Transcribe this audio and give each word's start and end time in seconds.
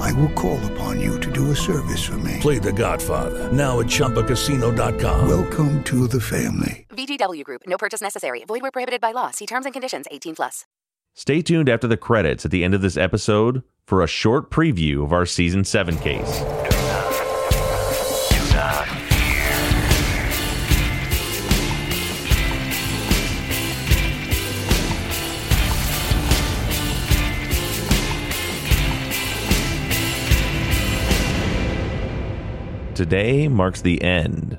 I 0.00 0.12
will 0.12 0.30
call 0.30 0.58
upon 0.72 1.00
you 1.00 1.18
to 1.20 1.30
do 1.30 1.50
a 1.50 1.56
service 1.56 2.02
for 2.04 2.18
me. 2.18 2.38
Play 2.40 2.58
The 2.58 2.72
Godfather 2.72 3.52
now 3.52 3.80
at 3.80 3.86
ChumbaCasino.com. 3.86 5.28
Welcome 5.28 5.82
to 5.84 6.06
the 6.06 6.20
family. 6.20 6.86
VGW 6.90 7.44
Group. 7.44 7.62
No 7.66 7.76
purchase 7.78 8.00
necessary. 8.00 8.44
Void 8.44 8.62
where 8.62 8.70
prohibited 8.70 9.00
by 9.00 9.12
law. 9.12 9.30
See 9.30 9.46
terms 9.46 9.66
and 9.66 9.72
conditions. 9.72 10.06
18 10.10 10.36
plus. 10.36 10.64
Stay 11.14 11.42
tuned 11.42 11.68
after 11.68 11.86
the 11.86 11.96
credits 11.96 12.44
at 12.44 12.50
the 12.50 12.64
end 12.64 12.74
of 12.74 12.80
this 12.80 12.96
episode 12.96 13.62
for 13.86 14.02
a 14.02 14.06
short 14.06 14.50
preview 14.50 15.04
of 15.04 15.12
our 15.12 15.26
season 15.26 15.64
7 15.64 15.98
case. 15.98 16.71
Today 33.02 33.48
marks 33.48 33.80
the 33.80 34.00
end 34.00 34.56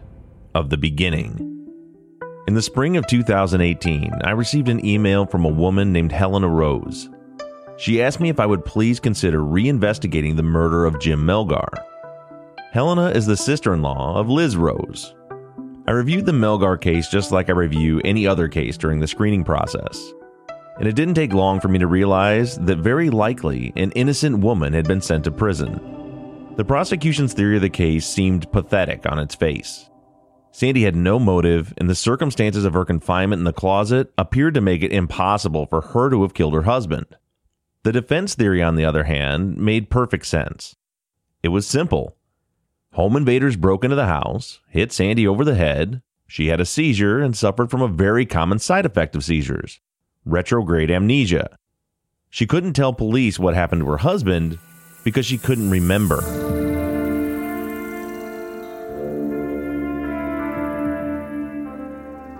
of 0.53 0.69
the 0.69 0.75
beginning. 0.75 1.65
In 2.45 2.53
the 2.53 2.61
spring 2.61 2.97
of 2.97 3.07
2018, 3.07 4.11
I 4.21 4.31
received 4.31 4.67
an 4.67 4.85
email 4.85 5.25
from 5.25 5.45
a 5.45 5.47
woman 5.47 5.93
named 5.93 6.11
Helena 6.11 6.49
Rose. 6.49 7.09
She 7.77 8.01
asked 8.01 8.19
me 8.19 8.27
if 8.27 8.41
I 8.41 8.45
would 8.45 8.65
please 8.65 8.99
consider 8.99 9.39
reinvestigating 9.39 10.35
the 10.35 10.43
murder 10.43 10.83
of 10.83 10.99
Jim 10.99 11.25
Melgar. 11.25 11.69
Helena 12.73 13.11
is 13.11 13.25
the 13.25 13.37
sister 13.37 13.73
in 13.73 13.81
law 13.81 14.19
of 14.19 14.27
Lizz 14.27 14.57
Rose. 14.57 15.15
I 15.87 15.91
reviewed 15.91 16.25
the 16.25 16.33
Melgar 16.33 16.81
case 16.81 17.07
just 17.07 17.31
like 17.31 17.47
I 17.47 17.53
review 17.53 18.01
any 18.03 18.27
other 18.27 18.49
case 18.49 18.75
during 18.77 18.99
the 18.99 19.07
screening 19.07 19.45
process. 19.45 20.11
And 20.79 20.85
it 20.89 20.97
didn't 20.97 21.13
take 21.13 21.31
long 21.31 21.61
for 21.61 21.69
me 21.69 21.79
to 21.79 21.87
realize 21.87 22.57
that 22.57 22.79
very 22.79 23.09
likely 23.09 23.71
an 23.77 23.91
innocent 23.91 24.39
woman 24.39 24.73
had 24.73 24.85
been 24.85 24.99
sent 24.99 25.23
to 25.23 25.31
prison. 25.31 26.02
The 26.55 26.65
prosecution's 26.65 27.33
theory 27.33 27.55
of 27.55 27.63
the 27.63 27.69
case 27.69 28.05
seemed 28.05 28.51
pathetic 28.51 29.07
on 29.11 29.17
its 29.17 29.33
face. 29.33 29.89
Sandy 30.51 30.83
had 30.83 30.95
no 30.95 31.17
motive, 31.17 31.73
and 31.77 31.89
the 31.89 31.95
circumstances 31.95 32.63
of 32.63 32.75
her 32.75 32.85
confinement 32.85 33.39
in 33.39 33.43
the 33.43 33.51
closet 33.51 34.13
appeared 34.19 34.53
to 34.53 34.61
make 34.61 34.83
it 34.83 34.93
impossible 34.93 35.65
for 35.65 35.81
her 35.81 36.11
to 36.11 36.21
have 36.21 36.35
killed 36.35 36.53
her 36.53 36.61
husband. 36.61 37.07
The 37.81 37.91
defense 37.91 38.35
theory, 38.35 38.61
on 38.61 38.75
the 38.75 38.85
other 38.85 39.05
hand, 39.05 39.57
made 39.57 39.89
perfect 39.89 40.27
sense. 40.27 40.75
It 41.41 41.49
was 41.49 41.65
simple. 41.65 42.17
Home 42.93 43.15
invaders 43.15 43.55
broke 43.55 43.83
into 43.83 43.95
the 43.95 44.05
house, 44.05 44.59
hit 44.69 44.91
Sandy 44.91 45.27
over 45.27 45.43
the 45.43 45.55
head, 45.55 46.03
she 46.27 46.47
had 46.47 46.61
a 46.61 46.65
seizure 46.65 47.19
and 47.19 47.35
suffered 47.35 47.71
from 47.71 47.81
a 47.81 47.87
very 47.87 48.27
common 48.27 48.59
side 48.59 48.85
effect 48.85 49.15
of 49.15 49.23
seizures 49.23 49.79
retrograde 50.25 50.89
amnesia. 50.89 51.57
She 52.29 52.47
couldn't 52.47 52.73
tell 52.73 52.93
police 52.93 53.37
what 53.37 53.55
happened 53.55 53.81
to 53.81 53.89
her 53.89 53.97
husband 53.97 54.57
because 55.03 55.25
she 55.25 55.37
couldn't 55.37 55.69
remember. 55.69 56.21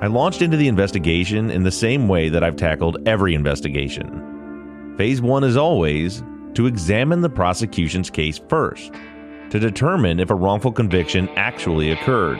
I 0.02 0.08
launched 0.08 0.42
into 0.42 0.58
the 0.58 0.68
investigation 0.68 1.50
in 1.50 1.64
the 1.64 1.72
same 1.72 2.10
way 2.10 2.28
that 2.28 2.44
I've 2.44 2.58
tackled 2.58 2.98
every 3.08 3.36
investigation. 3.36 4.96
Phase 4.98 5.22
one 5.22 5.46
is 5.46 5.56
always 5.56 6.22
to 6.56 6.68
examine 6.68 7.22
the 7.22 7.30
prosecution's 7.30 8.10
case 8.10 8.40
first, 8.50 8.94
to 9.50 9.60
determine 9.60 10.20
if 10.20 10.30
a 10.30 10.36
wrongful 10.36 10.74
conviction 10.74 11.30
actually 11.38 11.92
occurred. 11.92 12.40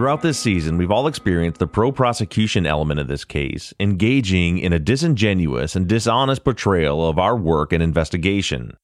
Throughout 0.00 0.22
this 0.22 0.38
season, 0.38 0.78
we've 0.78 0.90
all 0.90 1.06
experienced 1.06 1.60
the 1.60 1.66
pro 1.66 1.92
prosecution 1.92 2.64
element 2.64 3.00
of 3.00 3.06
this 3.06 3.22
case, 3.22 3.74
engaging 3.78 4.56
in 4.56 4.72
a 4.72 4.78
disingenuous 4.78 5.76
and 5.76 5.86
dishonest 5.86 6.42
portrayal 6.42 7.06
of 7.06 7.18
our 7.18 7.36
work 7.36 7.70
and 7.70 7.82
investigation. 7.82 8.78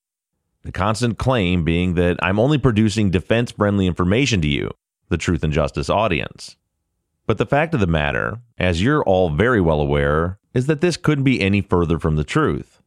The 0.61 0.73
constant 0.73 1.17
claim 1.17 1.65
being 1.65 1.95
that 1.95 2.19
I'm 2.21 2.39
only 2.39 2.59
producing 2.59 3.11
defense 3.11 3.51
friendly 3.51 3.87
information 3.87 4.43
to 4.43 4.47
you, 4.47 4.71
the 5.09 5.17
Truth 5.17 5.43
and 5.43 5.55
Justice 5.55 5.89
audience. 5.89 6.57
But 7.25 7.39
the 7.39 7.47
fact 7.47 7.73
of 7.73 7.81
the 7.81 7.87
matter, 7.87 8.43
as 8.59 8.83
you're 8.83 9.03
all 9.03 9.31
very 9.31 9.63
well 9.63 9.81
aware, 9.81 10.39
is 10.53 10.67
that 10.67 10.83
this 10.83 10.99
couldn't 10.99 11.25
be 11.25 11.41
any 11.41 11.63
further 11.63 11.99
from 11.99 12.17
the 12.17 12.25
truth. 12.25 12.83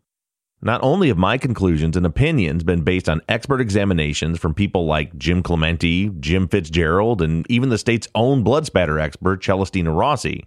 Not 0.61 0.83
only 0.83 1.07
have 1.07 1.17
my 1.17 1.37
conclusions 1.37 1.95
and 1.95 2.05
opinions 2.05 2.63
been 2.63 2.81
based 2.81 3.07
on 3.07 3.21
expert 3.29 3.61
examinations 3.61 4.39
from 4.39 4.53
people 4.53 4.85
like 4.85 5.17
Jim 5.17 5.41
Clementi, 5.41 6.09
Jim 6.19 6.49
Fitzgerald, 6.49 7.21
and 7.21 7.45
even 7.49 7.69
the 7.69 7.77
state's 7.77 8.09
own 8.13 8.43
blood 8.43 8.65
spatter 8.65 8.99
expert, 8.99 9.41
Celestina 9.41 9.91
Rossi, 9.91 10.45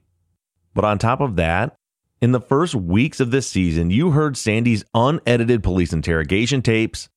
but 0.74 0.84
on 0.84 0.98
top 0.98 1.20
of 1.20 1.36
that, 1.36 1.74
in 2.20 2.32
the 2.32 2.40
first 2.40 2.74
weeks 2.74 3.20
of 3.20 3.30
this 3.30 3.48
season, 3.48 3.90
you 3.90 4.10
heard 4.10 4.36
Sandy's 4.36 4.84
unedited 4.94 5.62
police 5.62 5.92
interrogation 5.92 6.62
tapes 6.62 7.08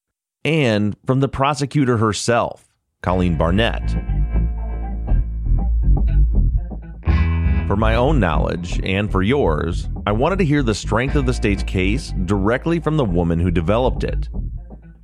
and 0.44 0.96
from 1.06 1.20
the 1.20 1.28
prosecutor 1.28 1.98
herself, 1.98 2.66
Colleen 3.02 3.38
Barnett. 3.38 4.15
For 7.68 7.76
my 7.76 7.96
own 7.96 8.20
knowledge 8.20 8.80
and 8.84 9.12
for 9.12 9.24
yours, 9.24 9.90
I 10.06 10.12
wanted 10.12 10.38
to 10.38 10.46
hear 10.46 10.62
the 10.62 10.76
strength 10.76 11.16
of 11.16 11.26
the 11.26 11.34
state's 11.34 11.64
case 11.64 12.14
directly 12.26 12.80
from 12.80 12.96
the 12.96 13.04
woman 13.04 13.40
who 13.40 13.50
developed 13.50 14.04
it. 14.04 14.30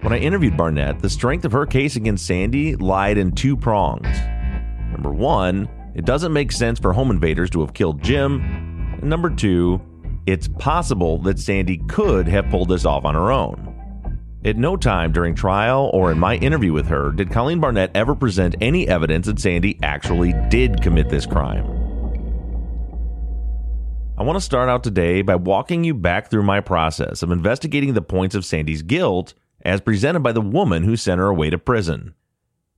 When 0.01 0.13
I 0.13 0.19
interviewed 0.19 0.57
Barnett, 0.57 0.99
the 0.99 1.09
strength 1.09 1.43
of 1.43 1.53
her 1.53 1.65
case 1.65 1.95
against 1.95 2.27
Sandy 2.27 2.75
lied 2.75 3.17
in 3.17 3.31
two 3.31 3.57
prongs. 3.57 4.07
Number 4.91 5.11
one, 5.11 5.67
it 5.95 6.05
doesn't 6.05 6.33
make 6.33 6.51
sense 6.51 6.77
for 6.77 6.93
home 6.93 7.09
invaders 7.09 7.49
to 7.51 7.61
have 7.61 7.73
killed 7.73 8.03
Jim. 8.03 8.41
And 9.01 9.09
number 9.09 9.31
two, 9.31 9.81
it's 10.27 10.47
possible 10.47 11.17
that 11.23 11.39
Sandy 11.39 11.77
could 11.89 12.27
have 12.27 12.51
pulled 12.51 12.69
this 12.69 12.85
off 12.85 13.05
on 13.05 13.15
her 13.15 13.31
own. 13.31 13.69
At 14.45 14.57
no 14.57 14.77
time 14.77 15.11
during 15.11 15.33
trial 15.33 15.89
or 15.95 16.11
in 16.11 16.19
my 16.19 16.35
interview 16.35 16.73
with 16.73 16.85
her 16.89 17.11
did 17.11 17.31
Colleen 17.31 17.59
Barnett 17.59 17.89
ever 17.95 18.13
present 18.13 18.55
any 18.61 18.87
evidence 18.87 19.25
that 19.25 19.39
Sandy 19.39 19.79
actually 19.81 20.35
did 20.49 20.79
commit 20.83 21.09
this 21.09 21.25
crime. 21.25 21.80
I 24.21 24.23
want 24.23 24.37
to 24.37 24.45
start 24.45 24.69
out 24.69 24.83
today 24.83 25.23
by 25.23 25.33
walking 25.33 25.83
you 25.83 25.95
back 25.95 26.29
through 26.29 26.43
my 26.43 26.61
process 26.61 27.23
of 27.23 27.31
investigating 27.31 27.95
the 27.95 28.03
points 28.03 28.35
of 28.35 28.45
Sandy's 28.45 28.83
guilt 28.83 29.33
as 29.65 29.81
presented 29.81 30.19
by 30.19 30.31
the 30.31 30.39
woman 30.39 30.83
who 30.83 30.95
sent 30.95 31.17
her 31.17 31.25
away 31.25 31.49
to 31.49 31.57
prison. 31.57 32.13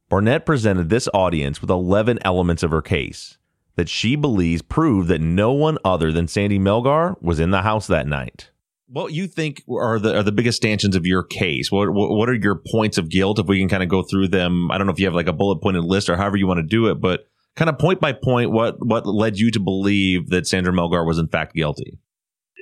Barnett 0.08 0.46
presented 0.46 0.88
this 0.88 1.10
audience 1.14 1.60
with 1.60 1.70
11 1.70 2.20
elements 2.22 2.64
of 2.64 2.72
her 2.72 2.82
case 2.82 3.40
that 3.76 3.90
she 3.90 4.16
believes 4.16 4.62
prove 4.62 5.08
that 5.08 5.20
no 5.20 5.52
one 5.52 5.78
other 5.84 6.14
than 6.14 6.30
Sandy 6.30 6.60
Melgar 6.60 7.22
was 7.22 7.42
in 7.42 7.52
the 7.52 7.64
house 7.64 7.88
that 7.88 8.08
night. 8.08 8.50
What 8.88 9.12
you 9.12 9.28
think 9.28 9.64
are 9.70 10.00
the 10.00 10.16
are 10.16 10.24
the 10.24 10.32
biggest 10.32 10.56
stanchions 10.56 10.96
of 10.96 11.06
your 11.06 11.24
case? 11.24 11.70
What, 11.70 11.94
what 11.94 12.12
what 12.12 12.30
are 12.30 12.36
your 12.36 12.62
points 12.72 12.98
of 12.98 13.10
guilt? 13.10 13.40
If 13.40 13.48
we 13.48 13.60
can 13.60 13.68
kind 13.68 13.84
of 13.84 13.90
go 13.90 14.04
through 14.04 14.30
them, 14.30 14.72
I 14.72 14.78
don't 14.78 14.88
know 14.88 14.94
if 14.94 15.00
you 15.00 15.08
have 15.08 15.14
like 15.14 15.28
a 15.28 15.34
bullet 15.34 15.62
pointed 15.62 15.84
list 15.84 16.08
or 16.08 16.16
however 16.16 16.38
you 16.38 16.48
want 16.48 16.60
to 16.60 16.64
do 16.64 16.88
it, 16.88 17.02
but 17.02 17.28
kind 17.56 17.70
of 17.70 17.78
point 17.78 18.00
by 18.00 18.14
point 18.14 18.52
what 18.52 18.76
what 18.80 19.06
led 19.06 19.38
you 19.38 19.52
to 19.52 19.60
believe 19.60 20.30
that 20.30 20.48
Sandra 20.48 20.74
Melgar 20.74 21.06
was 21.06 21.18
in 21.18 21.28
fact 21.28 21.54
guilty. 21.54 21.98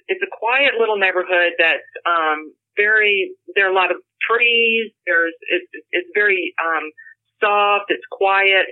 It's 0.08 0.22
a 0.22 0.32
quiet 0.38 0.74
little 0.80 0.98
neighborhood 0.98 1.54
that's 1.58 1.92
um, 2.06 2.54
very. 2.76 3.32
There 3.56 3.68
are 3.68 3.72
a 3.72 3.76
lot 3.76 3.92
of 3.92 3.98
trees. 4.22 4.92
There's 5.06 5.34
it's 5.50 5.86
it's 5.92 6.10
very 6.14 6.54
um, 6.60 6.92
soft. 7.40 7.86
It's 7.90 8.06
quiet. 8.12 8.68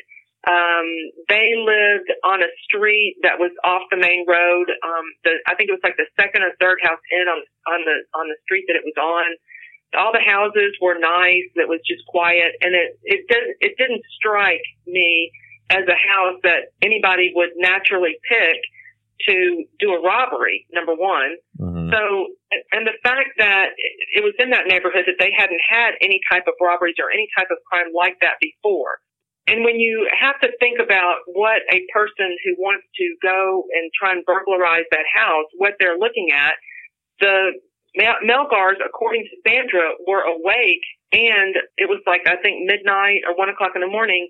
Um, 0.48 0.88
they 1.28 1.52
lived 1.60 2.08
on 2.24 2.40
a 2.40 2.48
street 2.64 3.20
that 3.24 3.44
was 3.44 3.52
off 3.68 3.84
the 3.92 4.00
main 4.00 4.24
road. 4.24 4.72
Um, 4.72 5.06
the, 5.28 5.36
I 5.48 5.56
think 5.56 5.68
it 5.68 5.76
was 5.76 5.84
like 5.84 6.00
the 6.00 6.08
second 6.16 6.48
or 6.48 6.56
third 6.64 6.80
house 6.80 7.04
in 7.12 7.28
on, 7.28 7.44
on 7.68 7.80
the, 7.84 7.98
on 8.16 8.32
the 8.32 8.40
street 8.48 8.64
that 8.72 8.80
it 8.80 8.88
was 8.88 8.96
on. 8.96 9.36
All 10.00 10.16
the 10.16 10.24
houses 10.24 10.80
were 10.80 10.96
nice. 10.96 11.52
It 11.60 11.68
was 11.68 11.84
just 11.84 12.08
quiet 12.08 12.56
and 12.64 12.72
it, 12.72 12.96
it 13.04 13.28
didn't, 13.28 13.54
it 13.60 13.74
didn't 13.76 14.04
strike 14.16 14.64
me 14.88 15.28
as 15.70 15.86
a 15.88 15.96
house 15.96 16.40
that 16.44 16.74
anybody 16.82 17.32
would 17.36 17.50
naturally 17.58 18.18
pick 18.28 18.58
to 19.28 19.64
do 19.80 19.94
a 19.94 20.02
robbery, 20.02 20.66
number 20.72 20.96
one. 20.96 21.36
Mhm. 21.60 21.92
So, 21.92 22.28
and 22.72 22.88
the 22.88 22.98
fact 23.04 23.30
that 23.38 23.72
it 24.16 24.24
was 24.24 24.34
in 24.40 24.50
that 24.52 24.68
neighborhood 24.68 25.06
that 25.08 25.20
they 25.20 25.32
hadn't 25.32 25.62
had 25.68 25.96
any 26.02 26.20
type 26.32 26.48
of 26.48 26.54
robberies 26.62 26.96
or 27.00 27.12
any 27.12 27.28
type 27.38 27.52
of 27.52 27.58
crime 27.66 27.92
like 27.94 28.20
that 28.22 28.38
before. 28.40 29.00
And 29.48 29.66
when 29.66 29.80
you 29.80 30.08
have 30.18 30.40
to 30.42 30.52
think 30.60 30.80
about 30.80 31.22
what 31.26 31.62
a 31.72 31.82
person 31.92 32.38
who 32.46 32.56
wants 32.60 32.86
to 32.96 33.16
go 33.22 33.66
and 33.74 33.92
try 34.00 34.12
and 34.12 34.24
burglarize 34.24 34.86
that 34.92 35.06
house, 35.14 35.46
what 35.58 35.74
they're 35.80 35.98
looking 35.98 36.32
at, 36.32 36.54
the 37.20 37.54
Melgars, 37.98 38.78
according 38.86 39.24
to 39.24 39.36
Sandra, 39.46 39.92
were 40.08 40.22
awake 40.22 40.86
and 41.12 41.56
it 41.78 41.90
was 41.90 42.00
like, 42.06 42.28
I 42.28 42.38
think 42.38 42.66
midnight 42.66 43.22
or 43.28 43.36
one 43.36 43.50
o'clock 43.50 43.72
in 43.74 43.82
the 43.82 43.88
morning. 43.88 44.30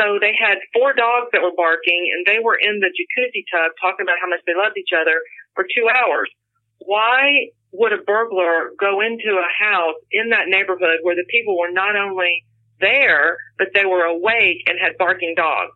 So 0.00 0.16
they 0.16 0.32
had 0.32 0.56
four 0.72 0.94
dogs 0.94 1.28
that 1.32 1.42
were 1.42 1.52
barking 1.54 2.08
and 2.16 2.24
they 2.24 2.40
were 2.40 2.56
in 2.56 2.80
the 2.80 2.88
jacuzzi 2.88 3.44
tub 3.52 3.76
talking 3.76 4.08
about 4.08 4.16
how 4.16 4.28
much 4.32 4.40
they 4.46 4.56
loved 4.56 4.78
each 4.78 4.96
other 4.96 5.20
for 5.54 5.64
two 5.64 5.92
hours. 5.92 6.30
Why 6.78 7.52
would 7.72 7.92
a 7.92 8.00
burglar 8.06 8.72
go 8.80 9.02
into 9.02 9.36
a 9.36 9.48
house 9.62 10.00
in 10.10 10.30
that 10.30 10.48
neighborhood 10.48 11.04
where 11.04 11.14
the 11.14 11.26
people 11.28 11.58
were 11.58 11.70
not 11.70 11.96
only 11.96 12.46
there, 12.80 13.36
but 13.58 13.68
they 13.74 13.84
were 13.84 14.04
awake 14.04 14.64
and 14.66 14.78
had 14.80 14.96
barking 14.96 15.34
dogs? 15.36 15.72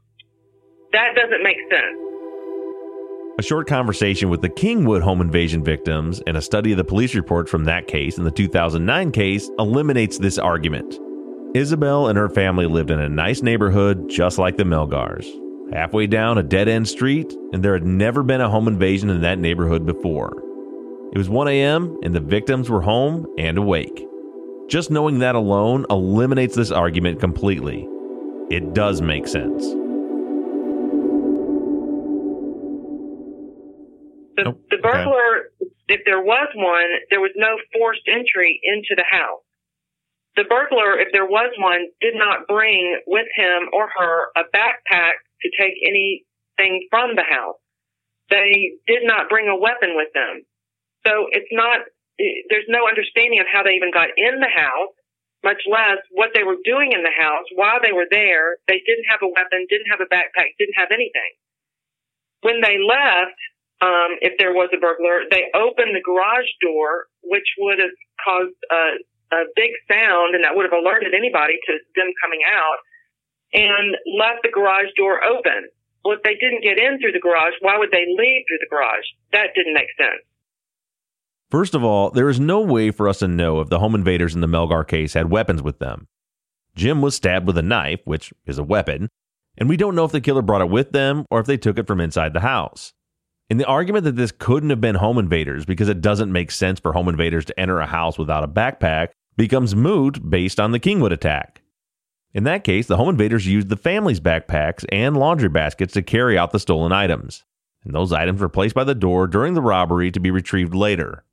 That 0.92 1.14
doesn't 1.14 1.42
make 1.42 1.58
sense. 1.70 2.00
A 3.38 3.42
short 3.42 3.66
conversation 3.66 4.30
with 4.30 4.40
the 4.40 4.48
Kingwood 4.48 5.02
home 5.02 5.20
invasion 5.20 5.62
victims 5.62 6.22
and 6.26 6.36
a 6.36 6.42
study 6.42 6.70
of 6.70 6.78
the 6.78 6.84
police 6.84 7.14
report 7.14 7.46
from 7.48 7.64
that 7.64 7.88
case 7.88 8.16
and 8.16 8.26
the 8.26 8.30
2009 8.30 9.12
case 9.12 9.50
eliminates 9.58 10.16
this 10.16 10.38
argument. 10.38 10.98
Isabel 11.54 12.08
and 12.08 12.18
her 12.18 12.28
family 12.28 12.66
lived 12.66 12.90
in 12.90 12.98
a 12.98 13.08
nice 13.08 13.40
neighborhood 13.40 14.10
just 14.10 14.38
like 14.38 14.56
the 14.56 14.64
Melgars, 14.64 15.24
halfway 15.72 16.08
down 16.08 16.36
a 16.36 16.42
dead 16.42 16.66
end 16.66 16.88
street, 16.88 17.32
and 17.52 17.62
there 17.62 17.74
had 17.74 17.86
never 17.86 18.24
been 18.24 18.40
a 18.40 18.50
home 18.50 18.66
invasion 18.66 19.08
in 19.08 19.20
that 19.20 19.38
neighborhood 19.38 19.86
before. 19.86 20.42
It 21.12 21.18
was 21.18 21.28
1 21.28 21.46
a.m., 21.46 21.96
and 22.02 22.12
the 22.12 22.18
victims 22.18 22.68
were 22.68 22.80
home 22.80 23.32
and 23.38 23.56
awake. 23.56 24.04
Just 24.66 24.90
knowing 24.90 25.20
that 25.20 25.36
alone 25.36 25.86
eliminates 25.90 26.56
this 26.56 26.72
argument 26.72 27.20
completely. 27.20 27.86
It 28.50 28.74
does 28.74 29.00
make 29.00 29.28
sense. 29.28 29.64
The, 34.34 34.48
Oh, 34.48 34.58
the 34.70 34.78
burglar, 34.78 35.52
if 35.86 36.00
there 36.04 36.20
was 36.20 36.48
one, 36.56 36.88
there 37.10 37.20
was 37.20 37.30
no 37.36 37.56
forced 37.72 38.08
entry 38.08 38.60
into 38.64 38.96
the 38.96 39.04
house. 39.08 39.43
The 40.36 40.44
burglar, 40.44 40.98
if 40.98 41.08
there 41.12 41.26
was 41.26 41.54
one, 41.58 41.86
did 42.00 42.14
not 42.14 42.48
bring 42.48 43.00
with 43.06 43.26
him 43.36 43.68
or 43.72 43.88
her 43.96 44.26
a 44.36 44.42
backpack 44.50 45.22
to 45.42 45.48
take 45.58 45.74
anything 45.86 46.88
from 46.90 47.14
the 47.14 47.22
house. 47.22 47.56
They 48.30 48.72
did 48.86 49.04
not 49.04 49.28
bring 49.28 49.48
a 49.48 49.56
weapon 49.56 49.94
with 49.94 50.08
them. 50.14 50.42
So 51.06 51.28
it's 51.30 51.50
not, 51.52 51.80
there's 52.50 52.66
no 52.68 52.88
understanding 52.88 53.38
of 53.38 53.46
how 53.52 53.62
they 53.62 53.76
even 53.76 53.92
got 53.92 54.08
in 54.16 54.40
the 54.40 54.50
house, 54.50 54.90
much 55.44 55.62
less 55.70 56.00
what 56.10 56.30
they 56.34 56.42
were 56.42 56.58
doing 56.64 56.92
in 56.92 57.04
the 57.04 57.14
house 57.14 57.44
while 57.54 57.78
they 57.82 57.92
were 57.92 58.08
there. 58.10 58.56
They 58.66 58.80
didn't 58.82 59.06
have 59.10 59.20
a 59.22 59.28
weapon, 59.28 59.66
didn't 59.68 59.92
have 59.92 60.00
a 60.00 60.10
backpack, 60.10 60.56
didn't 60.58 60.74
have 60.74 60.90
anything. 60.90 61.32
When 62.40 62.60
they 62.60 62.80
left, 62.80 63.38
um, 63.84 64.16
if 64.24 64.34
there 64.38 64.52
was 64.52 64.70
a 64.72 64.80
burglar, 64.80 65.28
they 65.30 65.52
opened 65.54 65.94
the 65.94 66.02
garage 66.02 66.48
door, 66.64 67.06
which 67.22 67.46
would 67.58 67.78
have 67.78 67.94
caused 68.24 68.56
a, 68.72 68.98
a 69.32 69.44
big 69.56 69.72
sound 69.90 70.34
and 70.34 70.44
that 70.44 70.54
would 70.54 70.64
have 70.64 70.76
alerted 70.76 71.14
anybody 71.14 71.54
to 71.66 71.72
them 71.96 72.12
coming 72.22 72.40
out 72.44 72.78
and 73.52 73.96
left 74.18 74.42
the 74.42 74.50
garage 74.50 74.90
door 74.96 75.22
open. 75.24 75.68
Well, 76.04 76.16
if 76.16 76.22
they 76.22 76.34
didn't 76.34 76.62
get 76.62 76.78
in 76.78 77.00
through 77.00 77.12
the 77.12 77.20
garage, 77.20 77.54
why 77.60 77.78
would 77.78 77.90
they 77.90 78.04
leave 78.06 78.44
through 78.48 78.60
the 78.60 78.68
garage? 78.68 79.06
That 79.32 79.54
didn't 79.54 79.74
make 79.74 79.88
sense. 79.96 80.20
First 81.50 81.74
of 81.74 81.84
all, 81.84 82.10
there 82.10 82.28
is 82.28 82.40
no 82.40 82.60
way 82.60 82.90
for 82.90 83.08
us 83.08 83.20
to 83.20 83.28
know 83.28 83.60
if 83.60 83.70
the 83.70 83.78
home 83.78 83.94
invaders 83.94 84.34
in 84.34 84.40
the 84.40 84.46
Melgar 84.46 84.86
case 84.86 85.14
had 85.14 85.30
weapons 85.30 85.62
with 85.62 85.78
them. 85.78 86.08
Jim 86.74 87.00
was 87.00 87.14
stabbed 87.14 87.46
with 87.46 87.56
a 87.56 87.62
knife, 87.62 88.00
which 88.04 88.32
is 88.44 88.58
a 88.58 88.64
weapon, 88.64 89.08
and 89.56 89.68
we 89.68 89.76
don't 89.76 89.94
know 89.94 90.04
if 90.04 90.12
the 90.12 90.20
killer 90.20 90.42
brought 90.42 90.62
it 90.62 90.68
with 90.68 90.90
them 90.90 91.24
or 91.30 91.38
if 91.38 91.46
they 91.46 91.56
took 91.56 91.78
it 91.78 91.86
from 91.86 92.00
inside 92.00 92.32
the 92.32 92.40
house. 92.40 92.92
In 93.50 93.58
the 93.58 93.66
argument 93.66 94.04
that 94.04 94.16
this 94.16 94.32
couldn't 94.32 94.70
have 94.70 94.80
been 94.80 94.94
home 94.94 95.18
invaders 95.18 95.66
because 95.66 95.88
it 95.88 96.00
doesn't 96.00 96.32
make 96.32 96.50
sense 96.50 96.80
for 96.80 96.92
home 96.92 97.08
invaders 97.08 97.44
to 97.46 97.60
enter 97.60 97.78
a 97.78 97.86
house 97.86 98.18
without 98.18 98.44
a 98.44 98.48
backpack 98.48 99.08
becomes 99.36 99.74
moot 99.74 100.30
based 100.30 100.58
on 100.58 100.72
the 100.72 100.80
Kingwood 100.80 101.12
attack. 101.12 101.60
In 102.32 102.44
that 102.44 102.64
case, 102.64 102.86
the 102.86 102.96
home 102.96 103.10
invaders 103.10 103.46
used 103.46 103.68
the 103.68 103.76
family's 103.76 104.20
backpacks 104.20 104.84
and 104.90 105.16
laundry 105.16 105.48
baskets 105.48 105.92
to 105.92 106.02
carry 106.02 106.38
out 106.38 106.52
the 106.52 106.58
stolen 106.58 106.90
items, 106.90 107.44
and 107.84 107.94
those 107.94 108.12
items 108.12 108.40
were 108.40 108.48
placed 108.48 108.74
by 108.74 108.84
the 108.84 108.94
door 108.94 109.26
during 109.26 109.54
the 109.54 109.62
robbery 109.62 110.10
to 110.10 110.20
be 110.20 110.30
retrieved 110.30 110.74
later. 110.74 111.24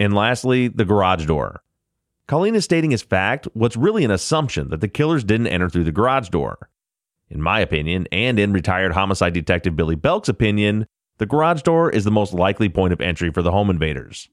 And 0.00 0.12
lastly, 0.12 0.68
the 0.68 0.84
garage 0.84 1.24
door. 1.24 1.62
Colleen 2.26 2.56
is 2.56 2.64
stating 2.64 2.92
as 2.92 3.02
fact 3.02 3.46
what's 3.52 3.76
really 3.76 4.04
an 4.04 4.10
assumption 4.10 4.70
that 4.70 4.80
the 4.80 4.88
killers 4.88 5.24
didn't 5.24 5.46
enter 5.46 5.68
through 5.68 5.84
the 5.84 5.92
garage 5.92 6.30
door. 6.30 6.68
In 7.30 7.40
my 7.40 7.60
opinion, 7.60 8.08
and 8.10 8.38
in 8.38 8.52
retired 8.52 8.92
homicide 8.92 9.34
detective 9.34 9.76
Billy 9.76 9.94
Belk's 9.94 10.28
opinion, 10.28 10.86
the 11.18 11.26
garage 11.26 11.62
door 11.62 11.90
is 11.90 12.04
the 12.04 12.10
most 12.10 12.34
likely 12.34 12.68
point 12.68 12.92
of 12.92 13.00
entry 13.00 13.30
for 13.30 13.40
the 13.40 13.52
home 13.52 13.70
invaders. 13.70 14.28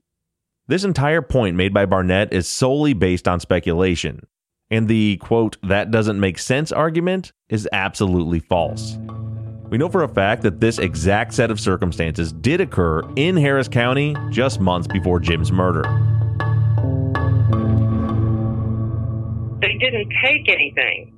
This 0.68 0.83
entire 0.83 1.22
point 1.22 1.56
made 1.56 1.74
by 1.74 1.86
Barnett 1.86 2.33
is 2.33 2.48
solely 2.48 2.94
based 2.94 3.28
on 3.28 3.39
speculation, 3.39 4.25
and 4.72 4.88
the 4.88 5.18
quote, 5.18 5.57
that 5.62 5.92
doesn't 5.92 6.19
make 6.19 6.39
sense 6.39 6.72
argument 6.72 7.33
is 7.50 7.69
absolutely 7.72 8.39
false. 8.39 8.98
We 9.69 9.78
know 9.78 9.89
for 9.89 10.04
a 10.04 10.07
fact 10.07 10.42
that 10.42 10.60
this 10.60 10.80
exact 10.80 11.33
set 11.33 11.51
of 11.51 11.60
circumstances 11.60 12.31
did 12.33 12.60
occur 12.60 13.04
in 13.16 13.38
Harris 13.38 13.68
County 13.68 14.16
just 14.31 14.60
months 14.60 14.88
before 14.88 15.19
Jim's 15.19 15.51
murder. 15.51 15.84
They 19.62 19.77
didn't 19.77 20.12
take 20.24 20.50
anything. 20.50 21.13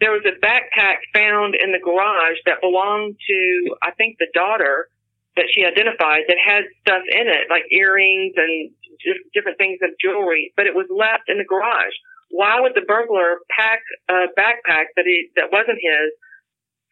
There 0.00 0.10
was 0.10 0.24
a 0.26 0.44
backpack 0.44 0.96
found 1.12 1.54
in 1.54 1.70
the 1.70 1.78
garage 1.78 2.38
that 2.46 2.60
belonged 2.60 3.16
to, 3.28 3.76
I 3.82 3.90
think, 3.92 4.16
the 4.18 4.26
daughter 4.34 4.88
that 5.36 5.48
she 5.54 5.64
identified 5.64 6.28
that 6.28 6.36
had 6.36 6.64
stuff 6.80 7.02
in 7.08 7.26
it, 7.28 7.48
like 7.48 7.64
earrings 7.72 8.34
and 8.36 8.70
just 9.00 9.20
different 9.32 9.58
things 9.58 9.78
of 9.82 9.90
jewelry, 10.00 10.52
but 10.56 10.66
it 10.66 10.74
was 10.74 10.86
left 10.92 11.28
in 11.28 11.38
the 11.38 11.48
garage. 11.48 11.96
Why 12.30 12.60
would 12.60 12.72
the 12.74 12.84
burglar 12.86 13.40
pack 13.52 13.80
a 14.08 14.28
backpack 14.38 14.92
that 14.96 15.04
he, 15.04 15.28
that 15.36 15.52
wasn't 15.52 15.80
his, 15.80 16.12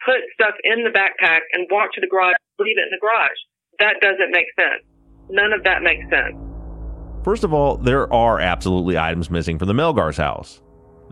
put 0.05 0.21
stuff 0.33 0.55
in 0.65 0.85
the 0.85 0.91
backpack 0.91 1.41
and 1.53 1.69
walk 1.71 1.93
to 1.95 2.01
the 2.01 2.09
garage, 2.09 2.37
leave 2.59 2.77
it 2.77 2.89
in 2.89 2.93
the 2.93 3.01
garage? 3.01 3.41
That 3.79 4.01
doesn't 4.01 4.33
make 4.33 4.49
sense. 4.59 4.85
None 5.31 5.53
of 5.53 5.65
that 5.65 5.83
makes 5.83 6.05
sense. 6.11 6.37
First 7.25 7.45
of 7.45 7.53
all, 7.53 7.77
there 7.77 8.11
are 8.13 8.41
absolutely 8.41 8.99
items 8.99 9.31
missing 9.31 9.59
from 9.59 9.69
the 9.69 9.75
Melgar's 9.75 10.17
house. 10.17 10.63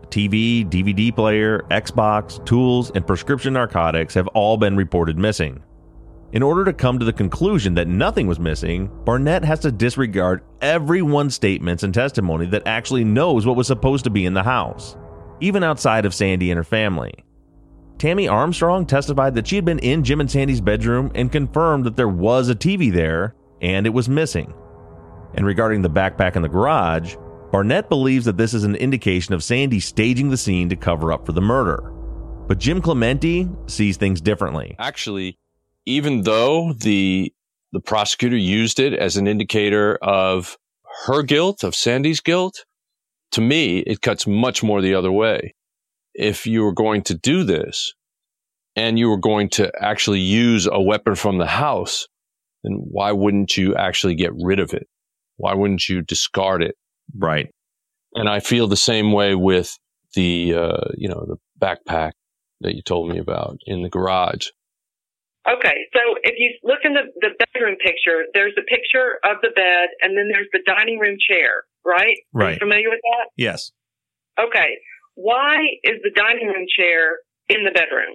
TV, 0.09 0.67
DVD 0.67 1.13
player, 1.13 1.65
Xbox, 1.69 2.43
tools, 2.45 2.91
and 2.91 3.05
prescription 3.05 3.53
narcotics 3.53 4.13
have 4.15 4.27
all 4.29 4.57
been 4.57 4.75
reported 4.75 5.17
missing. 5.17 5.63
In 6.31 6.43
order 6.43 6.63
to 6.65 6.73
come 6.73 6.99
to 6.99 7.05
the 7.05 7.13
conclusion 7.13 7.73
that 7.73 7.87
nothing 7.87 8.27
was 8.27 8.39
missing, 8.39 8.91
Barnett 9.03 9.43
has 9.43 9.61
to 9.61 9.71
disregard 9.71 10.43
everyone's 10.61 11.33
statements 11.33 11.81
and 11.81 11.91
testimony 11.91 12.45
that 12.47 12.67
actually 12.67 13.03
knows 13.03 13.47
what 13.47 13.55
was 13.55 13.65
supposed 13.65 14.03
to 14.03 14.11
be 14.11 14.27
in 14.27 14.35
the 14.35 14.43
house, 14.43 14.95
even 15.39 15.63
outside 15.63 16.05
of 16.05 16.13
Sandy 16.13 16.51
and 16.51 16.57
her 16.57 16.63
family. 16.63 17.13
Tammy 17.97 18.27
Armstrong 18.27 18.85
testified 18.85 19.33
that 19.33 19.47
she 19.47 19.55
had 19.55 19.65
been 19.65 19.79
in 19.79 20.03
Jim 20.03 20.21
and 20.21 20.29
Sandy's 20.29 20.61
bedroom 20.61 21.11
and 21.15 21.31
confirmed 21.31 21.85
that 21.85 21.95
there 21.95 22.07
was 22.07 22.47
a 22.47 22.55
TV 22.55 22.93
there 22.93 23.33
and 23.59 23.87
it 23.87 23.89
was 23.89 24.07
missing. 24.07 24.53
And 25.33 25.47
regarding 25.47 25.81
the 25.81 25.89
backpack 25.89 26.35
in 26.35 26.43
the 26.43 26.47
garage, 26.47 27.15
Barnett 27.51 27.89
believes 27.89 28.25
that 28.25 28.37
this 28.37 28.53
is 28.53 28.63
an 28.63 28.75
indication 28.75 29.33
of 29.33 29.43
Sandy 29.43 29.79
staging 29.79 30.29
the 30.29 30.37
scene 30.37 30.69
to 30.69 30.75
cover 30.75 31.11
up 31.11 31.25
for 31.25 31.31
the 31.31 31.41
murder. 31.41 31.91
But 32.47 32.59
Jim 32.59 32.81
Clementi 32.81 33.49
sees 33.65 33.97
things 33.97 34.21
differently. 34.21 34.75
Actually, 34.77 35.35
even 35.85 36.23
though 36.23 36.73
the 36.73 37.33
the 37.71 37.79
prosecutor 37.79 38.37
used 38.37 38.79
it 38.79 38.93
as 38.93 39.17
an 39.17 39.27
indicator 39.27 39.97
of 40.01 40.57
her 41.05 41.21
guilt, 41.23 41.63
of 41.63 41.75
Sandy's 41.75 42.19
guilt, 42.19 42.65
to 43.31 43.41
me, 43.41 43.79
it 43.79 44.01
cuts 44.01 44.25
much 44.25 44.63
more 44.63 44.81
the 44.81 44.95
other 44.95 45.11
way. 45.11 45.53
If 46.15 46.47
you 46.47 46.63
were 46.63 46.73
going 46.73 47.03
to 47.03 47.13
do 47.13 47.43
this 47.43 47.93
and 48.75 48.97
you 48.97 49.09
were 49.09 49.19
going 49.19 49.49
to 49.51 49.71
actually 49.79 50.19
use 50.19 50.67
a 50.71 50.81
weapon 50.81 51.15
from 51.15 51.37
the 51.37 51.45
house, 51.45 52.07
then 52.63 52.73
why 52.73 53.11
wouldn't 53.11 53.55
you 53.55 53.75
actually 53.75 54.15
get 54.15 54.31
rid 54.41 54.59
of 54.59 54.73
it? 54.73 54.87
Why 55.37 55.53
wouldn't 55.53 55.87
you 55.87 56.01
discard 56.01 56.63
it? 56.63 56.75
Right. 57.15 57.49
And 58.15 58.27
I 58.27 58.39
feel 58.39 58.67
the 58.67 58.75
same 58.75 59.11
way 59.11 59.35
with 59.35 59.77
the, 60.15 60.55
uh, 60.55 60.87
you 60.97 61.07
know, 61.07 61.25
the 61.27 61.37
backpack. 61.59 62.11
that 62.61 62.75
you 62.75 62.81
told 62.81 63.09
me 63.09 63.19
about 63.19 63.57
in 63.65 63.83
the 63.83 63.89
garage. 63.89 64.47
Okay, 65.49 65.77
so 65.93 66.01
if 66.21 66.35
you 66.37 66.53
look 66.63 66.79
in 66.83 66.93
the, 66.93 67.09
the 67.21 67.33
bedroom 67.39 67.75
picture, 67.81 68.25
there's 68.33 68.53
a 68.57 68.61
picture 68.69 69.17
of 69.25 69.41
the 69.41 69.49
bed 69.55 69.89
and 70.01 70.15
then 70.15 70.29
there's 70.31 70.47
the 70.53 70.61
dining 70.65 70.99
room 70.99 71.17
chair, 71.17 71.63
right? 71.83 72.17
Are 72.35 72.45
Right. 72.45 72.53
you 72.53 72.59
familiar 72.59 72.89
with 72.89 73.01
that? 73.01 73.29
Yes. 73.35 73.71
Okay. 74.39 74.77
Why 75.15 75.57
is 75.83 75.97
the 76.03 76.11
dining 76.15 76.47
room 76.47 76.67
chair 76.69 77.17
in 77.49 77.65
the 77.65 77.71
bedroom? 77.71 78.13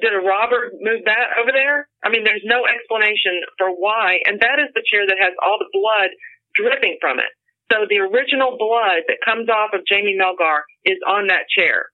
Did 0.00 0.12
a 0.14 0.20
robber 0.22 0.70
move 0.80 1.02
that 1.06 1.34
over 1.40 1.50
there? 1.52 1.88
I 2.04 2.10
mean, 2.10 2.22
there's 2.22 2.44
no 2.44 2.62
explanation 2.66 3.40
for 3.58 3.70
why. 3.70 4.20
And 4.24 4.38
that 4.40 4.60
is 4.60 4.68
the 4.74 4.84
chair 4.86 5.06
that 5.08 5.16
has 5.18 5.32
all 5.42 5.58
the 5.58 5.72
blood 5.72 6.10
dripping 6.54 6.98
from 7.00 7.18
it. 7.18 7.32
So 7.72 7.86
the 7.88 7.98
original 8.06 8.56
blood 8.60 9.02
that 9.08 9.18
comes 9.24 9.48
off 9.48 9.70
of 9.74 9.80
Jamie 9.88 10.16
Melgar 10.20 10.60
is 10.84 10.98
on 11.08 11.26
that 11.28 11.48
chair. 11.50 11.86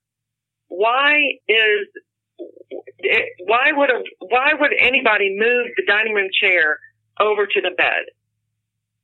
Why 0.69 1.15
is 1.49 1.89
why 3.47 3.73
would 3.73 3.91
a 3.91 4.03
why 4.21 4.53
would 4.59 4.73
anybody 4.79 5.37
move 5.37 5.67
the 5.77 5.85
dining 5.87 6.15
room 6.15 6.29
chair 6.41 6.79
over 7.21 7.47
to 7.47 7.61
the 7.61 7.71
bed? 7.77 8.05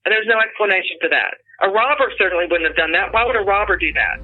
And 0.04 0.12
There's 0.12 0.26
no 0.26 0.38
explanation 0.38 0.96
for 1.00 1.10
that. 1.10 1.34
A 1.60 1.68
robber 1.68 2.10
certainly 2.16 2.46
wouldn't 2.50 2.68
have 2.68 2.76
done 2.76 2.92
that. 2.92 3.12
Why 3.12 3.26
would 3.26 3.36
a 3.36 3.40
robber 3.40 3.76
do 3.76 3.92
that? 3.92 4.20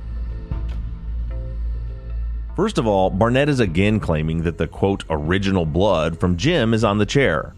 First 2.56 2.78
of 2.78 2.86
all, 2.86 3.10
Barnett 3.10 3.48
is 3.48 3.58
again 3.58 3.98
claiming 3.98 4.44
that 4.44 4.58
the 4.58 4.68
quote 4.68 5.04
original 5.10 5.66
blood 5.66 6.20
from 6.20 6.36
Jim 6.36 6.72
is 6.72 6.84
on 6.84 6.98
the 6.98 7.06
chair. 7.06 7.52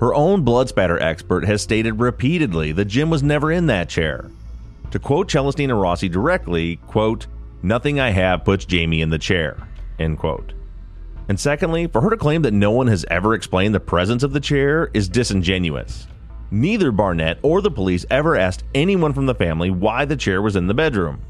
Her 0.00 0.14
own 0.14 0.42
blood 0.42 0.68
spatter 0.68 0.98
expert 0.98 1.44
has 1.44 1.62
stated 1.62 2.00
repeatedly 2.00 2.72
that 2.72 2.86
Jim 2.86 3.10
was 3.10 3.22
never 3.22 3.52
in 3.52 3.66
that 3.66 3.90
chair. 3.90 4.30
To 4.90 4.98
quote 4.98 5.28
Celestina 5.28 5.80
Rossi 5.80 6.08
directly, 6.08 6.76
quote, 6.76 7.26
nothing 7.62 8.00
I 8.00 8.10
have 8.10 8.44
puts 8.44 8.64
Jamie 8.64 9.02
in 9.02 9.10
the 9.10 9.18
chair, 9.18 9.58
end 9.98 10.18
quote. 10.18 10.54
And 11.28 11.40
secondly, 11.40 11.86
for 11.86 12.02
her 12.02 12.10
to 12.10 12.16
claim 12.16 12.42
that 12.42 12.52
no 12.52 12.70
one 12.70 12.86
has 12.88 13.04
ever 13.10 13.34
explained 13.34 13.74
the 13.74 13.80
presence 13.80 14.22
of 14.22 14.32
the 14.32 14.40
chair 14.40 14.90
is 14.92 15.08
disingenuous. 15.08 16.06
Neither 16.50 16.92
Barnett 16.92 17.38
or 17.42 17.60
the 17.60 17.70
police 17.70 18.04
ever 18.10 18.36
asked 18.36 18.64
anyone 18.74 19.12
from 19.12 19.26
the 19.26 19.34
family 19.34 19.70
why 19.70 20.04
the 20.04 20.16
chair 20.16 20.42
was 20.42 20.56
in 20.56 20.66
the 20.66 20.74
bedroom. 20.74 21.22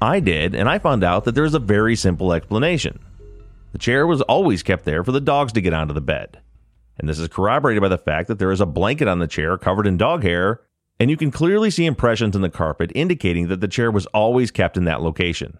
I 0.00 0.20
did, 0.20 0.54
and 0.54 0.68
I 0.68 0.78
found 0.78 1.02
out 1.02 1.24
that 1.24 1.34
there 1.34 1.44
is 1.44 1.54
a 1.54 1.58
very 1.58 1.96
simple 1.96 2.32
explanation. 2.32 3.00
The 3.72 3.78
chair 3.78 4.06
was 4.06 4.22
always 4.22 4.62
kept 4.62 4.84
there 4.84 5.02
for 5.02 5.12
the 5.12 5.20
dogs 5.20 5.52
to 5.54 5.60
get 5.60 5.74
onto 5.74 5.92
the 5.92 6.00
bed. 6.00 6.40
And 6.98 7.08
this 7.08 7.18
is 7.18 7.28
corroborated 7.28 7.82
by 7.82 7.88
the 7.88 7.98
fact 7.98 8.28
that 8.28 8.38
there 8.38 8.52
is 8.52 8.60
a 8.60 8.66
blanket 8.66 9.08
on 9.08 9.18
the 9.18 9.26
chair 9.26 9.58
covered 9.58 9.86
in 9.86 9.96
dog 9.96 10.22
hair, 10.22 10.62
and 10.98 11.10
you 11.10 11.16
can 11.16 11.30
clearly 11.30 11.70
see 11.70 11.84
impressions 11.84 12.36
in 12.36 12.42
the 12.42 12.48
carpet 12.48 12.92
indicating 12.94 13.48
that 13.48 13.60
the 13.60 13.68
chair 13.68 13.90
was 13.90 14.06
always 14.06 14.50
kept 14.50 14.76
in 14.76 14.84
that 14.84 15.02
location. 15.02 15.58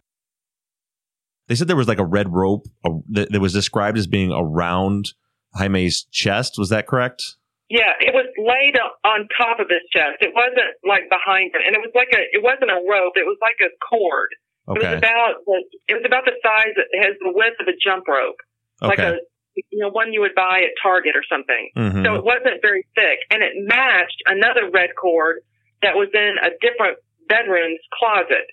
They 1.49 1.55
said 1.55 1.69
there 1.69 1.77
was 1.77 1.89
like 1.89 1.99
a 2.01 2.05
red 2.05 2.33
rope 2.33 2.67
uh, 2.85 2.91
that, 3.11 3.31
that 3.33 3.41
was 3.41 3.53
described 3.53 3.97
as 3.99 4.07
being 4.07 4.33
around 4.33 5.13
Jaime's 5.55 6.05
chest. 6.11 6.55
Was 6.59 6.71
that 6.71 6.87
correct? 6.87 7.23
Yeah, 7.69 7.93
it 8.01 8.15
was 8.15 8.27
laid 8.39 8.79
on 9.05 9.27
top 9.39 9.59
of 9.59 9.67
his 9.69 9.83
chest. 9.93 10.19
It 10.21 10.33
wasn't 10.35 10.71
like 10.87 11.11
behind 11.11 11.51
him, 11.55 11.63
and 11.67 11.75
it 11.75 11.81
was 11.83 11.91
like 11.95 12.09
a. 12.15 12.23
It 12.33 12.43
wasn't 12.43 12.71
a 12.71 12.79
rope. 12.89 13.15
It 13.17 13.27
was 13.27 13.39
like 13.43 13.59
a 13.63 13.71
cord. 13.83 14.31
Okay. 14.69 14.87
It 14.87 14.91
was 14.91 14.99
about. 14.99 15.33
The, 15.47 15.65
it 15.89 15.95
was 15.95 16.03
about 16.07 16.25
the 16.27 16.35
size. 16.43 16.75
It 16.79 17.03
has 17.03 17.15
the 17.21 17.33
width 17.35 17.59
of 17.59 17.67
a 17.67 17.75
jump 17.83 18.07
rope, 18.07 18.39
like 18.83 18.99
Okay. 19.01 19.19
a 19.19 19.63
you 19.73 19.79
know 19.83 19.89
one 19.91 20.13
you 20.13 20.21
would 20.21 20.35
buy 20.37 20.63
at 20.63 20.75
Target 20.83 21.17
or 21.17 21.25
something. 21.27 21.71
Mhm. 21.77 22.05
So 22.05 22.15
it 22.15 22.23
wasn't 22.25 22.63
very 22.63 22.87
thick, 22.95 23.19
and 23.31 23.43
it 23.43 23.55
matched 23.67 24.23
another 24.27 24.71
red 24.71 24.91
cord 25.01 25.43
that 25.83 25.95
was 25.97 26.09
in 26.15 26.37
a 26.43 26.51
different 26.63 26.99
bedroom's 27.29 27.83
closet. 27.99 28.47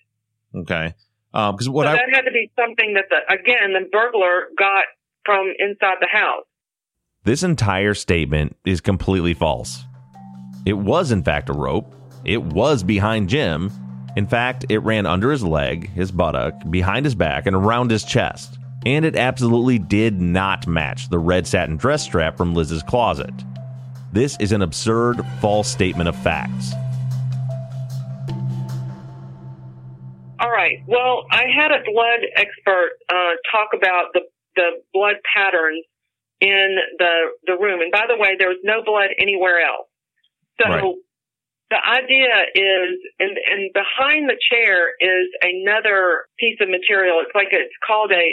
Okay. 0.55 0.93
Um, 1.33 1.55
because 1.55 1.69
what 1.69 1.85
so 1.85 1.89
I 1.89 1.95
that 1.95 2.09
had 2.13 2.21
to 2.21 2.31
be 2.31 2.51
something 2.59 2.93
that 2.93 3.05
the 3.09 3.33
again 3.33 3.73
the 3.73 3.89
burglar 3.91 4.49
got 4.57 4.85
from 5.25 5.51
inside 5.57 5.97
the 5.99 6.07
house. 6.11 6.45
This 7.23 7.43
entire 7.43 7.93
statement 7.93 8.57
is 8.65 8.81
completely 8.81 9.33
false. 9.33 9.83
It 10.65 10.73
was, 10.73 11.11
in 11.11 11.23
fact, 11.23 11.49
a 11.49 11.53
rope. 11.53 11.95
It 12.25 12.43
was 12.43 12.83
behind 12.83 13.29
Jim. 13.29 13.71
In 14.15 14.27
fact, 14.27 14.65
it 14.69 14.79
ran 14.79 15.05
under 15.05 15.31
his 15.31 15.43
leg, 15.43 15.89
his 15.91 16.11
buttock, 16.11 16.53
behind 16.69 17.05
his 17.05 17.15
back, 17.15 17.47
and 17.47 17.55
around 17.55 17.91
his 17.91 18.03
chest. 18.03 18.57
And 18.85 19.05
it 19.05 19.15
absolutely 19.15 19.79
did 19.79 20.21
not 20.21 20.67
match 20.67 21.09
the 21.09 21.17
red 21.17 21.47
satin 21.47 21.77
dress 21.77 22.03
strap 22.03 22.37
from 22.37 22.53
Lizz's 22.53 22.83
closet. 22.83 23.33
This 24.11 24.37
is 24.39 24.51
an 24.51 24.61
absurd, 24.61 25.25
false 25.39 25.69
statement 25.69 26.09
of 26.09 26.15
facts. 26.17 26.73
All 30.43 30.51
right. 30.51 30.83
Well, 30.87 31.23
I 31.31 31.43
had 31.55 31.71
a 31.71 31.79
blood 31.87 32.19
expert 32.35 32.99
uh, 33.07 33.39
talk 33.49 33.69
about 33.73 34.11
the 34.13 34.21
the 34.55 34.83
blood 34.93 35.15
patterns 35.23 35.85
in 36.41 36.75
the 36.99 37.31
the 37.47 37.55
room, 37.55 37.79
and 37.79 37.91
by 37.91 38.05
the 38.07 38.19
way, 38.19 38.35
there 38.37 38.49
was 38.49 38.59
no 38.63 38.83
blood 38.83 39.09
anywhere 39.17 39.63
else. 39.63 39.87
So 40.61 40.67
Right. 40.67 40.83
the 41.71 41.79
idea 41.79 42.35
is, 42.59 42.99
and 43.23 43.39
and 43.39 43.71
behind 43.71 44.27
the 44.29 44.35
chair 44.51 44.91
is 44.99 45.31
another 45.41 46.27
piece 46.37 46.59
of 46.59 46.67
material. 46.67 47.23
It's 47.23 47.33
like 47.33 47.55
a, 47.55 47.63
it's 47.63 47.79
called 47.87 48.11
a 48.11 48.25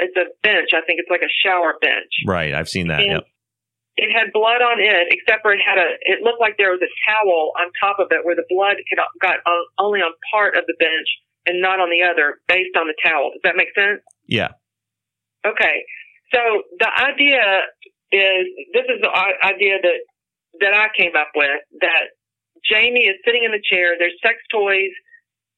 it's 0.00 0.16
a 0.16 0.32
bench. 0.42 0.70
I 0.72 0.80
think 0.88 1.00
it's 1.04 1.10
like 1.10 1.22
a 1.22 1.32
shower 1.44 1.76
bench. 1.82 2.12
Right, 2.26 2.54
I've 2.54 2.68
seen 2.68 2.88
that. 2.88 3.00
And 3.00 3.12
Yep. 3.20 3.24
It 3.98 4.14
had 4.14 4.30
blood 4.32 4.62
on 4.62 4.78
it, 4.78 5.10
except 5.10 5.42
for 5.42 5.52
it 5.52 5.58
had 5.58 5.76
a. 5.76 5.98
It 6.06 6.22
looked 6.22 6.40
like 6.40 6.54
there 6.56 6.70
was 6.70 6.78
a 6.80 6.92
towel 7.04 7.50
on 7.58 7.66
top 7.82 7.98
of 7.98 8.06
it, 8.14 8.24
where 8.24 8.36
the 8.38 8.46
blood 8.48 8.78
could, 8.88 9.02
got 9.20 9.42
on, 9.44 9.66
only 9.76 9.98
on 9.98 10.14
part 10.30 10.56
of 10.56 10.62
the 10.70 10.74
bench 10.78 11.08
and 11.46 11.60
not 11.60 11.80
on 11.80 11.90
the 11.90 12.04
other, 12.04 12.40
based 12.46 12.76
on 12.76 12.86
the 12.86 12.96
towel. 13.02 13.30
Does 13.32 13.42
that 13.44 13.56
make 13.56 13.68
sense? 13.74 14.00
Yeah. 14.26 14.52
Okay. 15.46 15.84
So 16.34 16.40
the 16.78 16.90
idea 16.92 17.40
is 18.12 18.44
this 18.72 18.88
is 18.88 19.00
the 19.00 19.12
idea 19.44 19.80
that 19.80 20.00
that 20.60 20.74
I 20.74 20.88
came 20.96 21.12
up 21.16 21.32
with 21.36 21.60
that 21.80 22.12
Jamie 22.64 23.06
is 23.06 23.16
sitting 23.24 23.44
in 23.44 23.52
the 23.52 23.62
chair. 23.62 23.96
There's 23.98 24.16
sex 24.20 24.36
toys 24.50 24.92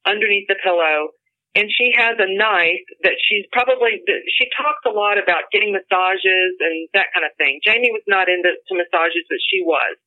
underneath 0.05 0.47
the 0.47 0.59
pillow, 0.63 1.11
and 1.55 1.67
she 1.67 1.91
has 1.97 2.15
a 2.19 2.29
knife 2.29 2.85
that 3.03 3.17
she's 3.19 3.43
probably 3.51 3.99
she 4.37 4.47
talks 4.55 4.83
a 4.85 4.93
lot 4.93 5.17
about 5.17 5.51
getting 5.51 5.75
massages 5.75 6.55
and 6.59 6.87
that 6.93 7.11
kind 7.11 7.25
of 7.27 7.35
thing. 7.37 7.59
Jamie 7.63 7.91
was 7.91 8.05
not 8.07 8.29
into 8.29 8.51
to 8.51 8.73
massages, 8.75 9.27
but 9.27 9.39
she 9.51 9.63
was. 9.63 9.97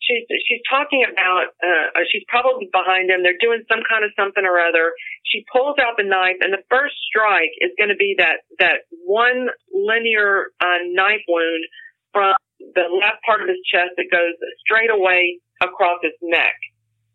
She's 0.00 0.24
she's 0.46 0.62
talking 0.70 1.04
about 1.04 1.52
uh, 1.60 2.00
she's 2.10 2.24
probably 2.28 2.70
behind 2.72 3.10
him. 3.10 3.22
They're 3.22 3.40
doing 3.40 3.64
some 3.68 3.82
kind 3.84 4.04
of 4.04 4.10
something 4.14 4.44
or 4.46 4.56
other. 4.58 4.94
She 5.26 5.44
pulls 5.52 5.76
out 5.82 5.98
the 5.98 6.06
knife, 6.06 6.38
and 6.40 6.52
the 6.52 6.62
first 6.70 6.94
strike 7.10 7.52
is 7.60 7.74
going 7.76 7.90
to 7.90 7.98
be 7.98 8.14
that 8.18 8.46
that 8.58 8.86
one 9.04 9.48
linear 9.74 10.54
uh, 10.62 10.80
knife 10.94 11.22
wound 11.28 11.64
from 12.12 12.34
the 12.74 12.86
left 12.88 13.22
part 13.26 13.42
of 13.42 13.48
his 13.48 13.58
chest 13.66 13.98
that 13.98 14.06
goes 14.10 14.34
straight 14.64 14.90
away 14.90 15.40
across 15.62 15.98
his 16.02 16.14
neck. 16.22 16.54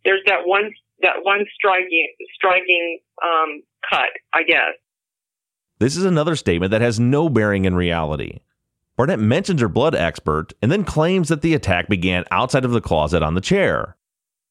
There's 0.06 0.24
that 0.28 0.46
one 0.46 0.72
that 1.02 1.24
one 1.24 1.46
striking 1.56 2.14
striking 2.36 3.00
um, 3.24 3.64
cut, 3.90 4.12
I 4.34 4.44
guess. 4.44 4.76
This 5.80 5.98
is 5.98 6.06
another 6.06 6.36
statement 6.36 6.72
that 6.72 6.82
has 6.82 7.00
no 7.00 7.30
bearing 7.30 7.66
in 7.66 7.76
reality. 7.76 8.40
Barnett 8.96 9.20
mentions 9.20 9.60
her 9.62 9.68
blood 9.68 9.96
expert 9.96 10.54
and 10.62 10.72
then 10.72 10.84
claims 10.84 11.30
that 11.30 11.42
the 11.42 11.56
attack 11.56 11.88
began 11.88 12.26
outside 12.30 12.64
of 12.64 12.72
the 12.72 12.82
closet 12.82 13.24
on 13.24 13.34
the 13.34 13.42
chair. 13.42 13.98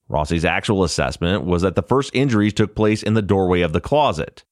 Rossi's 0.08 0.44
actual 0.44 0.82
assessment 0.82 1.44
was 1.44 1.62
that 1.62 1.76
the 1.76 1.82
first 1.82 2.14
injuries 2.14 2.52
took 2.52 2.74
place 2.74 3.02
in 3.02 3.14
the 3.14 3.22
doorway 3.22 3.60
of 3.60 3.72
the 3.72 3.80
closet. 3.80 4.44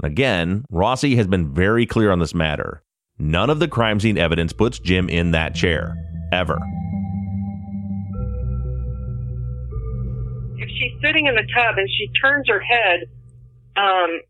And 0.00 0.10
again, 0.10 0.64
Rossi 0.70 1.16
has 1.16 1.26
been 1.26 1.52
very 1.52 1.86
clear 1.86 2.12
on 2.12 2.20
this 2.20 2.34
matter. 2.34 2.82
None 3.18 3.50
of 3.50 3.58
the 3.58 3.68
crime 3.68 3.98
scene 3.98 4.16
evidence 4.16 4.52
puts 4.52 4.78
Jim 4.78 5.08
in 5.08 5.32
that 5.32 5.54
chair, 5.54 5.96
ever. 6.32 6.58
If 10.58 10.68
she's 10.68 10.92
sitting 11.04 11.26
in 11.26 11.34
the 11.34 11.46
tub 11.54 11.78
and 11.78 11.88
she 11.90 12.08
turns 12.22 12.48
her 12.48 12.60
head 12.60 13.00
um, 13.76 14.20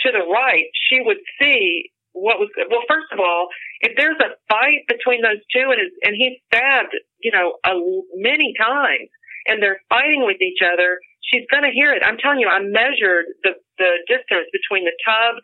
to 0.00 0.12
the 0.12 0.26
right, 0.30 0.66
she 0.88 1.00
would 1.00 1.18
see 1.40 1.90
what 2.16 2.40
was. 2.40 2.48
Well, 2.56 2.82
first 2.88 3.12
of 3.12 3.20
all, 3.20 3.48
if 3.80 3.92
there's 3.96 4.16
a 4.24 4.34
fight 4.48 4.88
between 4.88 5.20
those 5.20 5.44
two 5.52 5.68
and 5.68 5.80
and 6.02 6.16
he's 6.16 6.40
stabbed, 6.48 6.96
you 7.20 7.30
know, 7.30 7.60
a, 7.64 7.76
many 8.16 8.54
times, 8.58 9.12
and 9.46 9.62
they're 9.62 9.80
fighting 9.88 10.24
with 10.24 10.40
each 10.40 10.64
other, 10.64 10.98
she's 11.20 11.44
going 11.52 11.62
to 11.62 11.70
hear 11.70 11.92
it. 11.92 12.02
I'm 12.02 12.16
telling 12.16 12.40
you, 12.40 12.48
I 12.48 12.60
measured 12.64 13.26
the 13.44 13.60
the 13.78 14.00
distance 14.08 14.48
between 14.50 14.88
the 14.88 14.96
tub 15.04 15.36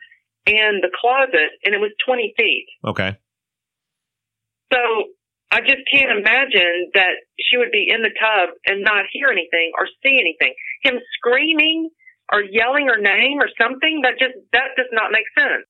and 0.48 0.82
the 0.82 0.90
closet, 0.90 1.52
and 1.64 1.74
it 1.74 1.78
was 1.78 1.92
20 2.04 2.34
feet. 2.36 2.66
Okay. 2.84 3.16
So 4.72 4.80
I 5.52 5.60
just 5.60 5.84
can't 5.92 6.10
imagine 6.10 6.90
that 6.94 7.20
she 7.38 7.58
would 7.58 7.70
be 7.70 7.86
in 7.92 8.00
the 8.00 8.10
tub 8.16 8.56
and 8.64 8.82
not 8.82 9.04
hear 9.12 9.28
anything 9.28 9.72
or 9.76 9.86
see 10.02 10.18
anything. 10.18 10.54
Him 10.82 10.98
screaming 11.20 11.90
or 12.32 12.40
yelling 12.40 12.88
her 12.88 12.98
name 12.98 13.38
or 13.38 13.48
something 13.60 14.00
that 14.02 14.18
just 14.18 14.32
that 14.52 14.72
does 14.76 14.88
not 14.92 15.12
make 15.12 15.28
sense. 15.36 15.68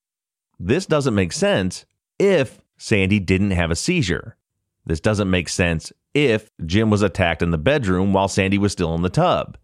This 0.65 0.85
doesn't 0.85 1.13
make 1.13 1.33
sense 1.33 1.85
if 2.17 2.61
Sandy 2.77 3.19
didn't 3.19 3.51
have 3.51 3.69
a 3.69 3.75
seizure. 3.75 4.37
This 4.85 5.01
doesn't 5.01 5.29
make 5.29 5.49
sense 5.49 5.91
if 6.13 6.51
Jim 6.65 6.89
was 6.89 7.01
attacked 7.01 7.41
in 7.41 7.51
the 7.51 7.57
bedroom 7.57 8.13
while 8.13 8.29
Sandy 8.29 8.57
was 8.57 8.71
still 8.71 8.95
in 8.95 9.01
the 9.01 9.09
tub. 9.09 9.57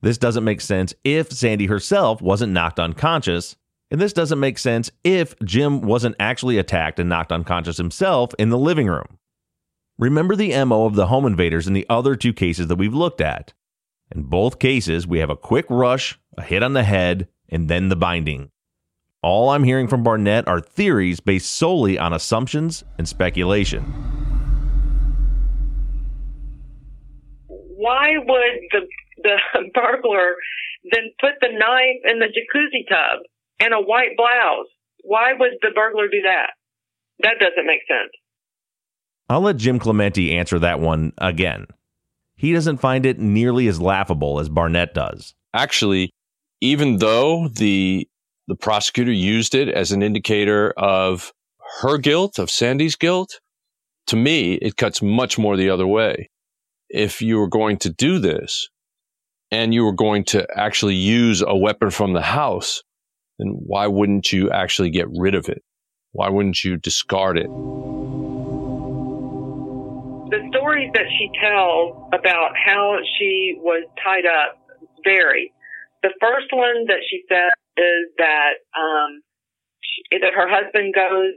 This 0.00 0.16
doesn't 0.16 0.42
make 0.42 0.62
sense 0.62 0.94
if 1.04 1.30
Sandy 1.30 1.66
herself 1.66 2.22
wasn't 2.22 2.54
knocked 2.54 2.80
unconscious 2.80 3.56
And 3.90 4.00
this 4.00 4.14
doesn't 4.14 4.40
make 4.40 4.56
sense 4.56 4.90
if 5.04 5.38
Jim 5.40 5.82
wasn't 5.82 6.16
actually 6.18 6.56
attacked 6.56 6.98
and 6.98 7.10
knocked 7.10 7.30
unconscious 7.30 7.76
himself 7.76 8.30
in 8.38 8.48
the 8.48 8.56
living 8.56 8.86
room. 8.86 9.18
Remember 9.98 10.34
the 10.34 10.64
MO 10.64 10.86
of 10.86 10.94
the 10.94 11.08
home 11.08 11.26
invaders 11.26 11.66
in 11.66 11.74
the 11.74 11.84
other 11.90 12.16
two 12.16 12.32
cases 12.32 12.68
that 12.68 12.76
we've 12.76 12.94
looked 12.94 13.20
at. 13.20 13.52
In 14.10 14.22
both 14.22 14.58
cases, 14.58 15.06
we 15.06 15.18
have 15.18 15.28
a 15.28 15.36
quick 15.36 15.66
rush, 15.68 16.18
a 16.38 16.42
hit 16.42 16.62
on 16.62 16.72
the 16.72 16.84
head, 16.84 17.28
and 17.50 17.68
then 17.68 17.90
the 17.90 17.96
binding. 17.96 18.50
All 19.22 19.50
I'm 19.50 19.62
hearing 19.62 19.86
from 19.86 20.02
Barnett 20.02 20.48
are 20.48 20.60
theories 20.60 21.20
based 21.20 21.52
solely 21.52 21.96
on 21.96 22.12
assumptions 22.12 22.82
and 22.98 23.08
speculation. 23.08 23.84
Why 27.46 28.14
would 28.18 28.60
the 28.72 28.80
the 29.22 29.36
burglar 29.74 30.34
then 30.90 31.04
put 31.20 31.34
the 31.40 31.50
knife 31.52 32.02
in 32.04 32.18
the 32.18 32.26
jacuzzi 32.26 32.88
tub 32.88 33.20
and 33.60 33.72
a 33.72 33.78
white 33.80 34.16
blouse? 34.16 34.66
Why 35.04 35.32
would 35.38 35.52
the 35.62 35.70
burglar 35.72 36.08
do 36.08 36.22
that? 36.22 36.50
That 37.20 37.38
doesn't 37.38 37.66
make 37.66 37.82
sense. 37.86 38.10
I'll 39.28 39.40
let 39.42 39.56
Jim 39.56 39.78
Clementi 39.78 40.34
answer 40.34 40.58
that 40.58 40.80
one 40.80 41.12
again. 41.18 41.66
He 42.36 42.52
doesn't 42.52 42.78
find 42.78 43.06
it 43.06 43.20
nearly 43.20 43.68
as 43.68 43.80
laughable 43.80 44.40
as 44.40 44.48
Barnett 44.48 44.94
does. 44.94 45.34
Actually, 45.54 46.10
even 46.60 46.98
though 46.98 47.46
the 47.48 48.08
the 48.48 48.56
prosecutor 48.56 49.12
used 49.12 49.54
it 49.54 49.68
as 49.68 49.92
an 49.92 50.02
indicator 50.02 50.72
of 50.76 51.32
her 51.80 51.98
guilt, 51.98 52.38
of 52.38 52.50
Sandy's 52.50 52.96
guilt, 52.96 53.40
to 54.08 54.16
me, 54.16 54.54
it 54.54 54.76
cuts 54.76 55.00
much 55.00 55.38
more 55.38 55.56
the 55.56 55.70
other 55.70 55.86
way. 55.86 56.28
If 56.88 57.22
you 57.22 57.38
were 57.38 57.48
going 57.48 57.78
to 57.78 57.90
do 57.90 58.18
this 58.18 58.68
and 59.50 59.72
you 59.72 59.84
were 59.84 59.94
going 59.94 60.24
to 60.24 60.46
actually 60.54 60.96
use 60.96 61.42
a 61.42 61.56
weapon 61.56 61.90
from 61.90 62.12
the 62.12 62.22
house, 62.22 62.82
then 63.38 63.48
why 63.48 63.86
wouldn't 63.86 64.32
you 64.32 64.50
actually 64.50 64.90
get 64.90 65.06
rid 65.16 65.34
of 65.34 65.48
it? 65.48 65.62
Why 66.12 66.28
wouldn't 66.28 66.62
you 66.62 66.76
discard 66.76 67.38
it? 67.38 67.46
The 70.30 70.48
stories 70.50 70.90
that 70.94 71.06
she 71.18 71.30
tells 71.40 71.96
about 72.12 72.52
how 72.56 72.98
she 73.18 73.56
was 73.58 73.84
tied 74.02 74.26
up 74.26 74.58
vary. 75.04 75.52
The 76.02 76.12
first 76.20 76.48
one 76.52 76.86
that 76.88 77.00
she 77.08 77.22
said 77.28 77.52
is 77.76 78.04
that 78.18 78.60
um, 78.76 79.22
she, 79.80 80.18
that 80.20 80.34
her 80.34 80.48
husband 80.48 80.94
goes 80.94 81.34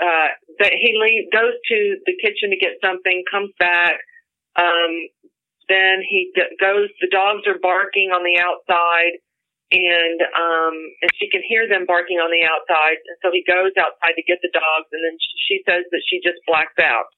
uh, 0.00 0.30
that 0.58 0.74
he 0.74 0.96
leave, 0.98 1.30
goes 1.30 1.54
to 1.54 1.78
the 2.06 2.14
kitchen 2.18 2.50
to 2.50 2.58
get 2.58 2.82
something, 2.82 3.22
comes 3.30 3.54
back. 3.58 4.02
Um, 4.58 4.92
then 5.68 6.02
he 6.02 6.30
d- 6.34 6.54
goes. 6.60 6.90
The 7.00 7.10
dogs 7.10 7.46
are 7.46 7.58
barking 7.62 8.10
on 8.10 8.26
the 8.26 8.36
outside, 8.42 9.22
and 9.72 10.18
um, 10.20 10.76
and 11.00 11.10
she 11.16 11.30
can 11.30 11.42
hear 11.46 11.66
them 11.70 11.86
barking 11.86 12.18
on 12.18 12.28
the 12.28 12.44
outside. 12.44 12.98
And 13.00 13.16
so 13.22 13.30
he 13.32 13.46
goes 13.46 13.72
outside 13.78 14.18
to 14.18 14.24
get 14.26 14.42
the 14.42 14.52
dogs, 14.52 14.88
and 14.92 15.02
then 15.02 15.16
she 15.48 15.62
says 15.64 15.86
that 15.88 16.02
she 16.10 16.20
just 16.20 16.42
blacks 16.46 16.76
out. 16.82 17.08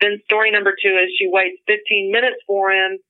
Then 0.00 0.20
story 0.28 0.50
number 0.52 0.76
two 0.76 0.92
is 0.92 1.08
she 1.16 1.30
waits 1.30 1.56
15 1.66 2.12
minutes 2.12 2.36
for 2.46 2.68
him 2.68 3.00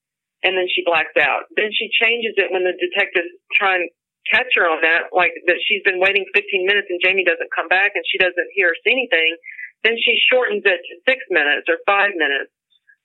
and 0.46 0.54
then 0.56 0.70
she 0.70 0.86
blacks 0.86 1.16
out. 1.18 1.50
Then 1.56 1.74
she 1.74 1.90
changes 1.90 2.38
it 2.38 2.52
when 2.54 2.62
the 2.62 2.76
detectives 2.78 3.32
try 3.58 3.82
and 3.82 3.90
catch 4.32 4.52
her 4.54 4.66
on 4.66 4.82
that, 4.82 5.12
like 5.12 5.32
that 5.46 5.58
she's 5.64 5.82
been 5.84 6.00
waiting 6.00 6.24
15 6.34 6.66
minutes 6.66 6.88
and 6.90 7.00
Jamie 7.02 7.24
doesn't 7.24 7.52
come 7.54 7.68
back 7.68 7.92
and 7.94 8.04
she 8.06 8.18
doesn't 8.18 8.50
hear 8.54 8.72
or 8.74 8.78
see 8.84 8.92
anything. 8.92 9.36
Then 9.84 9.94
she 10.00 10.18
shortens 10.30 10.62
it 10.64 10.80
to 10.82 10.94
six 11.06 11.22
minutes 11.30 11.66
or 11.68 11.78
five 11.86 12.10
minutes. 12.16 12.50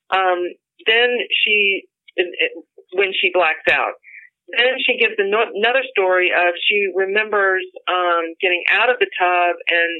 Um, 0.10 0.40
then 0.88 1.10
she, 1.44 1.86
when 2.94 3.14
she 3.14 3.30
blacks 3.34 3.68
out, 3.70 3.96
then 4.58 4.76
she 4.84 4.98
gives 4.98 5.16
another 5.16 5.86
story 5.94 6.32
of 6.36 6.52
she 6.68 6.92
remembers 6.96 7.64
um, 7.88 8.36
getting 8.42 8.64
out 8.68 8.90
of 8.90 9.00
the 9.00 9.08
tub 9.16 9.56
and 9.70 9.92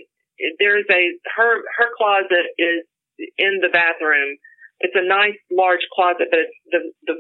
there's 0.60 0.86
a 0.90 1.04
her 1.36 1.62
her 1.78 1.90
closet 1.98 2.50
is 2.58 2.84
in 3.38 3.62
the 3.62 3.70
bathroom. 3.70 4.38
It's 4.80 4.96
a 4.98 5.06
nice 5.06 5.38
large 5.52 5.86
closet, 5.94 6.28
but 6.32 6.40
it's 6.40 6.58
the 6.72 6.82
the 7.06 7.16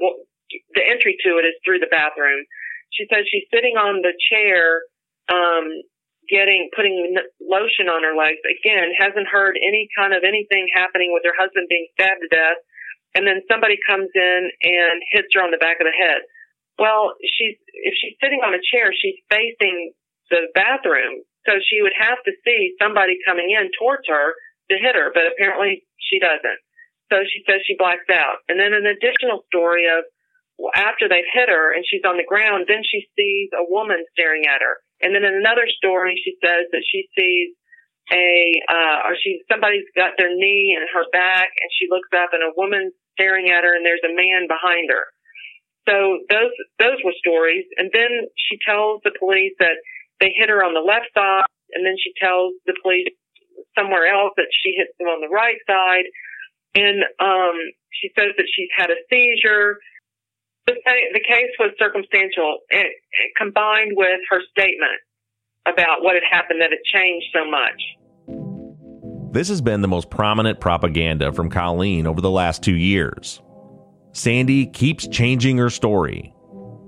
the 0.75 0.83
entry 0.83 1.15
to 1.23 1.37
it 1.37 1.45
is 1.45 1.55
through 1.63 1.79
the 1.79 1.91
bathroom. 1.91 2.43
She 2.91 3.07
says 3.07 3.25
she's 3.27 3.47
sitting 3.53 3.75
on 3.79 4.03
the 4.03 4.13
chair, 4.31 4.83
um, 5.31 5.67
getting 6.29 6.69
putting 6.75 7.15
lotion 7.39 7.87
on 7.87 8.03
her 8.03 8.15
legs. 8.15 8.39
Again, 8.61 8.91
hasn't 8.95 9.27
heard 9.27 9.55
any 9.57 9.87
kind 9.95 10.13
of 10.13 10.23
anything 10.23 10.67
happening 10.75 11.11
with 11.11 11.23
her 11.23 11.35
husband 11.35 11.67
being 11.71 11.87
stabbed 11.95 12.21
to 12.23 12.29
death, 12.29 12.59
and 13.15 13.27
then 13.27 13.43
somebody 13.49 13.79
comes 13.87 14.11
in 14.13 14.41
and 14.63 15.01
hits 15.11 15.31
her 15.33 15.43
on 15.43 15.51
the 15.51 15.61
back 15.61 15.79
of 15.79 15.87
the 15.87 15.95
head. 15.95 16.21
Well, 16.79 17.15
she's 17.23 17.57
if 17.73 17.93
she's 17.99 18.15
sitting 18.19 18.43
on 18.43 18.55
a 18.55 18.61
chair, 18.61 18.91
she's 18.91 19.19
facing 19.31 19.93
the 20.29 20.47
bathroom, 20.55 21.23
so 21.45 21.59
she 21.59 21.81
would 21.81 21.95
have 21.97 22.19
to 22.23 22.31
see 22.45 22.75
somebody 22.79 23.19
coming 23.27 23.51
in 23.51 23.71
towards 23.75 24.07
her 24.07 24.35
to 24.71 24.75
hit 24.79 24.95
her, 24.95 25.11
but 25.13 25.27
apparently 25.27 25.83
she 25.99 26.19
doesn't. 26.19 26.59
So 27.11 27.27
she 27.27 27.43
says 27.43 27.59
she 27.67 27.75
blacks 27.75 28.07
out. 28.07 28.39
And 28.47 28.55
then 28.55 28.71
an 28.71 28.87
additional 28.87 29.43
story 29.51 29.85
of 29.91 30.07
after 30.75 31.09
they've 31.09 31.27
hit 31.33 31.49
her 31.49 31.73
and 31.73 31.83
she's 31.87 32.05
on 32.05 32.17
the 32.17 32.27
ground, 32.27 32.65
then 32.67 32.83
she 32.85 33.07
sees 33.17 33.49
a 33.53 33.65
woman 33.65 34.03
staring 34.13 34.45
at 34.45 34.61
her. 34.61 34.77
And 35.01 35.15
then 35.15 35.25
in 35.25 35.33
another 35.33 35.65
story, 35.67 36.19
she 36.21 36.37
says 36.43 36.69
that 36.71 36.85
she 36.85 37.09
sees 37.17 37.55
a, 38.13 38.61
uh, 38.69 39.09
or 39.09 39.13
she, 39.17 39.41
somebody's 39.49 39.87
got 39.95 40.13
their 40.17 40.29
knee 40.29 40.77
in 40.77 40.85
her 40.93 41.05
back 41.11 41.49
and 41.57 41.69
she 41.79 41.89
looks 41.89 42.09
up 42.13 42.33
and 42.33 42.43
a 42.43 42.53
woman 42.55 42.91
staring 43.17 43.49
at 43.49 43.63
her 43.63 43.73
and 43.73 43.85
there's 43.85 44.05
a 44.05 44.13
man 44.13 44.45
behind 44.45 44.89
her. 44.89 45.05
So 45.89 46.21
those, 46.29 46.53
those 46.77 46.99
were 47.03 47.15
stories. 47.17 47.65
And 47.77 47.89
then 47.93 48.29
she 48.37 48.61
tells 48.61 49.01
the 49.03 49.15
police 49.17 49.53
that 49.59 49.81
they 50.19 50.29
hit 50.37 50.49
her 50.49 50.61
on 50.63 50.77
the 50.77 50.85
left 50.85 51.09
side 51.17 51.49
and 51.73 51.85
then 51.85 51.95
she 51.97 52.13
tells 52.21 52.53
the 52.65 52.77
police 52.83 53.09
somewhere 53.77 54.05
else 54.07 54.33
that 54.37 54.51
she 54.51 54.75
hits 54.77 54.93
them 54.99 55.07
on 55.07 55.21
the 55.21 55.31
right 55.31 55.57
side. 55.65 56.05
And 56.75 57.03
um, 57.19 57.55
she 57.91 58.11
says 58.15 58.31
that 58.37 58.47
she's 58.53 58.71
had 58.75 58.91
a 58.91 58.99
seizure. 59.09 59.79
The, 60.67 60.73
the 61.13 61.19
case 61.19 61.51
was 61.59 61.71
circumstantial, 61.79 62.59
and, 62.69 62.87
combined 63.37 63.93
with 63.95 64.19
her 64.29 64.41
statement 64.51 64.99
about 65.65 66.01
what 66.01 66.15
had 66.15 66.23
happened, 66.29 66.61
that 66.61 66.71
it 66.71 66.79
changed 66.85 67.27
so 67.33 67.49
much. 67.49 67.81
This 69.33 69.47
has 69.47 69.61
been 69.61 69.81
the 69.81 69.87
most 69.87 70.09
prominent 70.09 70.59
propaganda 70.59 71.31
from 71.31 71.49
Colleen 71.49 72.05
over 72.05 72.19
the 72.19 72.29
last 72.29 72.61
two 72.63 72.75
years. 72.75 73.41
Sandy 74.11 74.65
keeps 74.65 75.07
changing 75.07 75.57
her 75.57 75.69
story. 75.69 76.33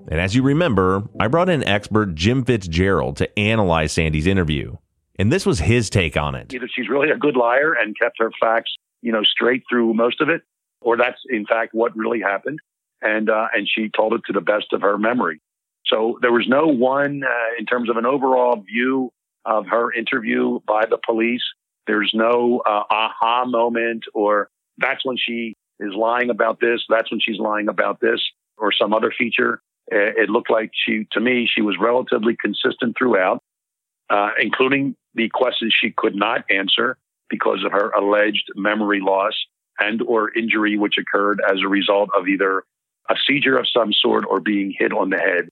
And 0.09 0.19
as 0.19 0.35
you 0.35 0.43
remember, 0.43 1.03
I 1.19 1.27
brought 1.27 1.49
in 1.49 1.63
expert 1.63 2.15
Jim 2.15 2.43
Fitzgerald 2.43 3.17
to 3.17 3.39
analyze 3.39 3.93
Sandy's 3.93 4.27
interview. 4.27 4.75
And 5.17 5.31
this 5.31 5.45
was 5.45 5.59
his 5.59 5.89
take 5.89 6.17
on 6.17 6.35
it. 6.35 6.53
Either 6.53 6.67
she's 6.73 6.89
really 6.89 7.11
a 7.11 7.17
good 7.17 7.37
liar 7.37 7.73
and 7.73 7.97
kept 7.97 8.17
her 8.19 8.31
facts, 8.41 8.71
you 9.01 9.13
know, 9.13 9.23
straight 9.23 9.63
through 9.69 9.93
most 9.93 10.19
of 10.19 10.27
it, 10.27 10.41
or 10.81 10.97
that's 10.97 11.21
in 11.29 11.45
fact 11.45 11.73
what 11.73 11.95
really 11.95 12.19
happened, 12.19 12.59
and 13.03 13.29
uh, 13.29 13.47
and 13.53 13.67
she 13.67 13.89
told 13.89 14.13
it 14.13 14.21
to 14.27 14.33
the 14.33 14.41
best 14.41 14.73
of 14.73 14.81
her 14.81 14.97
memory. 14.97 15.41
So 15.85 16.17
there 16.21 16.31
was 16.31 16.45
no 16.47 16.67
one 16.67 17.23
uh, 17.23 17.59
in 17.59 17.65
terms 17.65 17.89
of 17.89 17.97
an 17.97 18.05
overall 18.05 18.61
view 18.61 19.11
of 19.45 19.67
her 19.67 19.91
interview 19.91 20.59
by 20.65 20.85
the 20.85 20.97
police. 21.05 21.43
There's 21.85 22.11
no 22.13 22.61
uh, 22.65 22.83
aha 22.89 23.45
moment, 23.45 24.05
or 24.13 24.49
that's 24.77 25.05
when 25.05 25.17
she 25.17 25.55
is 25.79 25.93
lying 25.93 26.29
about 26.29 26.59
this. 26.61 26.81
That's 26.87 27.11
when 27.11 27.19
she's 27.19 27.39
lying 27.39 27.67
about 27.67 27.99
this, 27.99 28.21
or 28.57 28.71
some 28.71 28.93
other 28.93 29.11
feature. 29.15 29.61
It 29.87 30.29
looked 30.29 30.49
like 30.49 30.71
she, 30.73 31.07
to 31.11 31.19
me, 31.19 31.47
she 31.53 31.61
was 31.61 31.75
relatively 31.77 32.37
consistent 32.41 32.95
throughout, 32.97 33.43
uh, 34.09 34.29
including 34.39 34.95
the 35.13 35.27
questions 35.27 35.75
she 35.77 35.93
could 35.95 36.15
not 36.15 36.45
answer 36.49 36.97
because 37.29 37.63
of 37.65 37.73
her 37.73 37.89
alleged 37.89 38.49
memory 38.55 39.01
loss 39.01 39.33
and 39.79 40.01
or 40.01 40.35
injury 40.35 40.77
which 40.77 40.95
occurred 40.97 41.41
as 41.45 41.59
a 41.63 41.67
result 41.67 42.09
of 42.17 42.27
either 42.27 42.63
a 43.09 43.15
seizure 43.27 43.57
of 43.57 43.67
some 43.73 43.91
sort 43.93 44.25
or 44.29 44.39
being 44.39 44.73
hit 44.77 44.93
on 44.93 45.09
the 45.09 45.17
head. 45.17 45.49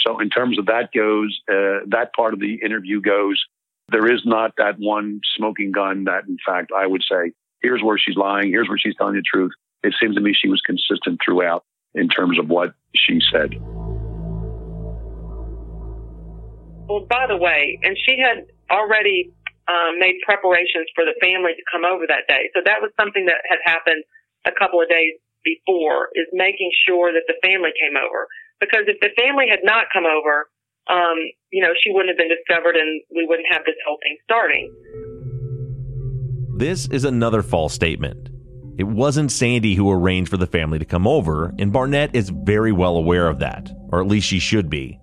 So 0.00 0.20
in 0.20 0.30
terms 0.30 0.58
of 0.58 0.66
that 0.66 0.90
goes, 0.94 1.40
uh, 1.48 1.84
that 1.88 2.12
part 2.14 2.34
of 2.34 2.40
the 2.40 2.60
interview 2.64 3.00
goes, 3.00 3.42
there 3.90 4.10
is 4.12 4.20
not 4.24 4.52
that 4.58 4.78
one 4.78 5.20
smoking 5.36 5.72
gun 5.72 6.04
that 6.04 6.24
in 6.28 6.38
fact 6.44 6.70
I 6.76 6.86
would 6.86 7.02
say, 7.02 7.32
here's 7.62 7.82
where 7.82 7.98
she's 7.98 8.16
lying, 8.16 8.50
here's 8.50 8.68
where 8.68 8.78
she's 8.78 8.94
telling 8.96 9.14
the 9.14 9.22
truth. 9.22 9.52
It 9.82 9.94
seems 10.00 10.14
to 10.16 10.20
me 10.20 10.34
she 10.34 10.48
was 10.48 10.60
consistent 10.60 11.20
throughout 11.24 11.64
in 11.94 12.08
terms 12.08 12.38
of 12.38 12.48
what 12.48 12.74
she 12.94 13.20
said. 13.32 13.54
Well, 16.88 17.04
by 17.08 17.26
the 17.28 17.36
way, 17.36 17.78
and 17.82 17.96
she 18.06 18.18
had 18.18 18.46
already 18.70 19.32
um, 19.68 19.98
made 19.98 20.16
preparations 20.24 20.88
for 20.94 21.04
the 21.04 21.14
family 21.20 21.52
to 21.52 21.62
come 21.70 21.84
over 21.84 22.06
that 22.08 22.24
day. 22.28 22.48
So 22.54 22.60
that 22.64 22.80
was 22.80 22.90
something 22.98 23.26
that 23.26 23.44
had 23.48 23.58
happened 23.64 24.04
a 24.46 24.52
couple 24.52 24.80
of 24.80 24.88
days 24.88 25.20
before 25.44 26.08
is 26.14 26.26
making 26.32 26.70
sure 26.86 27.12
that 27.12 27.24
the 27.26 27.34
family 27.42 27.70
came 27.78 27.96
over. 27.96 28.26
Because 28.60 28.84
if 28.86 28.98
the 29.00 29.10
family 29.16 29.46
had 29.48 29.60
not 29.62 29.86
come 29.92 30.04
over, 30.04 30.50
um, 30.90 31.18
you 31.52 31.62
know, 31.62 31.70
she 31.82 31.92
wouldn't 31.92 32.10
have 32.10 32.18
been 32.18 32.30
discovered 32.30 32.76
and 32.76 33.02
we 33.14 33.26
wouldn't 33.26 33.48
have 33.50 33.62
this 33.64 33.76
whole 33.86 33.98
thing 34.02 34.16
starting. 34.24 34.72
This 36.58 36.88
is 36.88 37.04
another 37.04 37.42
false 37.42 37.72
statement. 37.72 38.30
It 38.78 38.86
wasn't 38.86 39.32
Sandy 39.32 39.74
who 39.74 39.90
arranged 39.90 40.30
for 40.30 40.36
the 40.36 40.46
family 40.46 40.78
to 40.78 40.84
come 40.84 41.06
over, 41.06 41.52
and 41.58 41.72
Barnett 41.72 42.14
is 42.14 42.30
very 42.30 42.70
well 42.70 42.96
aware 42.96 43.28
of 43.28 43.40
that, 43.40 43.70
or 43.88 44.00
at 44.00 44.06
least 44.06 44.28
she 44.28 44.38
should 44.38 44.70
be. 44.70 45.00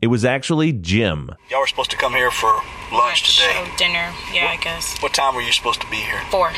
It 0.00 0.06
was 0.08 0.24
actually 0.24 0.72
Jim. 0.72 1.30
Y'all 1.50 1.60
were 1.60 1.66
supposed 1.66 1.90
to 1.90 1.96
come 1.96 2.12
here 2.12 2.30
for 2.30 2.60
lunch 2.92 3.34
today. 3.34 3.50
Oh, 3.54 3.74
dinner. 3.76 4.12
Yeah, 4.32 4.46
I 4.48 4.58
guess. 4.60 5.00
What 5.02 5.14
time 5.14 5.34
were 5.34 5.42
you 5.42 5.52
supposed 5.52 5.80
to 5.80 5.90
be 5.90 5.96
here? 5.96 6.20
Four. 6.30 6.52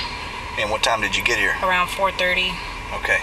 And 0.59 0.71
what 0.71 0.83
time 0.83 1.01
did 1.01 1.17
you 1.17 1.25
get 1.25 1.38
here? 1.38 1.55
Around 1.62 1.88
4.30. 1.88 2.53
Okay. 2.94 3.20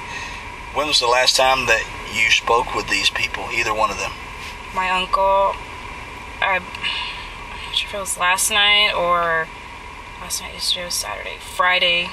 When 0.74 0.88
was 0.88 1.00
the 1.00 1.08
last 1.08 1.36
time 1.36 1.66
that 1.68 1.84
you 2.14 2.30
spoke 2.30 2.76
with 2.76 2.90
these 2.90 3.10
people, 3.10 3.48
either 3.52 3.74
one 3.74 3.90
of 3.90 3.98
them? 3.98 4.12
My 4.74 4.90
uncle, 4.90 5.56
I, 6.42 6.60
I'm 6.60 7.74
sure 7.74 8.00
it 8.00 8.02
was 8.02 8.18
last 8.18 8.52
night 8.52 8.94
or 8.94 9.48
last 10.22 10.42
night, 10.42 10.54
yesterday 10.54 10.86
was 10.86 10.94
Saturday. 10.94 11.38
Friday. 11.40 12.10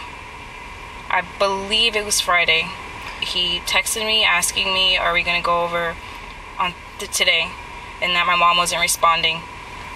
I 1.11 1.25
believe 1.39 1.97
it 1.97 2.05
was 2.05 2.21
Friday. 2.21 2.69
He 3.21 3.59
texted 3.61 4.07
me 4.07 4.25
asking 4.25 4.73
me, 4.73 4.97
are 4.97 5.13
we 5.13 5.23
going 5.23 5.41
to 5.41 5.45
go 5.45 5.65
over 5.65 5.97
on 6.59 6.75
th- 6.99 7.11
today? 7.11 7.51
And 8.01 8.13
that 8.17 8.27
my 8.27 8.37
mom 8.37 8.57
wasn't 8.57 8.81
responding 8.81 9.43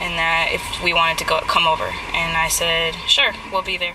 and 0.01 0.19
that 0.19 0.51
if 0.53 0.83
we 0.83 0.93
wanted 0.93 1.19
to 1.19 1.25
go 1.25 1.41
come 1.41 1.67
over. 1.67 1.87
And 2.13 2.37
I 2.37 2.49
said, 2.49 2.95
sure, 3.07 3.33
we'll 3.51 3.63
be 3.63 3.77
there. 3.77 3.95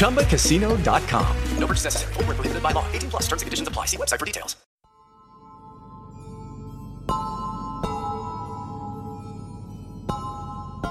ChumbaCasino.com. 0.00 1.36
No 1.58 1.66
purchase 1.66 1.84
necessary. 1.84 2.12
Void 2.14 2.26
where 2.26 2.34
prohibited 2.34 2.62
by 2.62 2.72
law. 2.72 2.84
18 2.92 3.10
plus 3.10 3.22
terms 3.28 3.42
and 3.42 3.46
conditions 3.46 3.68
apply. 3.68 3.86
See 3.86 3.96
website 3.96 4.18
for 4.18 4.26
details. 4.26 4.56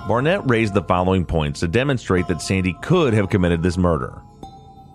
Barnett 0.07 0.49
raised 0.49 0.73
the 0.73 0.81
following 0.81 1.23
points 1.23 1.59
to 1.59 1.67
demonstrate 1.67 2.27
that 2.29 2.41
Sandy 2.41 2.75
could 2.81 3.13
have 3.13 3.29
committed 3.29 3.61
this 3.61 3.77
murder. 3.77 4.23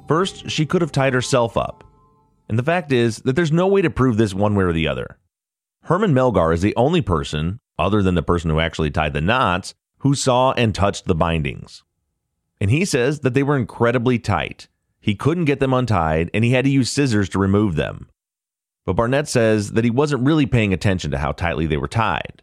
First, 0.09 0.51
she 0.51 0.67
could 0.67 0.81
have 0.83 0.91
tied 0.91 1.15
herself 1.15 1.57
up. 1.57 1.85
And 2.49 2.59
the 2.59 2.65
fact 2.65 2.91
is 2.91 3.19
that 3.19 3.37
there's 3.37 3.53
no 3.53 3.69
way 3.69 3.81
to 3.81 3.91
prove 3.91 4.17
this 4.17 4.35
one 4.35 4.57
way 4.57 4.65
or 4.65 4.73
the 4.73 4.89
other. 4.89 5.19
Herman 5.85 6.15
Melgar 6.15 6.53
is 6.53 6.63
the 6.63 6.75
only 6.75 7.01
person, 7.01 7.61
other 7.79 8.03
than 8.03 8.17
the 8.17 8.25
person 8.25 8.51
who 8.51 8.59
actually 8.59 8.91
tied 8.91 9.13
the 9.13 9.21
knots, 9.21 9.75
who 9.99 10.15
saw 10.15 10.53
and 10.53 10.75
touched 10.75 11.07
the 11.07 11.15
bindings. 11.15 11.85
And 12.61 12.71
he 12.71 12.85
says 12.85 13.21
that 13.21 13.35
they 13.35 13.43
were 13.43 13.57
incredibly 13.57 14.19
tight. 14.19 14.69
He 15.01 15.15
couldn't 15.15 15.45
get 15.45 15.61
them 15.61 15.75
untied, 15.75 16.31
and 16.33 16.45
he 16.45 16.53
had 16.53 16.65
to 16.65 16.71
use 16.71 16.91
scissors 16.91 17.29
to 17.31 17.39
remove 17.39 17.77
them. 17.77 18.09
But 18.87 18.95
Barnett 18.95 19.29
says 19.29 19.73
that 19.73 19.85
he 19.85 19.91
wasn't 19.91 20.27
really 20.27 20.47
paying 20.47 20.73
attention 20.73 21.11
to 21.11 21.19
how 21.19 21.33
tightly 21.33 21.67
they 21.67 21.77
were 21.77 21.89
tied. 21.89 22.43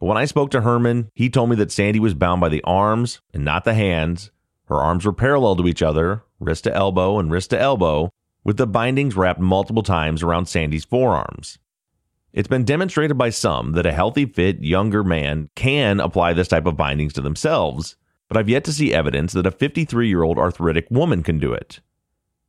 But 0.00 0.06
when 0.06 0.16
I 0.16 0.26
spoke 0.26 0.50
to 0.52 0.60
Herman, 0.60 1.10
he 1.14 1.28
told 1.28 1.50
me 1.50 1.56
that 1.56 1.72
Sandy 1.72 1.98
was 1.98 2.14
bound 2.14 2.40
by 2.40 2.48
the 2.48 2.62
arms 2.62 3.20
and 3.32 3.44
not 3.44 3.64
the 3.64 3.74
hands. 3.74 4.30
Her 4.66 4.76
arms 4.76 5.04
were 5.04 5.12
parallel 5.12 5.56
to 5.56 5.66
each 5.66 5.82
other, 5.82 6.22
wrist 6.38 6.64
to 6.64 6.74
elbow 6.74 7.18
and 7.18 7.30
wrist 7.30 7.50
to 7.50 7.60
elbow, 7.60 8.10
with 8.44 8.58
the 8.58 8.66
bindings 8.66 9.16
wrapped 9.16 9.40
multiple 9.40 9.82
times 9.82 10.22
around 10.22 10.46
Sandy's 10.46 10.84
forearms. 10.84 11.58
It's 12.32 12.48
been 12.48 12.64
demonstrated 12.64 13.18
by 13.18 13.30
some 13.30 13.72
that 13.72 13.86
a 13.86 13.92
healthy, 13.92 14.26
fit, 14.26 14.62
younger 14.62 15.02
man 15.02 15.48
can 15.56 15.98
apply 15.98 16.32
this 16.34 16.48
type 16.48 16.66
of 16.66 16.76
bindings 16.76 17.14
to 17.14 17.20
themselves, 17.20 17.96
but 18.28 18.36
I've 18.36 18.48
yet 18.48 18.64
to 18.64 18.72
see 18.72 18.94
evidence 18.94 19.32
that 19.32 19.46
a 19.46 19.50
53 19.50 20.08
year 20.08 20.22
old 20.22 20.38
arthritic 20.38 20.86
woman 20.90 21.22
can 21.22 21.38
do 21.38 21.52
it. 21.52 21.80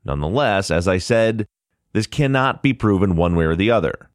Nonetheless, 0.06 0.72
as 0.72 0.88
I 0.88 0.98
said, 0.98 1.48
this 1.94 2.08
cannot 2.08 2.62
be 2.62 2.74
proven 2.74 3.16
one 3.16 3.36
way 3.36 3.46
or 3.46 3.56
the 3.56 3.72
other. 3.72 4.10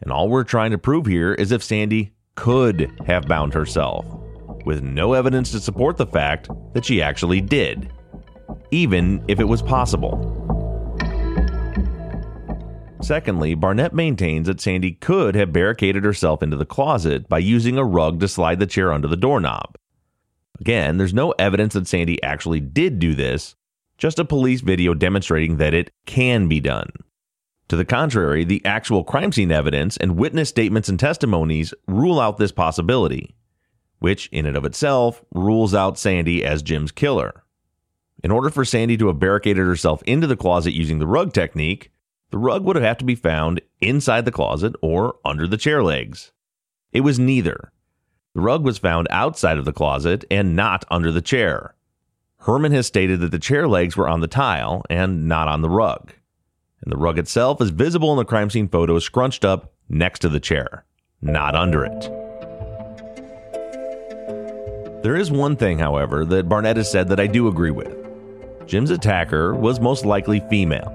And 0.00 0.10
all 0.10 0.28
we're 0.28 0.44
trying 0.44 0.72
to 0.72 0.78
prove 0.78 1.06
here 1.06 1.34
is 1.34 1.52
if 1.52 1.62
Sandy 1.62 2.12
could 2.34 2.90
have 3.06 3.28
bound 3.28 3.54
herself, 3.54 4.04
with 4.64 4.82
no 4.82 5.12
evidence 5.12 5.50
to 5.52 5.60
support 5.60 5.96
the 5.96 6.06
fact 6.06 6.48
that 6.72 6.84
she 6.84 7.00
actually 7.00 7.40
did, 7.40 7.92
even 8.70 9.24
if 9.28 9.38
it 9.38 9.44
was 9.44 9.62
possible. 9.62 10.40
Secondly, 13.00 13.54
Barnett 13.54 13.92
maintains 13.92 14.46
that 14.46 14.60
Sandy 14.60 14.92
could 14.92 15.34
have 15.34 15.52
barricaded 15.52 16.04
herself 16.04 16.42
into 16.42 16.56
the 16.56 16.64
closet 16.64 17.28
by 17.28 17.38
using 17.38 17.76
a 17.76 17.84
rug 17.84 18.18
to 18.20 18.28
slide 18.28 18.58
the 18.58 18.66
chair 18.66 18.92
under 18.92 19.06
the 19.06 19.16
doorknob. 19.16 19.76
Again, 20.64 20.96
there's 20.96 21.12
no 21.12 21.32
evidence 21.32 21.74
that 21.74 21.86
Sandy 21.86 22.22
actually 22.22 22.58
did 22.58 22.98
do 22.98 23.14
this, 23.14 23.54
just 23.98 24.18
a 24.18 24.24
police 24.24 24.62
video 24.62 24.94
demonstrating 24.94 25.58
that 25.58 25.74
it 25.74 25.90
can 26.06 26.48
be 26.48 26.58
done. 26.58 26.88
To 27.68 27.76
the 27.76 27.84
contrary, 27.84 28.44
the 28.44 28.64
actual 28.64 29.04
crime 29.04 29.30
scene 29.30 29.52
evidence 29.52 29.98
and 29.98 30.16
witness 30.16 30.48
statements 30.48 30.88
and 30.88 30.98
testimonies 30.98 31.74
rule 31.86 32.18
out 32.18 32.38
this 32.38 32.50
possibility, 32.50 33.36
which 33.98 34.30
in 34.32 34.46
and 34.46 34.56
of 34.56 34.64
itself 34.64 35.22
rules 35.34 35.74
out 35.74 35.98
Sandy 35.98 36.42
as 36.42 36.62
Jim's 36.62 36.92
killer. 36.92 37.44
In 38.22 38.30
order 38.30 38.48
for 38.48 38.64
Sandy 38.64 38.96
to 38.96 39.08
have 39.08 39.18
barricaded 39.18 39.66
herself 39.66 40.02
into 40.04 40.26
the 40.26 40.34
closet 40.34 40.72
using 40.72 40.98
the 40.98 41.06
rug 41.06 41.34
technique, 41.34 41.92
the 42.30 42.38
rug 42.38 42.64
would 42.64 42.76
have 42.76 42.96
to 42.96 43.04
be 43.04 43.14
found 43.14 43.60
inside 43.82 44.24
the 44.24 44.32
closet 44.32 44.74
or 44.80 45.16
under 45.26 45.46
the 45.46 45.58
chair 45.58 45.82
legs. 45.82 46.32
It 46.90 47.02
was 47.02 47.18
neither. 47.18 47.70
The 48.34 48.40
rug 48.40 48.64
was 48.64 48.78
found 48.78 49.06
outside 49.10 49.58
of 49.58 49.64
the 49.64 49.72
closet 49.72 50.24
and 50.30 50.56
not 50.56 50.84
under 50.90 51.12
the 51.12 51.22
chair. 51.22 51.74
Herman 52.38 52.72
has 52.72 52.86
stated 52.86 53.20
that 53.20 53.30
the 53.30 53.38
chair 53.38 53.68
legs 53.68 53.96
were 53.96 54.08
on 54.08 54.20
the 54.20 54.26
tile 54.26 54.82
and 54.90 55.28
not 55.28 55.46
on 55.46 55.62
the 55.62 55.70
rug. 55.70 56.12
And 56.82 56.92
the 56.92 56.96
rug 56.96 57.18
itself 57.18 57.62
is 57.62 57.70
visible 57.70 58.10
in 58.10 58.18
the 58.18 58.24
crime 58.24 58.50
scene 58.50 58.68
photo 58.68 58.98
scrunched 58.98 59.44
up 59.44 59.72
next 59.88 60.18
to 60.20 60.28
the 60.28 60.40
chair, 60.40 60.84
not 61.22 61.54
under 61.54 61.84
it. 61.84 62.10
There 65.04 65.16
is 65.16 65.30
one 65.30 65.54
thing, 65.54 65.78
however, 65.78 66.24
that 66.24 66.48
Barnett 66.48 66.76
has 66.76 66.90
said 66.90 67.08
that 67.08 67.20
I 67.20 67.26
do 67.26 67.46
agree 67.46 67.70
with. 67.70 67.94
Jim's 68.66 68.90
attacker 68.90 69.54
was 69.54 69.78
most 69.78 70.04
likely 70.04 70.40
female. 70.50 70.90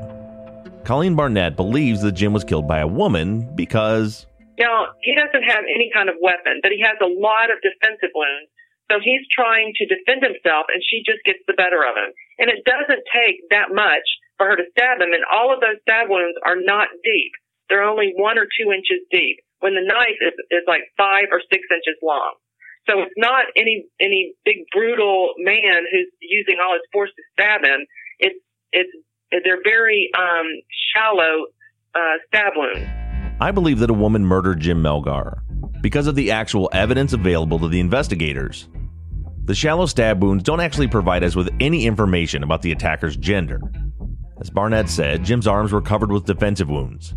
Colleen 0.84 1.16
Barnett 1.16 1.56
believes 1.56 2.02
that 2.02 2.14
Jim 2.14 2.34
was 2.34 2.44
killed 2.44 2.68
by 2.68 2.80
a 2.80 2.88
woman 2.88 3.56
because. 3.56 4.26
Now, 4.60 4.92
he 5.02 5.16
doesn't 5.16 5.48
have 5.48 5.64
any 5.64 5.90
kind 5.96 6.12
of 6.12 6.20
weapon, 6.20 6.60
but 6.62 6.76
he 6.76 6.84
has 6.84 7.00
a 7.00 7.08
lot 7.08 7.48
of 7.48 7.64
defensive 7.64 8.12
wounds. 8.12 8.52
So 8.92 9.00
he's 9.00 9.24
trying 9.32 9.72
to 9.80 9.88
defend 9.88 10.26
himself, 10.26 10.68
and 10.68 10.84
she 10.84 11.06
just 11.06 11.24
gets 11.24 11.40
the 11.48 11.56
better 11.56 11.86
of 11.86 11.96
him. 11.96 12.12
And 12.42 12.50
it 12.52 12.66
doesn't 12.66 13.06
take 13.14 13.40
that 13.54 13.72
much 13.72 14.04
for 14.36 14.50
her 14.50 14.58
to 14.58 14.68
stab 14.76 15.00
him, 15.00 15.14
and 15.14 15.24
all 15.32 15.54
of 15.54 15.62
those 15.62 15.80
stab 15.88 16.10
wounds 16.10 16.36
are 16.44 16.58
not 16.60 16.90
deep. 17.06 17.32
They're 17.70 17.86
only 17.86 18.12
one 18.18 18.42
or 18.42 18.50
two 18.50 18.74
inches 18.74 19.06
deep, 19.14 19.40
when 19.62 19.78
the 19.78 19.86
knife 19.86 20.20
is, 20.20 20.34
is 20.50 20.66
like 20.68 20.90
five 20.98 21.30
or 21.32 21.40
six 21.54 21.64
inches 21.70 22.02
long. 22.02 22.36
So 22.90 23.06
it's 23.06 23.14
not 23.18 23.46
any 23.56 23.86
any 24.02 24.34
big 24.44 24.66
brutal 24.74 25.36
man 25.38 25.86
who's 25.92 26.10
using 26.22 26.58
all 26.58 26.74
his 26.74 26.82
force 26.92 27.12
to 27.14 27.24
stab 27.38 27.64
him. 27.64 27.86
It's 28.18 28.40
it's 28.72 28.90
they're 29.30 29.62
very 29.64 30.10
um, 30.18 30.48
shallow 30.96 31.46
uh, 31.94 32.18
stab 32.28 32.54
wounds. 32.56 33.09
I 33.42 33.52
believe 33.52 33.80
that 33.80 33.90
a 33.90 33.94
woman 33.94 34.26
murdered 34.26 34.60
Jim 34.60 34.84
Melgar 34.84 35.40
because 35.82 36.08
of 36.08 36.16
the 36.16 36.32
actual 36.32 36.70
evidence 36.74 37.14
available 37.14 37.58
to 37.60 37.70
the 37.70 37.80
investigators. 37.80 38.68
The 39.46 39.56
shallow 39.56 39.86
stab 39.86 40.22
wounds 40.22 40.44
don't 40.44 40.60
actually 40.60 40.90
provide 40.90 41.24
us 41.24 41.38
with 41.38 41.50
any 41.62 41.86
information 41.86 42.44
about 42.44 42.62
the 42.62 42.74
attacker's 42.74 43.16
gender. 43.16 43.62
As 44.42 44.50
Barnett 44.50 44.90
said, 44.90 45.24
Jim's 45.24 45.48
arms 45.48 45.72
were 45.72 45.82
covered 45.82 46.12
with 46.12 46.26
defensive 46.26 46.70
wounds. 46.70 47.14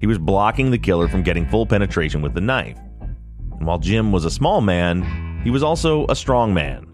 He 0.00 0.06
was 0.06 0.18
blocking 0.18 0.70
the 0.70 0.78
killer 0.78 1.08
from 1.08 1.24
getting 1.24 1.48
full 1.48 1.66
penetration 1.66 2.22
with 2.22 2.34
the 2.34 2.40
knife. 2.40 2.78
And 3.58 3.66
while 3.66 3.78
Jim 3.78 4.12
was 4.12 4.24
a 4.24 4.30
small 4.30 4.60
man, 4.60 5.40
he 5.42 5.50
was 5.50 5.64
also 5.64 6.06
a 6.08 6.14
strong 6.14 6.54
man. 6.54 6.86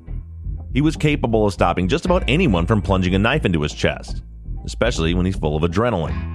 He 0.73 0.81
was 0.81 0.97
capable 0.97 1.47
of 1.47 1.53
stopping 1.53 1.89
just 1.89 2.07
about 2.07 2.25
anyone 2.27 2.67
from 2.67 2.81
plunging 2.81 3.15
a 3.15 3.19
knife 3.19 3.45
into 3.45 3.61
his 3.61 3.75
chest, 3.75 4.23
especially 4.65 5.13
when 5.13 5.27
he's 5.27 5.37
full 5.37 5.57
of 5.57 5.71
adrenaline. 5.71 6.32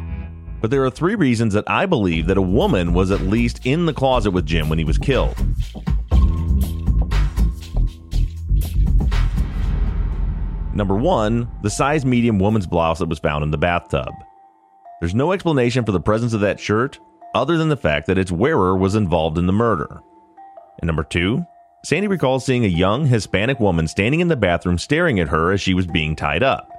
But 0.68 0.72
there 0.72 0.84
are 0.84 0.90
three 0.90 1.16
reasons 1.16 1.54
that 1.54 1.64
I 1.70 1.86
believe 1.86 2.28
that 2.28 2.36
a 2.36 2.42
woman 2.42 2.94
was 2.94 3.10
at 3.10 3.22
least 3.22 3.66
in 3.66 3.86
the 3.86 3.94
closet 3.94 4.32
with 4.32 4.46
Jim 4.46 4.68
when 4.68 4.78
he 4.78 4.84
was 4.84 4.98
killed. 4.98 5.38
Number 10.74 10.98
one, 10.98 11.50
the 11.64 11.70
size 11.70 12.04
medium 12.04 12.38
woman's 12.38 12.68
blouse 12.68 13.00
that 13.00 13.08
was 13.08 13.18
found 13.18 13.46
in 13.46 13.52
the 13.52 13.58
bathtub. 13.58 14.14
There's 15.00 15.16
no 15.16 15.32
explanation 15.32 15.86
for 15.86 15.94
the 15.94 16.02
presence 16.02 16.34
of 16.34 16.42
that 16.42 16.60
shirt 16.60 17.00
other 17.34 17.58
than 17.58 17.70
the 17.70 17.78
fact 17.78 18.08
that 18.08 18.18
its 18.18 18.34
wearer 18.34 18.76
was 18.76 18.94
involved 18.94 19.38
in 19.38 19.48
the 19.48 19.54
murder. 19.54 20.02
And 20.80 20.88
number 20.88 21.06
two, 21.06 21.46
Sandy 21.86 22.10
recalls 22.10 22.44
seeing 22.46 22.66
a 22.66 22.68
young 22.68 23.06
Hispanic 23.06 23.62
woman 23.62 23.88
standing 23.88 24.20
in 24.20 24.28
the 24.28 24.36
bathroom 24.36 24.78
staring 24.78 25.18
at 25.22 25.30
her 25.30 25.54
as 25.54 25.62
she 25.62 25.74
was 25.74 25.88
being 25.88 26.14
tied 26.14 26.44
up. 26.44 26.77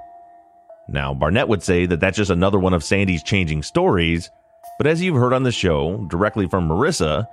Now, 0.89 1.13
Barnett 1.13 1.49
would 1.49 1.63
say 1.63 1.87
that 1.87 2.01
that's 2.01 2.17
just 2.17 2.31
another 2.31 2.59
one 2.59 2.75
of 2.75 2.83
Sandy's 2.83 3.23
changing 3.23 3.63
stories, 3.63 4.31
but 4.79 4.87
as 4.87 5.03
you've 5.03 5.17
heard 5.17 5.33
on 5.33 5.43
the 5.43 5.53
show, 5.53 6.07
directly 6.09 6.49
from 6.49 6.69
Marissa, 6.69 7.27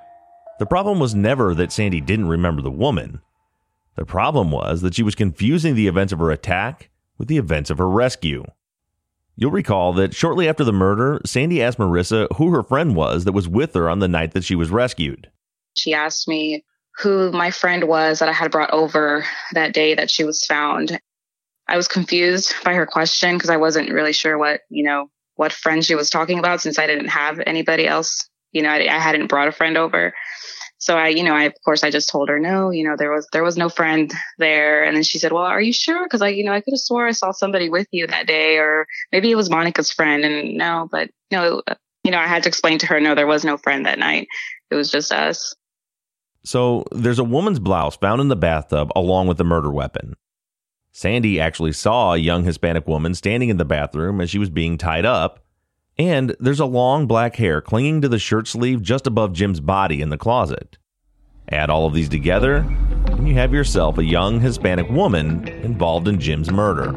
the 0.60 0.66
problem 0.66 1.00
was 1.00 1.16
never 1.16 1.54
that 1.56 1.72
Sandy 1.72 2.02
didn't 2.02 2.28
remember 2.28 2.62
the 2.62 2.72
woman. 2.72 3.22
The 3.96 4.06
problem 4.06 4.52
was 4.52 4.82
that 4.82 4.96
she 4.96 5.04
was 5.04 5.16
confusing 5.16 5.76
the 5.76 5.88
events 5.88 6.12
of 6.12 6.20
her 6.20 6.32
attack 6.32 6.90
with 7.18 7.28
the 7.28 7.38
events 7.38 7.70
of 7.70 7.78
her 7.78 7.90
rescue. 7.90 8.44
You'll 9.38 9.52
recall 9.52 9.94
that 9.94 10.14
shortly 10.14 10.48
after 10.48 10.64
the 10.64 10.74
murder, 10.74 11.22
Sandy 11.26 11.62
asked 11.62 11.78
Marissa 11.78 12.28
who 12.38 12.52
her 12.52 12.64
friend 12.64 12.96
was 12.96 13.26
that 13.26 13.34
was 13.34 13.48
with 13.48 13.74
her 13.74 13.90
on 13.90 14.00
the 14.00 14.08
night 14.08 14.32
that 14.32 14.44
she 14.44 14.56
was 14.56 14.70
rescued. 14.70 15.30
She 15.76 15.94
asked 15.94 16.28
me 16.28 16.64
who 16.98 17.32
my 17.32 17.52
friend 17.52 17.86
was 17.86 18.20
that 18.20 18.30
I 18.30 18.34
had 18.34 18.52
brought 18.52 18.72
over 18.72 19.26
that 19.54 19.74
day 19.74 19.94
that 19.96 20.10
she 20.10 20.24
was 20.24 20.46
found. 20.46 21.00
I 21.68 21.78
was 21.78 21.88
confused 21.88 22.54
by 22.64 22.74
her 22.74 22.86
question 22.86 23.36
because 23.36 23.50
I 23.50 23.58
wasn't 23.58 23.92
really 23.92 24.14
sure 24.14 24.38
what, 24.38 24.62
you 24.70 24.84
know, 24.84 25.10
what 25.36 25.52
friend 25.52 25.84
she 25.84 25.96
was 25.96 26.10
talking 26.10 26.40
about 26.40 26.62
since 26.62 26.80
I 26.80 26.88
didn't 26.88 27.08
have 27.08 27.40
anybody 27.46 27.88
else. 27.88 28.30
You 28.52 28.62
know, 28.62 28.70
I, 28.70 28.88
I 28.88 29.00
hadn't 29.00 29.28
brought 29.28 29.48
a 29.48 29.52
friend 29.52 29.78
over. 29.78 30.14
So 30.78 30.98
I, 30.98 31.08
you 31.08 31.24
know, 31.24 31.34
I, 31.34 31.44
of 31.44 31.54
course, 31.64 31.84
I 31.84 31.90
just 31.90 32.10
told 32.10 32.30
her, 32.30 32.40
no, 32.40 32.70
you 32.70 32.84
know, 32.84 32.96
there 32.98 33.12
was, 33.12 33.28
there 33.34 33.44
was 33.44 33.58
no 33.58 33.70
friend 33.70 34.14
there. 34.38 34.84
And 34.84 34.96
then 34.96 35.04
she 35.04 35.18
said, 35.18 35.32
well, 35.32 35.44
are 35.44 35.62
you 35.62 35.74
sure? 35.74 36.08
Cause 36.08 36.22
I, 36.22 36.30
you 36.30 36.44
know, 36.44 36.52
I 36.52 36.62
could 36.62 36.74
have 36.74 36.80
swore 36.80 37.08
I 37.08 37.12
saw 37.12 37.32
somebody 37.32 37.70
with 37.70 37.88
you 37.92 38.08
that 38.08 38.28
day, 38.28 38.58
or 38.58 38.86
maybe 39.12 39.32
it 39.32 39.36
was 39.36 39.50
Monica's 39.50 39.92
friend. 39.92 40.24
And 40.24 40.58
no, 40.58 40.88
but 40.92 41.10
no, 41.32 41.64
you 42.04 42.12
know, 42.12 42.20
I 42.20 42.28
had 42.28 42.44
to 42.44 42.50
explain 42.50 42.78
to 42.80 42.88
her, 42.88 43.00
no, 43.00 43.16
there 43.16 43.26
was 43.26 43.44
no 43.44 43.58
friend 43.58 43.86
that 43.86 44.00
night. 44.00 44.28
It 44.70 44.76
was 44.76 44.92
just 44.92 45.12
us. 45.12 45.56
So 46.44 46.86
there's 46.92 47.20
a 47.20 47.24
woman's 47.24 47.60
blouse 47.60 47.98
found 47.98 48.22
in 48.22 48.28
the 48.28 48.36
bathtub 48.36 48.92
along 48.96 49.28
with 49.28 49.38
the 49.38 49.44
murder 49.44 49.72
weapon. 49.72 50.16
Sandy 50.98 51.42
actually 51.42 51.74
saw 51.74 52.14
a 52.14 52.18
young 52.18 52.46
Hispanic 52.46 52.88
woman 52.88 53.14
standing 53.16 53.50
in 53.50 53.58
the 53.58 53.66
bathroom 53.66 54.22
as 54.22 54.30
she 54.30 54.40
was 54.40 54.50
being 54.50 54.78
tied 54.78 55.04
up. 55.04 55.44
And 55.98 56.38
there's 56.40 56.62
a 56.62 56.66
long 56.66 57.06
black 57.06 57.36
hair 57.36 57.60
clinging 57.60 58.00
to 58.00 58.08
the 58.08 58.18
shirt 58.18 58.48
sleeve 58.48 58.82
just 58.82 59.06
above 59.06 59.34
Jim's 59.34 59.60
body 59.60 60.02
in 60.02 60.08
the 60.08 60.18
closet. 60.18 60.78
Add 61.52 61.70
all 61.70 61.86
of 61.86 61.94
these 61.94 62.08
together, 62.08 62.66
and 63.10 63.28
you 63.28 63.34
have 63.34 63.52
yourself 63.52 63.98
a 63.98 64.06
young 64.06 64.40
Hispanic 64.40 64.88
woman 64.90 65.46
involved 65.50 66.08
in 66.08 66.18
Jim's 66.18 66.50
murder. 66.50 66.94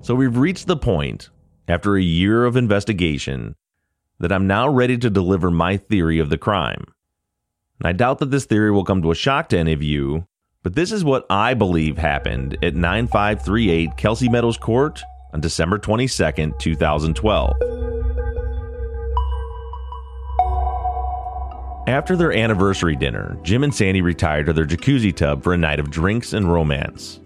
So 0.00 0.16
we've 0.16 0.36
reached 0.36 0.66
the 0.66 0.76
point, 0.76 1.30
after 1.68 1.96
a 1.96 2.02
year 2.02 2.44
of 2.44 2.56
investigation, 2.56 3.54
that 4.18 4.32
I'm 4.32 4.48
now 4.48 4.68
ready 4.68 4.98
to 4.98 5.08
deliver 5.08 5.48
my 5.48 5.76
theory 5.76 6.18
of 6.18 6.28
the 6.28 6.38
crime. 6.38 6.84
And 7.80 7.88
I 7.88 7.92
doubt 7.92 8.18
that 8.18 8.30
this 8.30 8.44
theory 8.44 8.70
will 8.70 8.84
come 8.84 9.02
to 9.02 9.10
a 9.10 9.14
shock 9.14 9.48
to 9.50 9.58
any 9.58 9.72
of 9.72 9.82
you, 9.82 10.26
but 10.62 10.74
this 10.74 10.90
is 10.90 11.04
what 11.04 11.26
I 11.30 11.54
believe 11.54 11.96
happened 11.96 12.58
at 12.62 12.74
9538 12.74 13.96
Kelsey 13.96 14.28
Meadows 14.28 14.56
Court 14.56 15.00
on 15.32 15.40
December 15.40 15.78
22nd, 15.78 16.58
2012. 16.58 17.56
After 21.86 22.16
their 22.16 22.32
anniversary 22.32 22.96
dinner, 22.96 23.38
Jim 23.42 23.64
and 23.64 23.74
Sandy 23.74 24.02
retired 24.02 24.46
to 24.46 24.52
their 24.52 24.66
jacuzzi 24.66 25.14
tub 25.14 25.42
for 25.42 25.54
a 25.54 25.58
night 25.58 25.80
of 25.80 25.90
drinks 25.90 26.32
and 26.32 26.52
romance. 26.52 27.20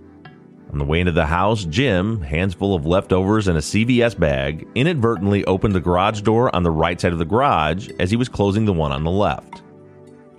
On 0.70 0.78
the 0.78 0.84
way 0.84 1.00
into 1.00 1.12
the 1.12 1.26
house, 1.26 1.64
Jim, 1.64 2.20
hands 2.20 2.54
full 2.54 2.74
of 2.74 2.86
leftovers 2.86 3.48
and 3.48 3.58
a 3.58 3.60
CVS 3.60 4.18
bag, 4.18 4.66
inadvertently 4.74 5.44
opened 5.46 5.74
the 5.74 5.80
garage 5.80 6.20
door 6.20 6.54
on 6.54 6.62
the 6.62 6.70
right 6.70 7.00
side 7.00 7.12
of 7.12 7.18
the 7.18 7.24
garage 7.24 7.88
as 7.98 8.10
he 8.10 8.16
was 8.16 8.28
closing 8.28 8.64
the 8.64 8.72
one 8.72 8.92
on 8.92 9.02
the 9.02 9.10
left. 9.10 9.62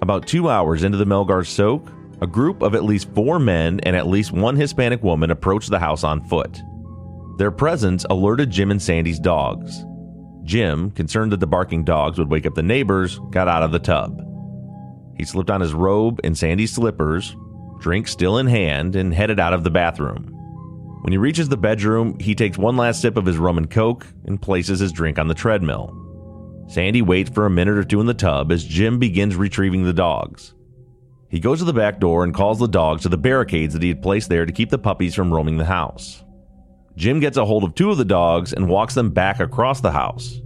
About 0.04 0.28
two 0.28 0.50
hours 0.50 0.84
into 0.84 0.98
the 0.98 1.06
Melgar 1.06 1.48
soak, 1.48 1.90
a 2.20 2.28
group 2.28 2.62
of 2.62 2.76
at 2.76 2.84
least 2.84 3.08
four 3.16 3.40
men 3.40 3.80
and 3.84 3.96
at 3.96 4.06
least 4.06 4.34
one 4.34 4.58
Hispanic 4.58 5.02
woman 5.02 5.32
approached 5.32 5.70
the 5.70 5.80
house 5.80 6.04
on 6.04 6.28
foot. 6.28 6.62
Their 7.38 7.52
presence 7.52 8.06
alerted 8.10 8.52
Jim 8.52 8.70
and 8.70 8.82
Sandy's 8.82 9.18
dogs. 9.18 9.86
Jim, 10.44 10.92
concerned 10.92 11.32
that 11.32 11.40
the 11.40 11.48
barking 11.48 11.86
dogs 11.86 12.20
would 12.20 12.30
wake 12.30 12.46
up 12.46 12.54
the 12.54 12.62
neighbors, 12.62 13.18
got 13.32 13.48
out 13.48 13.64
of 13.64 13.72
the 13.72 13.80
tub. 13.80 14.22
He 15.16 15.24
slipped 15.24 15.50
on 15.50 15.62
his 15.62 15.74
robe 15.74 16.20
and 16.26 16.38
Sandy's 16.38 16.74
slippers, 16.74 17.34
drink 17.80 18.10
still 18.10 18.40
in 18.40 18.48
hand, 18.48 18.98
and 18.98 19.14
headed 19.14 19.40
out 19.40 19.54
of 19.54 19.64
the 19.64 19.72
bathroom. 19.72 20.26
When 21.04 21.14
he 21.14 21.18
reaches 21.18 21.48
the 21.48 21.56
bedroom, 21.56 22.20
he 22.20 22.36
takes 22.36 22.58
one 22.58 22.76
last 22.76 23.00
sip 23.00 23.16
of 23.16 23.26
his 23.26 23.38
rum 23.38 23.58
and 23.58 23.72
coke 23.72 24.06
and 24.26 24.42
places 24.42 24.82
his 24.82 24.92
drink 24.92 25.18
on 25.18 25.30
the 25.30 25.34
treadmill. 25.34 25.98
Sandy 26.68 27.02
waits 27.02 27.30
for 27.30 27.46
a 27.46 27.50
minute 27.50 27.78
or 27.78 27.84
two 27.84 28.00
in 28.00 28.06
the 28.06 28.14
tub 28.14 28.52
as 28.52 28.64
Jim 28.64 29.00
begins 29.00 29.36
retrieving 29.36 29.84
the 29.84 29.94
dogs. 29.94 30.54
He 31.30 31.40
goes 31.40 31.60
to 31.60 31.66
the 31.66 31.74
back 31.74 32.00
door 32.00 32.24
and 32.24 32.34
calls 32.34 32.60
the 32.60 32.68
dogs 32.68 33.02
to 33.02 33.10
the 33.10 33.18
barricades 33.18 33.74
that 33.74 33.82
he 33.82 33.90
had 33.90 34.04
placed 34.04 34.30
there 34.30 34.46
to 34.46 34.52
keep 34.54 34.70
the 34.70 34.78
puppies 34.78 35.16
from 35.16 35.34
roaming 35.34 35.58
the 35.58 35.66
house. 35.66 36.24
Jim 36.96 37.20
gets 37.20 37.38
a 37.38 37.46
hold 37.46 37.64
of 37.64 37.74
two 37.74 37.90
of 37.90 37.98
the 37.98 38.06
dogs 38.06 38.54
and 38.54 38.70
walks 38.70 38.94
them 38.94 39.10
back 39.10 39.40
across 39.40 39.82
the 39.82 39.92
house. 39.92 40.40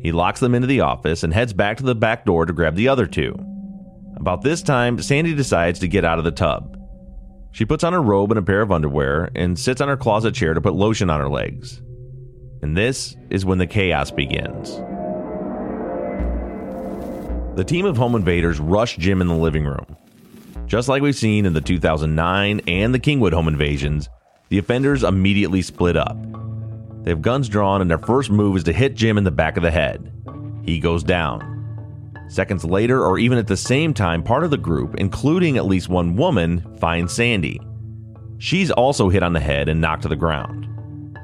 He 0.00 0.12
locks 0.12 0.40
them 0.40 0.54
into 0.54 0.66
the 0.66 0.80
office 0.80 1.22
and 1.22 1.32
heads 1.32 1.52
back 1.52 1.76
to 1.78 1.84
the 1.84 1.94
back 1.94 2.24
door 2.24 2.46
to 2.46 2.52
grab 2.52 2.74
the 2.74 2.88
other 2.88 3.06
two. 3.06 3.34
About 4.16 4.42
this 4.42 4.60
time, 4.60 5.00
Sandy 5.00 5.34
decides 5.34 5.78
to 5.80 5.88
get 5.88 6.04
out 6.04 6.18
of 6.18 6.24
the 6.24 6.30
tub. 6.30 6.78
She 7.52 7.64
puts 7.64 7.84
on 7.84 7.92
her 7.92 8.02
robe 8.02 8.32
and 8.32 8.38
a 8.38 8.42
pair 8.42 8.60
of 8.60 8.72
underwear 8.72 9.30
and 9.36 9.56
sits 9.58 9.80
on 9.80 9.88
her 9.88 9.96
closet 9.96 10.34
chair 10.34 10.54
to 10.54 10.60
put 10.60 10.74
lotion 10.74 11.10
on 11.10 11.20
her 11.20 11.28
legs. 11.28 11.80
And 12.60 12.76
this 12.76 13.16
is 13.30 13.44
when 13.44 13.58
the 13.58 13.66
chaos 13.66 14.10
begins. 14.10 14.80
The 17.56 17.64
team 17.64 17.86
of 17.86 17.96
home 17.96 18.16
invaders 18.16 18.58
rush 18.58 18.96
Jim 18.96 19.20
in 19.20 19.28
the 19.28 19.34
living 19.36 19.64
room. 19.64 19.96
Just 20.66 20.88
like 20.88 21.02
we've 21.02 21.14
seen 21.14 21.46
in 21.46 21.52
the 21.52 21.60
2009 21.60 22.62
and 22.66 22.92
the 22.92 22.98
Kingwood 22.98 23.32
home 23.32 23.46
invasions, 23.46 24.08
the 24.48 24.58
offenders 24.58 25.04
immediately 25.04 25.62
split 25.62 25.96
up. 25.96 26.16
They 27.04 27.12
have 27.12 27.22
guns 27.22 27.48
drawn, 27.48 27.80
and 27.80 27.88
their 27.88 27.98
first 27.98 28.28
move 28.28 28.56
is 28.56 28.64
to 28.64 28.72
hit 28.72 28.96
Jim 28.96 29.16
in 29.18 29.22
the 29.22 29.30
back 29.30 29.56
of 29.56 29.62
the 29.62 29.70
head. 29.70 30.12
He 30.64 30.80
goes 30.80 31.04
down. 31.04 31.52
Seconds 32.28 32.64
later, 32.64 33.04
or 33.06 33.20
even 33.20 33.38
at 33.38 33.46
the 33.46 33.56
same 33.56 33.94
time, 33.94 34.24
part 34.24 34.42
of 34.42 34.50
the 34.50 34.56
group, 34.56 34.96
including 34.96 35.56
at 35.56 35.66
least 35.66 35.88
one 35.88 36.16
woman, 36.16 36.76
finds 36.78 37.12
Sandy. 37.12 37.60
She's 38.38 38.72
also 38.72 39.08
hit 39.08 39.22
on 39.22 39.32
the 39.32 39.38
head 39.38 39.68
and 39.68 39.80
knocked 39.80 40.02
to 40.02 40.08
the 40.08 40.16
ground. 40.16 40.66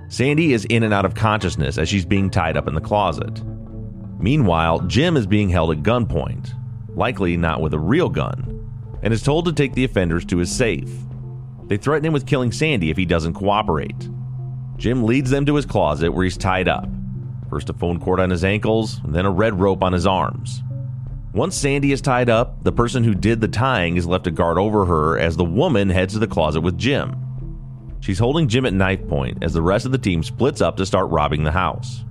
Sandy 0.08 0.52
is 0.52 0.64
in 0.66 0.84
and 0.84 0.94
out 0.94 1.04
of 1.04 1.16
consciousness 1.16 1.76
as 1.76 1.88
she's 1.88 2.04
being 2.04 2.30
tied 2.30 2.56
up 2.56 2.68
in 2.68 2.74
the 2.74 2.80
closet. 2.80 3.42
Meanwhile, 4.20 4.80
Jim 4.80 5.16
is 5.16 5.26
being 5.26 5.48
held 5.48 5.70
at 5.70 5.82
gunpoint, 5.82 6.52
likely 6.94 7.36
not 7.36 7.60
with 7.60 7.72
a 7.72 7.78
real 7.78 8.08
gun, 8.08 8.70
and 9.02 9.14
is 9.14 9.22
told 9.22 9.46
to 9.46 9.52
take 9.52 9.74
the 9.74 9.84
offenders 9.84 10.24
to 10.26 10.38
his 10.38 10.54
safe. 10.54 10.90
They 11.66 11.78
threaten 11.78 12.04
him 12.04 12.12
with 12.12 12.26
killing 12.26 12.52
Sandy 12.52 12.90
if 12.90 12.96
he 12.96 13.06
doesn't 13.06 13.34
cooperate. 13.34 14.08
Jim 14.76 15.04
leads 15.04 15.30
them 15.30 15.46
to 15.46 15.54
his 15.54 15.66
closet 15.66 16.12
where 16.12 16.24
he's 16.24 16.36
tied 16.36 16.68
up. 16.68 16.88
First 17.48 17.70
a 17.70 17.72
phone 17.72 17.98
cord 17.98 18.20
on 18.20 18.30
his 18.30 18.44
ankles, 18.44 19.00
then 19.04 19.24
a 19.24 19.30
red 19.30 19.58
rope 19.58 19.82
on 19.82 19.92
his 19.92 20.06
arms. 20.06 20.62
Once 21.32 21.56
Sandy 21.56 21.92
is 21.92 22.00
tied 22.00 22.28
up, 22.28 22.62
the 22.64 22.72
person 22.72 23.04
who 23.04 23.14
did 23.14 23.40
the 23.40 23.48
tying 23.48 23.96
is 23.96 24.06
left 24.06 24.24
to 24.24 24.30
guard 24.30 24.58
over 24.58 24.84
her 24.84 25.18
as 25.18 25.36
the 25.36 25.44
woman 25.44 25.88
heads 25.88 26.12
to 26.12 26.18
the 26.18 26.26
closet 26.26 26.60
with 26.60 26.76
Jim. 26.76 27.16
She's 28.00 28.18
holding 28.18 28.48
Jim 28.48 28.66
at 28.66 28.74
knife 28.74 29.06
point 29.08 29.38
as 29.42 29.52
the 29.52 29.62
rest 29.62 29.86
of 29.86 29.92
the 29.92 29.98
team 29.98 30.22
splits 30.22 30.60
up 30.60 30.76
to 30.76 30.86
start 30.86 31.10
robbing 31.10 31.44
the 31.44 31.52
house. 31.52 32.04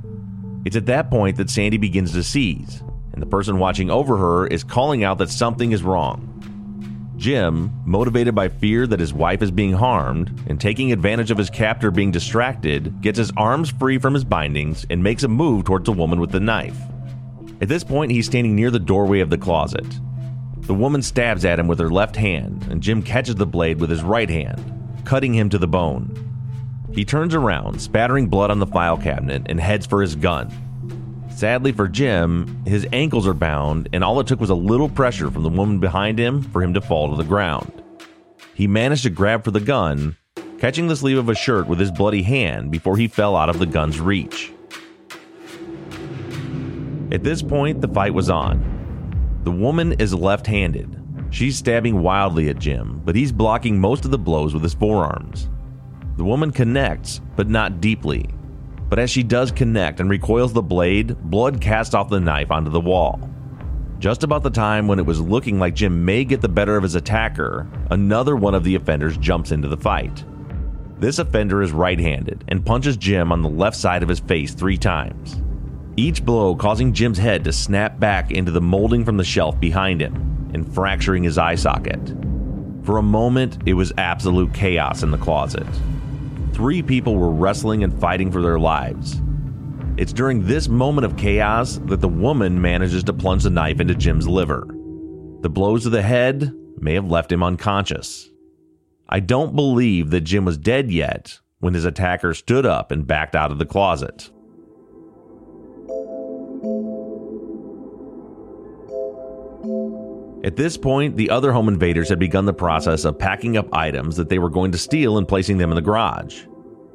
It's 0.65 0.76
at 0.76 0.86
that 0.88 1.10
point 1.10 1.38
that 1.38 1.50
Sandy 1.50 1.78
begins 1.78 2.12
to 2.13 2.24
seize, 2.24 2.82
and 3.13 3.22
the 3.22 3.26
person 3.26 3.60
watching 3.60 3.89
over 3.89 4.17
her 4.17 4.48
is 4.48 4.63
calling 4.63 5.04
out 5.04 5.17
that 5.19 5.30
something 5.30 5.72
is 5.72 5.84
wrong. 5.84 6.26
Jim, 7.17 7.72
motivated 7.86 8.34
by 8.34 8.48
fear 8.48 8.88
that 8.88 9.00
his 9.00 9.13
wife 9.13 9.41
is 9.41 9.52
being 9.52 9.74
harmed 9.74 10.41
and 10.48 10.60
taking 10.60 10.93
advantage 10.93 11.32
of 11.32 11.38
his 11.38 11.50
captor 11.50 11.91
being 11.91 12.12
distracted, 12.12 13.02
gets 13.02 13.17
his 13.17 13.32
arms 13.36 13.69
free 13.69 13.98
from 13.98 14.13
his 14.13 14.24
bindings 14.24 14.86
and 14.89 15.04
makes 15.04 15.24
a 15.24 15.28
move 15.28 15.65
towards 15.65 15.86
the 15.86 15.91
woman 15.91 16.22
with 16.22 16.32
the 16.32 16.39
knife. 16.39 16.80
At 17.62 17.67
this 17.67 17.84
point, 17.84 18.12
he's 18.12 18.26
standing 18.26 18.56
near 18.56 18.72
the 18.72 18.80
doorway 18.80 19.19
of 19.19 19.30
the 19.30 19.38
closet. 19.38 19.86
The 20.62 20.74
woman 20.74 21.02
stabs 21.02 21.43
at 21.43 21.60
him 21.60 21.67
with 21.67 21.80
her 21.80 21.89
left 21.89 22.15
hand, 22.15 22.67
and 22.69 22.82
Jim 22.82 23.02
catches 23.02 23.36
the 23.36 23.45
blade 23.45 23.82
with 23.82 23.89
his 23.89 24.04
right 24.04 24.30
hand, 24.30 25.04
cutting 25.04 25.34
him 25.34 25.50
to 25.50 25.58
the 25.58 25.67
bone. 25.67 26.28
He 26.91 27.06
turns 27.06 27.36
around, 27.36 27.82
spattering 27.82 28.28
blood 28.28 28.52
on 28.52 28.60
the 28.60 28.67
file 28.67 28.97
cabinet, 28.97 29.43
and 29.45 29.60
heads 29.60 29.86
for 29.86 30.02
his 30.02 30.15
gun. 30.15 30.52
Sadly 31.30 31.71
for 31.71 31.88
Jim, 31.88 32.63
his 32.65 32.88
ankles 32.91 33.28
are 33.28 33.34
bound, 33.34 33.88
and 33.93 34.04
all 34.04 34.19
it 34.19 34.28
took 34.28 34.41
was 34.41 34.49
a 34.49 34.56
little 34.56 34.89
pressure 34.89 35.32
from 35.32 35.43
the 35.43 35.49
woman 35.49 35.80
behind 35.80 36.19
him 36.19 36.41
for 36.41 36.62
him 36.62 36.73
to 36.73 36.82
fall 36.82 37.10
to 37.10 37.15
the 37.15 37.28
ground. 37.28 37.84
He 38.54 38.67
managed 38.67 39.04
to 39.04 39.10
grab 39.10 39.45
for 39.45 39.52
the 39.52 39.62
gun, 39.62 40.17
catching 40.58 40.88
the 40.88 40.95
sleeve 40.95 41.17
of 41.17 41.30
a 41.30 41.36
shirt 41.36 41.67
with 41.67 41.80
his 41.80 41.91
bloody 41.91 42.23
hand 42.23 42.71
before 42.71 42.97
he 42.97 43.08
fell 43.08 43.36
out 43.38 43.49
of 43.49 43.60
the 43.60 43.65
gun's 43.65 44.02
reach. 44.02 44.52
At 47.12 47.23
this 47.23 47.41
point, 47.41 47.82
the 47.82 47.88
fight 47.88 48.13
was 48.13 48.30
on. 48.30 49.39
The 49.43 49.52
woman 49.52 49.93
is 49.93 50.13
left 50.13 50.45
handed. 50.45 51.02
She's 51.32 51.58
stabbing 51.58 52.02
wildly 52.02 52.49
at 52.49 52.60
Jim, 52.60 53.02
but 53.06 53.15
he's 53.15 53.32
blocking 53.32 53.80
most 53.80 54.04
of 54.04 54.12
the 54.12 54.17
blows 54.17 54.54
with 54.54 54.63
his 54.63 54.73
forearms. 54.73 55.47
The 56.19 56.25
woman 56.25 56.51
connects, 56.51 57.21
but 57.38 57.47
not 57.47 57.79
deeply. 57.79 58.25
But 58.89 58.99
as 58.99 59.10
she 59.10 59.23
does 59.23 59.53
connect 59.53 60.01
and 60.01 60.10
recoils 60.10 60.51
the 60.51 60.62
blade, 60.62 61.17
blood 61.17 61.62
casts 61.62 61.93
off 61.93 62.10
the 62.10 62.19
knife 62.19 62.51
onto 62.51 62.69
the 62.69 62.82
wall. 62.82 63.21
Just 63.99 64.23
about 64.23 64.43
the 64.43 64.49
time 64.49 64.86
when 64.86 64.99
it 64.99 65.05
was 65.05 65.21
looking 65.21 65.60
like 65.60 65.75
Jim 65.75 66.03
may 66.03 66.25
get 66.25 66.41
the 66.41 66.49
better 66.49 66.75
of 66.75 66.84
his 66.84 66.95
attacker, 66.95 67.69
another 67.89 68.36
one 68.36 68.53
of 68.53 68.65
the 68.65 68.75
offenders 68.75 69.15
jumps 69.15 69.53
into 69.53 69.69
the 69.69 69.77
fight. 69.77 70.25
This 70.97 71.19
offender 71.19 71.62
is 71.62 71.71
right 71.71 71.97
handed 71.97 72.43
and 72.49 72.65
punches 72.65 72.97
Jim 72.97 73.32
on 73.32 73.41
the 73.41 73.47
left 73.47 73.77
side 73.77 74.03
of 74.03 74.10
his 74.10 74.19
face 74.19 74.53
three 74.53 74.77
times 74.77 75.41
each 75.95 76.25
blow 76.25 76.53
causing 76.53 76.93
Jim's 76.93 77.17
head 77.17 77.45
to 77.45 77.53
snap 77.53 77.97
back 77.97 78.32
into 78.32 78.51
the 78.51 78.62
molding 78.62 79.05
from 79.05 79.15
the 79.15 79.23
shelf 79.23 79.58
behind 79.60 80.01
him 80.01 80.49
and 80.53 80.73
fracturing 80.73 81.23
his 81.23 81.38
eye 81.38 81.55
socket. 81.55 81.99
For 82.84 82.97
a 82.97 83.03
moment, 83.03 83.58
it 83.65 83.73
was 83.73 83.93
absolute 83.97 84.53
chaos 84.53 85.03
in 85.03 85.12
the 85.12 85.17
closet. 85.17 85.67
Three 86.60 86.84
people 86.84 87.15
were 87.15 87.32
wrestling 87.32 87.86
and 87.86 88.02
fighting 88.02 88.34
for 88.34 88.41
their 88.41 88.60
lives. 88.60 89.22
It's 89.95 90.12
during 90.12 90.45
this 90.45 90.67
moment 90.67 91.06
of 91.06 91.15
chaos 91.15 91.80
that 91.86 92.02
the 92.02 92.10
woman 92.10 92.62
manages 92.62 93.02
to 93.06 93.13
plunge 93.13 93.43
the 93.43 93.50
knife 93.50 93.80
into 93.80 93.95
Jim's 93.95 94.28
liver. 94.28 94.67
The 95.39 95.50
blows 95.50 95.84
to 95.84 95.89
the 95.89 96.02
head 96.02 96.54
may 96.78 96.95
have 96.95 97.10
left 97.10 97.32
him 97.32 97.43
unconscious. 97.43 98.30
I 99.08 99.22
don't 99.22 99.56
believe 99.56 100.10
that 100.10 100.26
Jim 100.26 100.43
was 100.43 100.58
dead 100.58 100.91
yet 100.91 101.39
when 101.60 101.76
his 101.76 101.86
attacker 101.86 102.34
stood 102.34 102.65
up 102.65 102.91
and 102.91 103.08
backed 103.08 103.38
out 103.38 103.52
of 103.52 103.58
the 103.58 103.65
closet. 103.65 104.30
At 110.43 110.58
this 110.58 110.76
point, 110.76 111.15
the 111.15 111.30
other 111.30 111.54
home 111.54 111.69
invaders 111.69 112.10
had 112.10 112.19
begun 112.19 112.43
the 112.43 112.54
process 112.54 113.06
of 113.06 113.17
packing 113.17 113.56
up 113.56 113.74
items 113.74 114.17
that 114.17 114.28
they 114.28 114.39
were 114.39 114.50
going 114.50 114.74
to 114.74 114.78
steal 114.78 115.17
and 115.17 115.26
placing 115.26 115.58
them 115.58 115.69
in 115.69 115.76
the 115.76 115.82
garage. 115.82 116.43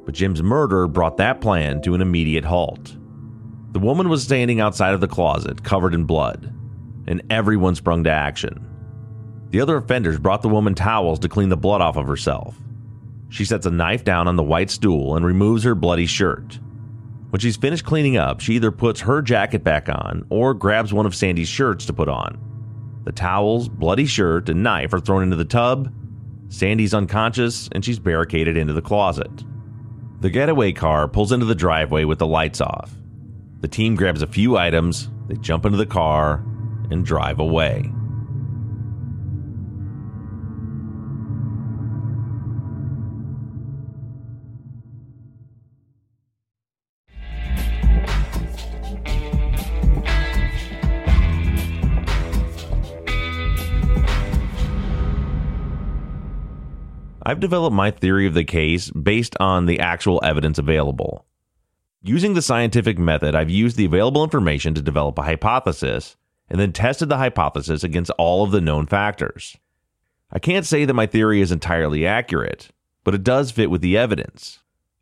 But 0.05 0.13
Jim's 0.13 0.43
murder 0.43 0.87
brought 0.87 1.17
that 1.17 1.41
plan 1.41 1.81
to 1.81 1.95
an 1.95 2.01
immediate 2.01 2.45
halt. 2.45 2.95
The 3.71 3.79
woman 3.79 4.07
was 4.07 4.23
standing 4.23 4.61
outside 4.61 4.93
of 4.93 5.01
the 5.01 5.07
closet, 5.07 5.63
covered 5.63 5.93
in 5.93 6.05
blood, 6.05 6.53
and 7.07 7.21
everyone 7.29 7.75
sprung 7.75 8.03
to 8.05 8.11
action. 8.11 8.65
The 9.49 9.59
other 9.59 9.77
offenders 9.77 10.19
brought 10.19 10.41
the 10.41 10.49
woman 10.49 10.75
towels 10.75 11.19
to 11.19 11.29
clean 11.29 11.49
the 11.49 11.57
blood 11.57 11.81
off 11.81 11.97
of 11.97 12.07
herself. 12.07 12.57
She 13.29 13.45
sets 13.45 13.65
a 13.65 13.71
knife 13.71 14.03
down 14.03 14.27
on 14.27 14.35
the 14.35 14.43
white 14.43 14.69
stool 14.69 15.15
and 15.15 15.25
removes 15.25 15.63
her 15.63 15.75
bloody 15.75 16.05
shirt. 16.05 16.59
When 17.31 17.39
she's 17.39 17.57
finished 17.57 17.83
cleaning 17.83 18.15
up, 18.15 18.39
she 18.39 18.53
either 18.53 18.71
puts 18.71 19.01
her 19.01 19.21
jacket 19.21 19.63
back 19.63 19.89
on 19.89 20.25
or 20.29 20.53
grabs 20.53 20.93
one 20.93 21.05
of 21.05 21.15
Sandy's 21.15 21.49
shirts 21.49 21.85
to 21.87 21.93
put 21.93 22.07
on. 22.07 22.39
The 23.03 23.11
towels, 23.11 23.67
bloody 23.67 24.05
shirt, 24.05 24.47
and 24.49 24.63
knife 24.63 24.93
are 24.93 24.99
thrown 24.99 25.23
into 25.23 25.35
the 25.35 25.45
tub. 25.45 25.93
Sandy's 26.47 26.93
unconscious 26.93 27.67
and 27.71 27.83
she's 27.83 27.99
barricaded 27.99 28.55
into 28.55 28.73
the 28.73 28.81
closet. 28.81 29.43
The 30.21 30.29
getaway 30.29 30.71
car 30.71 31.07
pulls 31.07 31.31
into 31.31 31.45
the 31.45 31.55
driveway 31.55 32.03
with 32.05 32.19
the 32.19 32.27
lights 32.27 32.61
off. 32.61 32.93
The 33.61 33.67
team 33.67 33.95
grabs 33.95 34.21
a 34.21 34.27
few 34.27 34.57
items, 34.57 35.09
they 35.27 35.35
jump 35.35 35.65
into 35.65 35.77
the 35.77 35.85
car, 35.85 36.43
and 36.89 37.05
drive 37.05 37.39
away. 37.39 37.91
I've 57.27 57.39
developed 57.39 57.75
my 57.75 57.89
theory 57.89 58.27
of 58.27 58.35
the 58.35 58.43
case 58.43 58.91
based 58.91 59.35
on 59.39 59.65
the 59.65 59.79
actual 59.79 60.21
evidence 60.23 60.59
available. 60.59 61.25
Using 62.03 62.35
the 62.35 62.41
scientific 62.41 62.99
method, 62.99 63.33
I've 63.33 63.49
used 63.49 63.77
the 63.77 63.85
available 63.85 64.23
information 64.23 64.75
to 64.75 64.81
develop 64.83 65.17
a 65.17 65.23
hypothesis 65.23 66.17
and 66.49 66.59
then 66.59 66.71
tested 66.71 67.09
the 67.09 67.17
hypothesis 67.17 67.83
against 67.83 68.11
all 68.19 68.43
of 68.43 68.51
the 68.51 68.61
known 68.61 68.85
factors. 68.85 69.57
I 70.31 70.37
can't 70.37 70.67
say 70.67 70.85
that 70.85 70.93
my 70.93 71.07
theory 71.07 71.41
is 71.41 71.51
entirely 71.51 72.05
accurate, 72.05 72.69
but 73.03 73.15
it 73.15 73.23
does 73.23 73.49
fit 73.49 73.71
with 73.71 73.81
the 73.81 73.97
evidence, 73.97 74.59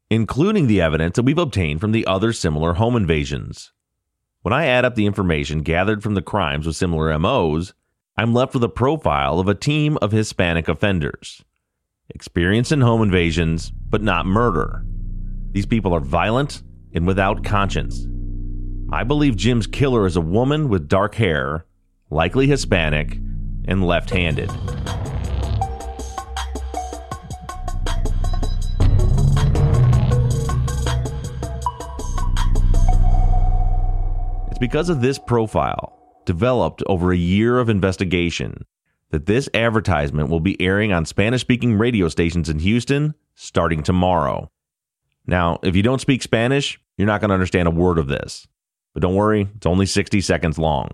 including 0.09 0.67
the 0.67 0.79
evidence 0.79 1.17
that 1.17 1.23
we've 1.23 1.37
obtained 1.37 1.81
from 1.81 1.91
the 1.91 2.07
other 2.07 2.31
similar 2.31 2.75
home 2.75 2.95
invasions. 2.95 3.73
When 4.43 4.53
I 4.53 4.67
add 4.67 4.85
up 4.85 4.95
the 4.95 5.07
information 5.07 5.59
gathered 5.61 6.01
from 6.01 6.13
the 6.13 6.21
crimes 6.21 6.65
with 6.65 6.77
similar 6.77 7.19
MOs, 7.19 7.73
I'm 8.15 8.33
left 8.33 8.53
with 8.53 8.63
a 8.63 8.69
profile 8.69 9.41
of 9.41 9.49
a 9.49 9.55
team 9.55 9.97
of 10.01 10.13
Hispanic 10.13 10.69
offenders 10.69 11.43
experienced 12.09 12.71
in 12.71 12.81
home 12.81 13.01
invasions, 13.01 13.71
but 13.89 14.01
not 14.01 14.25
murder. 14.25 14.85
These 15.51 15.65
people 15.65 15.93
are 15.93 15.99
violent 15.99 16.63
and 16.93 17.07
without 17.07 17.43
conscience. 17.43 18.07
I 18.91 19.03
believe 19.03 19.35
Jim's 19.35 19.67
killer 19.67 20.05
is 20.05 20.15
a 20.15 20.21
woman 20.21 20.69
with 20.69 20.87
dark 20.87 21.15
hair, 21.15 21.65
likely 22.09 22.47
Hispanic, 22.47 23.17
and 23.65 23.85
left 23.85 24.09
handed. 24.09 24.49
It's 34.49 34.59
because 34.59 34.89
of 34.89 35.01
this 35.01 35.17
profile, 35.17 35.97
developed 36.25 36.83
over 36.87 37.11
a 37.11 37.17
year 37.17 37.59
of 37.59 37.69
investigation, 37.69 38.65
that 39.13 39.27
this 39.27 39.47
advertisement 39.53 40.27
will 40.29 40.39
be 40.39 40.59
airing 40.59 40.91
on 40.91 41.05
Spanish 41.05 41.41
speaking 41.41 41.77
radio 41.77 42.09
stations 42.09 42.49
in 42.49 42.57
Houston 42.57 43.13
starting 43.35 43.83
tomorrow. 43.83 44.49
Now, 45.27 45.59
if 45.61 45.75
you 45.75 45.83
don't 45.83 46.01
speak 46.01 46.23
Spanish, 46.23 46.79
you're 46.97 47.05
not 47.05 47.21
going 47.21 47.29
to 47.29 47.35
understand 47.35 47.67
a 47.67 47.71
word 47.71 47.99
of 47.99 48.07
this. 48.07 48.47
But 48.95 49.03
don't 49.03 49.13
worry, 49.13 49.47
it's 49.55 49.67
only 49.67 49.85
60 49.85 50.19
seconds 50.21 50.57
long. 50.57 50.89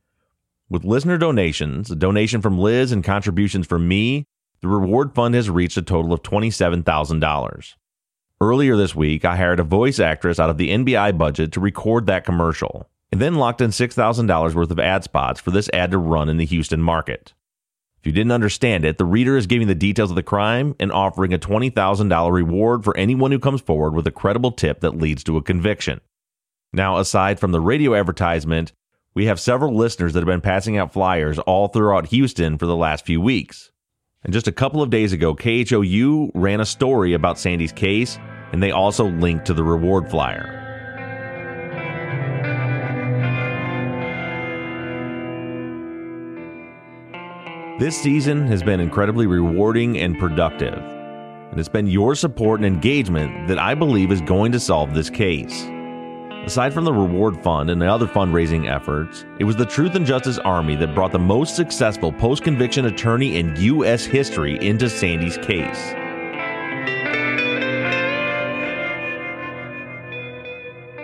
With 0.67 0.83
listener 0.83 1.19
donations, 1.19 1.91
a 1.91 1.95
donation 1.95 2.41
from 2.41 2.57
Lizz 2.57 2.91
and 2.91 3.03
contributions 3.03 3.67
from 3.67 3.87
me, 3.87 4.25
the 4.61 4.67
reward 4.67 5.13
fund 5.13 5.35
has 5.35 5.47
reached 5.47 5.77
a 5.77 5.83
total 5.83 6.11
of 6.11 6.23
$27,000. 6.23 7.75
Earlier 8.41 8.75
this 8.75 8.95
week, 8.95 9.23
I 9.23 9.35
hired 9.35 9.59
a 9.59 9.63
voice 9.63 9.99
actress 9.99 10.39
out 10.39 10.49
of 10.49 10.57
the 10.57 10.71
NBI 10.71 11.15
budget 11.19 11.51
to 11.51 11.59
record 11.59 12.07
that 12.07 12.25
commercial, 12.25 12.89
and 13.11 13.21
then 13.21 13.35
locked 13.35 13.61
in 13.61 13.69
$6,000 13.69 14.55
worth 14.55 14.71
of 14.71 14.79
ad 14.79 15.03
spots 15.03 15.39
for 15.39 15.51
this 15.51 15.69
ad 15.71 15.91
to 15.91 15.99
run 15.99 16.29
in 16.29 16.37
the 16.37 16.45
Houston 16.45 16.81
market. 16.81 17.35
If 17.99 18.07
you 18.07 18.11
didn't 18.11 18.31
understand 18.31 18.85
it, 18.85 18.97
the 18.97 19.05
reader 19.05 19.37
is 19.37 19.45
giving 19.45 19.67
the 19.67 19.75
details 19.75 20.09
of 20.09 20.15
the 20.15 20.23
crime 20.23 20.75
and 20.79 20.91
offering 20.91 21.31
a 21.31 21.37
$20,000 21.37 22.31
reward 22.31 22.83
for 22.83 22.97
anyone 22.97 23.31
who 23.31 23.39
comes 23.39 23.61
forward 23.61 23.93
with 23.93 24.07
a 24.07 24.11
credible 24.11 24.51
tip 24.51 24.79
that 24.79 24.97
leads 24.97 25.23
to 25.25 25.37
a 25.37 25.43
conviction. 25.43 26.01
Now, 26.73 26.97
aside 26.97 27.39
from 27.39 27.51
the 27.51 27.61
radio 27.61 27.93
advertisement, 27.93 28.73
we 29.15 29.25
have 29.27 29.39
several 29.39 29.73
listeners 29.73 30.13
that 30.13 30.19
have 30.19 30.27
been 30.27 30.41
passing 30.41 30.77
out 30.77 30.91
flyers 30.91 31.39
all 31.39 31.69
throughout 31.69 32.07
Houston 32.07 32.57
for 32.57 32.65
the 32.65 32.75
last 32.75 33.05
few 33.05 33.21
weeks. 33.21 33.71
And 34.23 34.33
just 34.33 34.47
a 34.47 34.51
couple 34.51 34.81
of 34.81 34.89
days 34.89 35.13
ago, 35.13 35.33
KHOU 35.33 36.31
ran 36.33 36.59
a 36.59 36.65
story 36.65 37.13
about 37.13 37.39
Sandy's 37.39 37.71
case, 37.71 38.19
and 38.51 38.61
they 38.61 38.71
also 38.71 39.05
linked 39.05 39.45
to 39.45 39.53
the 39.53 39.63
reward 39.63 40.09
flyer. 40.09 40.61
This 47.79 48.01
season 48.01 48.47
has 48.47 48.63
been 48.63 48.79
incredibly 48.79 49.27
rewarding 49.27 49.97
and 49.97 50.17
productive, 50.19 50.73
and 50.73 51.59
it's 51.59 51.69
been 51.69 51.87
your 51.87 52.15
support 52.15 52.59
and 52.59 52.65
engagement 52.65 53.47
that 53.47 53.59
I 53.59 53.75
believe 53.75 54.11
is 54.11 54.21
going 54.21 54.51
to 54.53 54.59
solve 54.59 54.93
this 54.93 55.09
case. 55.09 55.65
Aside 56.45 56.75
from 56.75 56.85
the 56.85 56.93
reward 56.93 57.41
fund 57.41 57.71
and 57.71 57.81
the 57.81 57.91
other 57.91 58.05
fundraising 58.05 58.71
efforts, 58.71 59.25
it 59.39 59.45
was 59.45 59.55
the 59.55 59.65
Truth 59.65 59.95
and 59.95 60.05
Justice 60.05 60.37
Army 60.37 60.75
that 60.75 60.93
brought 60.93 61.11
the 61.11 61.17
most 61.17 61.55
successful 61.55 62.11
post 62.11 62.43
conviction 62.43 62.85
attorney 62.85 63.37
in 63.37 63.55
U.S. 63.55 64.05
history 64.05 64.63
into 64.63 64.87
Sandy's 64.87 65.37
case. 65.37 65.93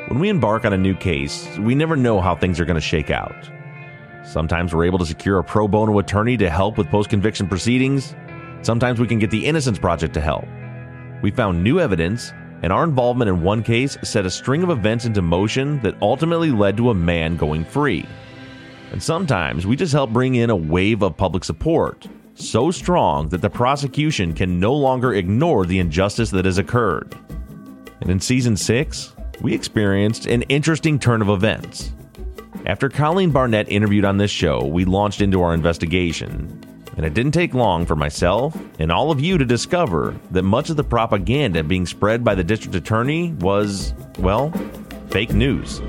When 0.09 0.19
we 0.19 0.29
embark 0.29 0.63
on 0.63 0.73
a 0.73 0.77
new 0.77 0.93
case, 0.93 1.57
we 1.57 1.73
never 1.73 1.95
know 1.95 2.21
how 2.21 2.35
things 2.35 2.59
are 2.59 2.65
going 2.65 2.75
to 2.75 2.79
shake 2.79 3.09
out. 3.09 3.49
Sometimes 4.23 4.75
we're 4.75 4.85
able 4.85 4.99
to 4.99 5.07
secure 5.07 5.39
a 5.39 5.43
pro 5.43 5.67
bono 5.67 5.97
attorney 5.97 6.37
to 6.37 6.51
help 6.51 6.77
with 6.77 6.87
post 6.89 7.09
conviction 7.09 7.47
proceedings. 7.47 8.15
Sometimes 8.61 8.99
we 8.99 9.07
can 9.07 9.17
get 9.17 9.31
the 9.31 9.47
Innocence 9.47 9.79
Project 9.79 10.13
to 10.13 10.21
help. 10.21 10.45
We 11.23 11.31
found 11.31 11.63
new 11.63 11.79
evidence, 11.79 12.31
and 12.61 12.71
our 12.71 12.83
involvement 12.83 13.29
in 13.29 13.41
one 13.41 13.63
case 13.63 13.97
set 14.03 14.25
a 14.25 14.29
string 14.29 14.63
of 14.63 14.69
events 14.69 15.05
into 15.05 15.21
motion 15.21 15.79
that 15.81 16.01
ultimately 16.01 16.51
led 16.51 16.77
to 16.77 16.89
a 16.89 16.95
man 16.95 17.37
going 17.37 17.63
free. 17.63 18.05
And 18.91 19.01
sometimes 19.01 19.65
we 19.65 19.75
just 19.75 19.93
help 19.93 20.11
bring 20.11 20.35
in 20.35 20.49
a 20.49 20.55
wave 20.55 21.01
of 21.01 21.17
public 21.17 21.43
support, 21.43 22.07
so 22.35 22.71
strong 22.71 23.29
that 23.29 23.41
the 23.41 23.49
prosecution 23.49 24.33
can 24.33 24.59
no 24.59 24.73
longer 24.73 25.13
ignore 25.13 25.65
the 25.65 25.79
injustice 25.79 26.29
that 26.31 26.45
has 26.45 26.57
occurred. 26.57 27.15
And 28.01 28.09
in 28.09 28.19
season 28.19 28.57
6, 28.57 29.15
we 29.41 29.53
experienced 29.53 30.25
an 30.25 30.43
interesting 30.43 30.99
turn 30.99 31.21
of 31.21 31.29
events. 31.29 31.93
After 32.65 32.89
Colleen 32.89 33.31
Barnett 33.31 33.71
interviewed 33.71 34.05
on 34.05 34.17
this 34.17 34.31
show, 34.31 34.63
we 34.65 34.85
launched 34.85 35.21
into 35.21 35.41
our 35.41 35.53
investigation. 35.53 36.61
And 36.97 37.05
it 37.05 37.13
didn't 37.13 37.31
take 37.31 37.53
long 37.53 37.85
for 37.85 37.95
myself 37.95 38.57
and 38.79 38.91
all 38.91 39.11
of 39.11 39.21
you 39.21 39.37
to 39.37 39.45
discover 39.45 40.15
that 40.31 40.43
much 40.43 40.69
of 40.69 40.75
the 40.75 40.83
propaganda 40.83 41.63
being 41.63 41.85
spread 41.85 42.23
by 42.23 42.35
the 42.35 42.43
district 42.43 42.75
attorney 42.75 43.33
was, 43.39 43.93
well, 44.19 44.51
fake 45.09 45.33
news. 45.33 45.81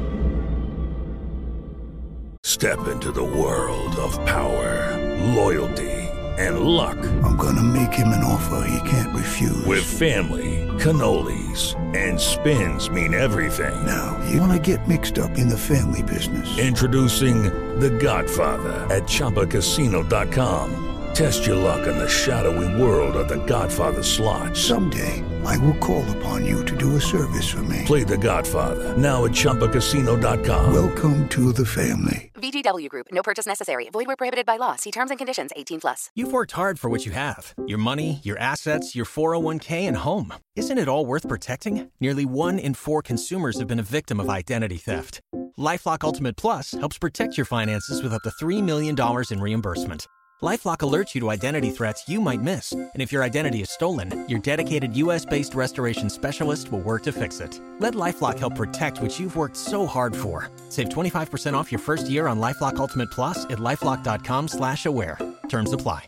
Step 2.44 2.88
into 2.88 3.12
the 3.12 3.22
world 3.22 3.94
of 3.96 4.12
power, 4.26 4.98
loyalty, 5.34 5.90
and 6.38 6.60
luck. 6.60 6.98
I'm 7.22 7.36
gonna 7.36 7.62
make 7.62 7.92
him 7.92 8.08
an 8.08 8.24
offer 8.24 8.66
he 8.68 8.88
can't 8.88 9.14
refuse. 9.14 9.64
With 9.64 9.84
family, 9.84 10.68
cannolis, 10.78 11.76
and 11.96 12.18
spins 12.18 12.90
mean 12.90 13.14
everything. 13.14 13.86
Now, 13.86 14.20
you 14.28 14.40
wanna 14.40 14.58
get 14.58 14.86
mixed 14.88 15.18
up 15.18 15.38
in 15.38 15.48
the 15.48 15.58
family 15.58 16.02
business. 16.02 16.58
Introducing 16.58 17.44
The 17.78 17.90
Godfather 17.90 18.72
at 18.90 19.04
ChumbaCasino.com. 19.04 20.91
Test 21.14 21.44
your 21.44 21.56
luck 21.56 21.86
in 21.86 21.98
the 21.98 22.08
shadowy 22.08 22.80
world 22.80 23.16
of 23.16 23.28
The 23.28 23.44
Godfather 23.44 24.02
slot. 24.02 24.56
Someday, 24.56 25.22
I 25.44 25.58
will 25.58 25.76
call 25.76 26.04
upon 26.16 26.46
you 26.46 26.64
to 26.64 26.74
do 26.74 26.96
a 26.96 27.00
service 27.00 27.50
for 27.50 27.62
me. 27.64 27.82
Play 27.84 28.02
The 28.02 28.16
Godfather 28.16 28.96
now 28.96 29.26
at 29.26 29.32
ChumbaCasino.com. 29.32 30.72
Welcome 30.72 31.28
to 31.28 31.52
the 31.52 31.66
family. 31.66 32.30
VGW 32.36 32.88
Group. 32.88 33.08
No 33.12 33.22
purchase 33.22 33.44
necessary. 33.44 33.90
Void 33.90 34.06
where 34.06 34.16
prohibited 34.16 34.46
by 34.46 34.56
law. 34.56 34.76
See 34.76 34.90
terms 34.90 35.10
and 35.10 35.18
conditions. 35.18 35.50
18 35.54 35.80
plus. 35.80 36.10
You've 36.14 36.32
worked 36.32 36.52
hard 36.52 36.78
for 36.78 36.88
what 36.88 37.04
you 37.04 37.12
have. 37.12 37.52
Your 37.66 37.78
money, 37.78 38.20
your 38.24 38.38
assets, 38.38 38.96
your 38.96 39.04
401k, 39.04 39.82
and 39.82 39.98
home. 39.98 40.32
Isn't 40.56 40.78
it 40.78 40.88
all 40.88 41.04
worth 41.04 41.28
protecting? 41.28 41.90
Nearly 42.00 42.24
one 42.24 42.58
in 42.58 42.72
four 42.72 43.02
consumers 43.02 43.58
have 43.58 43.68
been 43.68 43.78
a 43.78 43.82
victim 43.82 44.18
of 44.18 44.30
identity 44.30 44.78
theft. 44.78 45.20
LifeLock 45.58 46.04
Ultimate 46.04 46.36
Plus 46.38 46.72
helps 46.72 46.96
protect 46.96 47.36
your 47.36 47.44
finances 47.44 48.02
with 48.02 48.14
up 48.14 48.22
to 48.22 48.30
$3 48.30 48.62
million 48.62 48.96
in 49.30 49.40
reimbursement. 49.40 50.06
LifeLock 50.42 50.78
alerts 50.78 51.14
you 51.14 51.20
to 51.20 51.30
identity 51.30 51.70
threats 51.70 52.08
you 52.08 52.20
might 52.20 52.42
miss, 52.42 52.72
and 52.72 52.90
if 52.96 53.12
your 53.12 53.22
identity 53.22 53.62
is 53.62 53.70
stolen, 53.70 54.28
your 54.28 54.40
dedicated 54.40 54.96
U.S.-based 54.96 55.54
restoration 55.54 56.10
specialist 56.10 56.72
will 56.72 56.80
work 56.80 57.04
to 57.04 57.12
fix 57.12 57.38
it. 57.38 57.60
Let 57.78 57.94
LifeLock 57.94 58.40
help 58.40 58.56
protect 58.56 59.00
what 59.00 59.20
you've 59.20 59.36
worked 59.36 59.56
so 59.56 59.86
hard 59.86 60.16
for. 60.16 60.50
Save 60.68 60.88
25% 60.88 61.54
off 61.54 61.70
your 61.70 61.78
first 61.78 62.10
year 62.10 62.26
on 62.26 62.40
LifeLock 62.40 62.76
Ultimate 62.76 63.12
Plus 63.12 63.44
at 63.44 63.58
lifeLock.com/slash-aware. 63.58 65.18
Terms 65.48 65.72
apply. 65.72 66.06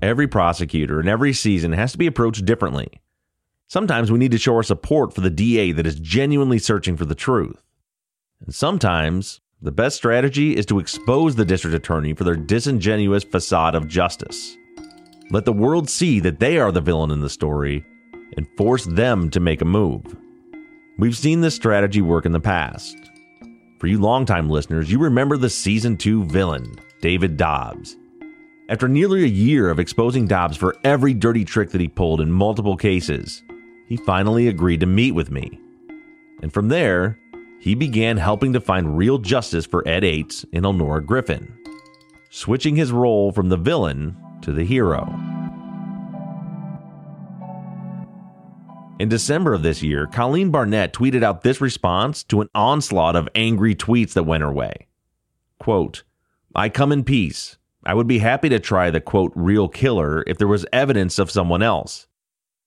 Every 0.00 0.28
prosecutor 0.28 0.98
and 0.98 1.08
every 1.08 1.34
season 1.34 1.72
has 1.72 1.92
to 1.92 1.98
be 1.98 2.06
approached 2.06 2.46
differently. 2.46 3.02
Sometimes 3.66 4.10
we 4.10 4.18
need 4.18 4.30
to 4.30 4.38
show 4.38 4.54
our 4.54 4.62
support 4.62 5.12
for 5.12 5.20
the 5.20 5.28
DA 5.28 5.72
that 5.72 5.86
is 5.86 6.00
genuinely 6.00 6.58
searching 6.58 6.96
for 6.96 7.04
the 7.04 7.14
truth. 7.14 7.62
And 8.42 8.54
sometimes 8.54 9.42
the 9.60 9.72
best 9.72 9.96
strategy 9.96 10.56
is 10.56 10.66
to 10.66 10.78
expose 10.78 11.34
the 11.34 11.44
district 11.44 11.74
attorney 11.74 12.14
for 12.14 12.22
their 12.24 12.36
disingenuous 12.36 13.24
facade 13.24 13.74
of 13.74 13.88
justice. 13.88 14.56
Let 15.30 15.44
the 15.44 15.52
world 15.52 15.90
see 15.90 16.20
that 16.20 16.38
they 16.38 16.58
are 16.58 16.70
the 16.70 16.80
villain 16.80 17.10
in 17.10 17.20
the 17.20 17.28
story 17.28 17.84
and 18.36 18.48
force 18.56 18.84
them 18.84 19.30
to 19.30 19.40
make 19.40 19.60
a 19.60 19.64
move. 19.64 20.16
We've 20.98 21.16
seen 21.16 21.40
this 21.40 21.56
strategy 21.56 22.00
work 22.00 22.24
in 22.24 22.32
the 22.32 22.40
past. 22.40 22.96
For 23.80 23.88
you 23.88 23.98
longtime 23.98 24.48
listeners, 24.48 24.90
you 24.90 24.98
remember 24.98 25.36
the 25.36 25.50
season 25.50 25.96
2 25.96 26.24
villain, 26.24 26.76
David 27.00 27.36
Dobbs. 27.36 27.96
After 28.68 28.86
nearly 28.86 29.24
a 29.24 29.28
year 29.28 29.70
of 29.70 29.80
exposing 29.80 30.26
Dobbs 30.26 30.56
for 30.56 30.76
every 30.84 31.14
dirty 31.14 31.44
trick 31.44 31.70
that 31.70 31.80
he 31.80 31.88
pulled 31.88 32.20
in 32.20 32.30
multiple 32.30 32.76
cases, 32.76 33.42
he 33.86 33.96
finally 33.96 34.48
agreed 34.48 34.80
to 34.80 34.86
meet 34.86 35.12
with 35.12 35.30
me. 35.30 35.60
And 36.42 36.52
from 36.52 36.68
there, 36.68 37.18
he 37.60 37.74
began 37.74 38.16
helping 38.16 38.52
to 38.52 38.60
find 38.60 38.96
real 38.96 39.18
justice 39.18 39.66
for 39.66 39.86
Ed 39.86 40.04
Ates 40.04 40.44
and 40.52 40.64
Elnora 40.64 41.04
Griffin, 41.04 41.56
switching 42.30 42.76
his 42.76 42.92
role 42.92 43.32
from 43.32 43.48
the 43.48 43.56
villain 43.56 44.16
to 44.42 44.52
the 44.52 44.64
hero. 44.64 45.04
In 48.98 49.08
December 49.08 49.54
of 49.54 49.62
this 49.62 49.82
year, 49.82 50.06
Colleen 50.06 50.50
Barnett 50.50 50.92
tweeted 50.92 51.22
out 51.22 51.42
this 51.42 51.60
response 51.60 52.24
to 52.24 52.40
an 52.40 52.48
onslaught 52.54 53.14
of 53.14 53.28
angry 53.34 53.74
tweets 53.74 54.12
that 54.14 54.24
went 54.24 54.42
her 54.42 54.52
way. 54.52 54.88
Quote, 55.60 56.02
I 56.54 56.68
come 56.68 56.90
in 56.90 57.04
peace. 57.04 57.58
I 57.84 57.94
would 57.94 58.08
be 58.08 58.18
happy 58.18 58.48
to 58.48 58.58
try 58.58 58.90
the 58.90 59.00
quote 59.00 59.32
real 59.36 59.68
killer 59.68 60.24
if 60.26 60.38
there 60.38 60.48
was 60.48 60.66
evidence 60.72 61.18
of 61.20 61.30
someone 61.30 61.62
else. 61.62 62.08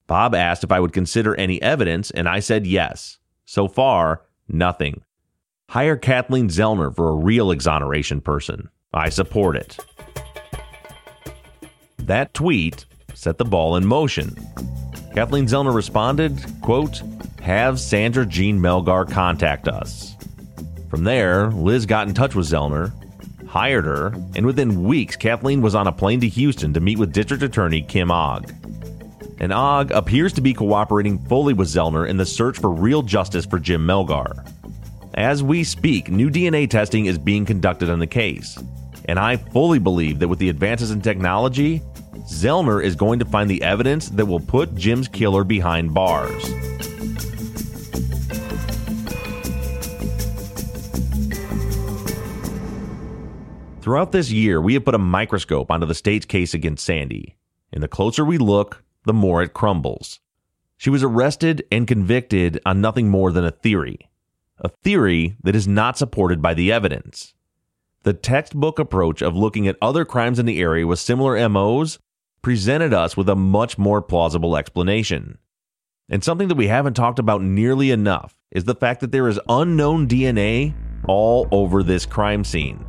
Bob 0.07 0.33
asked 0.33 0.63
if 0.63 0.71
I 0.71 0.79
would 0.79 0.93
consider 0.93 1.35
any 1.35 1.61
evidence, 1.61 2.11
and 2.11 2.29
I 2.29 2.39
said 2.39 2.65
yes. 2.65 3.19
So 3.45 3.67
far, 3.67 4.23
nothing. 4.47 5.01
Hire 5.69 5.97
Kathleen 5.97 6.49
Zellner 6.49 6.93
for 6.95 7.09
a 7.09 7.15
real 7.15 7.51
exoneration 7.51 8.21
person. 8.21 8.69
I 8.93 9.09
support 9.09 9.55
it. 9.55 9.77
That 11.97 12.33
tweet 12.33 12.85
set 13.13 13.37
the 13.37 13.45
ball 13.45 13.75
in 13.75 13.85
motion. 13.85 14.35
Kathleen 15.13 15.45
Zellner 15.45 15.73
responded, 15.73 16.43
quote, 16.61 17.01
have 17.41 17.79
Sandra 17.79 18.25
Jean 18.25 18.59
Melgar 18.59 19.09
contact 19.09 19.67
us. 19.67 20.15
From 20.89 21.03
there, 21.03 21.49
Lizz 21.51 21.85
got 21.85 22.07
in 22.07 22.13
touch 22.13 22.35
with 22.35 22.47
Zellner, 22.47 22.91
hired 23.47 23.85
her, 23.85 24.07
and 24.35 24.45
within 24.45 24.83
weeks, 24.83 25.15
Kathleen 25.15 25.61
was 25.61 25.75
on 25.75 25.87
a 25.87 25.91
plane 25.91 26.19
to 26.21 26.27
Houston 26.27 26.73
to 26.73 26.79
meet 26.79 26.97
with 26.97 27.13
District 27.13 27.43
Attorney 27.43 27.81
Kim 27.81 28.11
Ogg. 28.11 28.53
And 29.41 29.51
Ogg 29.51 29.89
appears 29.89 30.33
to 30.33 30.41
be 30.41 30.53
cooperating 30.53 31.17
fully 31.17 31.55
with 31.55 31.67
Zellner 31.67 32.07
in 32.07 32.15
the 32.15 32.27
search 32.27 32.59
for 32.59 32.69
real 32.69 33.01
justice 33.01 33.43
for 33.43 33.57
Jim 33.57 33.83
Melgar. 33.87 34.47
As 35.15 35.41
we 35.41 35.63
speak, 35.63 36.11
new 36.11 36.29
DNA 36.29 36.69
testing 36.69 37.07
is 37.07 37.17
being 37.17 37.43
conducted 37.43 37.89
on 37.89 37.97
the 37.97 38.05
case. 38.05 38.55
And 39.05 39.17
I 39.17 39.37
fully 39.37 39.79
believe 39.79 40.19
that 40.19 40.27
with 40.27 40.37
the 40.37 40.49
advances 40.49 40.91
in 40.91 41.01
technology, 41.01 41.81
Zellner 42.29 42.83
is 42.83 42.95
going 42.95 43.17
to 43.17 43.25
find 43.25 43.49
the 43.49 43.63
evidence 43.63 44.09
that 44.09 44.27
will 44.27 44.39
put 44.39 44.75
Jim's 44.75 45.07
killer 45.07 45.43
behind 45.43 45.91
bars. 45.91 46.43
Throughout 53.81 54.11
this 54.11 54.29
year, 54.29 54.61
we 54.61 54.75
have 54.75 54.85
put 54.85 54.93
a 54.93 54.99
microscope 54.99 55.71
onto 55.71 55.87
the 55.87 55.95
state's 55.95 56.27
case 56.27 56.53
against 56.53 56.85
Sandy, 56.85 57.37
and 57.73 57.81
the 57.81 57.87
closer 57.87 58.23
we 58.23 58.37
look, 58.37 58.83
the 59.05 59.13
more 59.13 59.41
it 59.41 59.53
crumbles. 59.53 60.19
She 60.77 60.89
was 60.89 61.03
arrested 61.03 61.63
and 61.71 61.87
convicted 61.87 62.59
on 62.65 62.81
nothing 62.81 63.09
more 63.09 63.31
than 63.31 63.45
a 63.45 63.51
theory, 63.51 64.09
a 64.59 64.69
theory 64.69 65.35
that 65.43 65.55
is 65.55 65.67
not 65.67 65.97
supported 65.97 66.41
by 66.41 66.53
the 66.53 66.71
evidence. 66.71 67.33
The 68.03 68.13
textbook 68.13 68.79
approach 68.79 69.21
of 69.21 69.35
looking 69.35 69.67
at 69.67 69.77
other 69.81 70.05
crimes 70.05 70.39
in 70.39 70.47
the 70.47 70.59
area 70.59 70.87
with 70.87 70.97
similar 70.97 71.47
MOs 71.47 71.99
presented 72.41 72.93
us 72.93 73.15
with 73.15 73.29
a 73.29 73.35
much 73.35 73.77
more 73.77 74.01
plausible 74.01 74.57
explanation. 74.57 75.37
And 76.09 76.23
something 76.23 76.47
that 76.47 76.57
we 76.57 76.67
haven't 76.67 76.95
talked 76.95 77.19
about 77.19 77.41
nearly 77.41 77.91
enough 77.91 78.35
is 78.49 78.63
the 78.63 78.75
fact 78.75 79.01
that 79.01 79.11
there 79.11 79.27
is 79.27 79.39
unknown 79.47 80.07
DNA 80.07 80.73
all 81.07 81.47
over 81.51 81.83
this 81.83 82.05
crime 82.05 82.43
scene. 82.43 82.83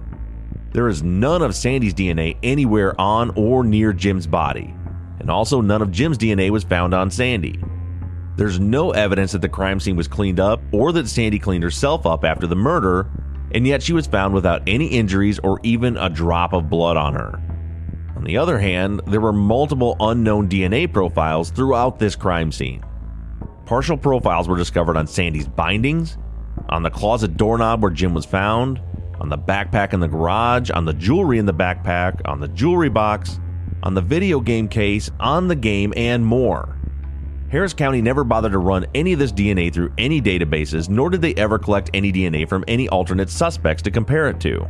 There 0.73 0.89
is 0.89 1.03
none 1.03 1.43
of 1.43 1.55
Sandy's 1.55 1.95
DNA 1.95 2.37
anywhere 2.43 2.99
on 2.99 3.31
or 3.37 3.63
near 3.63 3.93
Jim's 3.93 4.27
body, 4.27 4.75
and 5.23 5.31
also 5.31 5.61
none 5.61 5.81
of 5.81 5.91
Jim's 5.91 6.18
DNA 6.18 6.51
was 6.51 6.64
found 6.64 6.93
on 6.93 7.11
Sandy. 7.11 7.59
There's 8.37 8.61
no 8.61 8.91
evidence 8.91 9.33
that 9.33 9.41
the 9.41 9.49
crime 9.49 9.81
scene 9.81 9.97
was 9.97 10.09
cleaned 10.09 10.41
up 10.41 10.61
or 10.73 10.93
that 10.93 11.09
Sandy 11.09 11.39
cleaned 11.39 11.64
herself 11.64 12.07
up 12.07 12.25
after 12.25 12.47
the 12.47 12.57
murder, 12.57 13.11
and 13.53 13.66
yet 13.66 13.83
she 13.83 13.93
was 13.93 14.07
found 14.07 14.35
without 14.35 14.62
any 14.66 14.87
injuries 14.87 15.39
or 15.39 15.61
even 15.62 15.97
a 15.97 16.11
drop 16.11 16.53
of 16.53 16.68
blood 16.68 16.97
on 16.97 17.14
her. 17.14 17.41
On 18.16 18.25
the 18.25 18.37
other 18.37 18.59
hand, 18.59 19.01
there 19.07 19.20
were 19.20 19.33
multiple 19.33 19.97
unknown 20.01 20.49
DNA 20.49 20.91
profiles 20.91 21.51
throughout 21.51 21.99
this 21.99 22.16
crime 22.16 22.53
scene. 22.53 22.85
Partial 23.66 23.97
profiles 23.97 24.49
were 24.49 24.57
discovered 24.57 24.97
on 24.97 25.07
Sandy's 25.07 25.49
bindings, 25.49 26.18
on 26.68 26.83
the 26.83 26.91
closet 26.91 27.37
doorknob 27.37 27.83
where 27.83 27.91
Jim 27.91 28.14
was 28.14 28.25
found, 28.25 28.81
on 29.20 29.29
the 29.29 29.39
backpack 29.39 29.93
in 29.93 30.01
the 30.01 30.09
garage, 30.09 30.70
on 30.70 30.85
the 30.85 30.95
jewelry 30.95 31.39
in 31.39 31.47
the 31.47 31.55
backpack, 31.55 32.20
on 32.25 32.41
the 32.41 32.49
jewelry 32.49 32.89
box, 32.89 33.39
on 33.83 33.95
the 33.95 34.01
video 34.01 34.41
game 34.41 34.68
case, 34.68 35.11
on 35.20 35.49
the 35.49 35.57
game, 35.57 35.93
and 35.97 36.24
more. 36.24 36.76
Harris 37.51 37.74
County 37.74 38.01
never 38.01 38.24
bothered 38.24 38.53
to 38.53 38.59
run 38.59 38.87
any 38.95 39.12
of 39.12 39.18
this 39.18 39.33
DNA 39.33 39.72
through 39.72 39.93
any 39.99 40.22
databases, 40.22 40.89
nor 40.89 41.11
did 41.11 41.20
they 41.20 41.35
ever 41.35 41.59
collect 41.59 41.91
any 41.93 42.11
DNA 42.11 42.49
from 42.49 42.64
any 42.66 42.89
alternate 42.89 43.28
suspects 43.28 43.83
to 43.83 43.91
compare 43.91 44.28
it 44.28 44.41
to. 44.41 44.66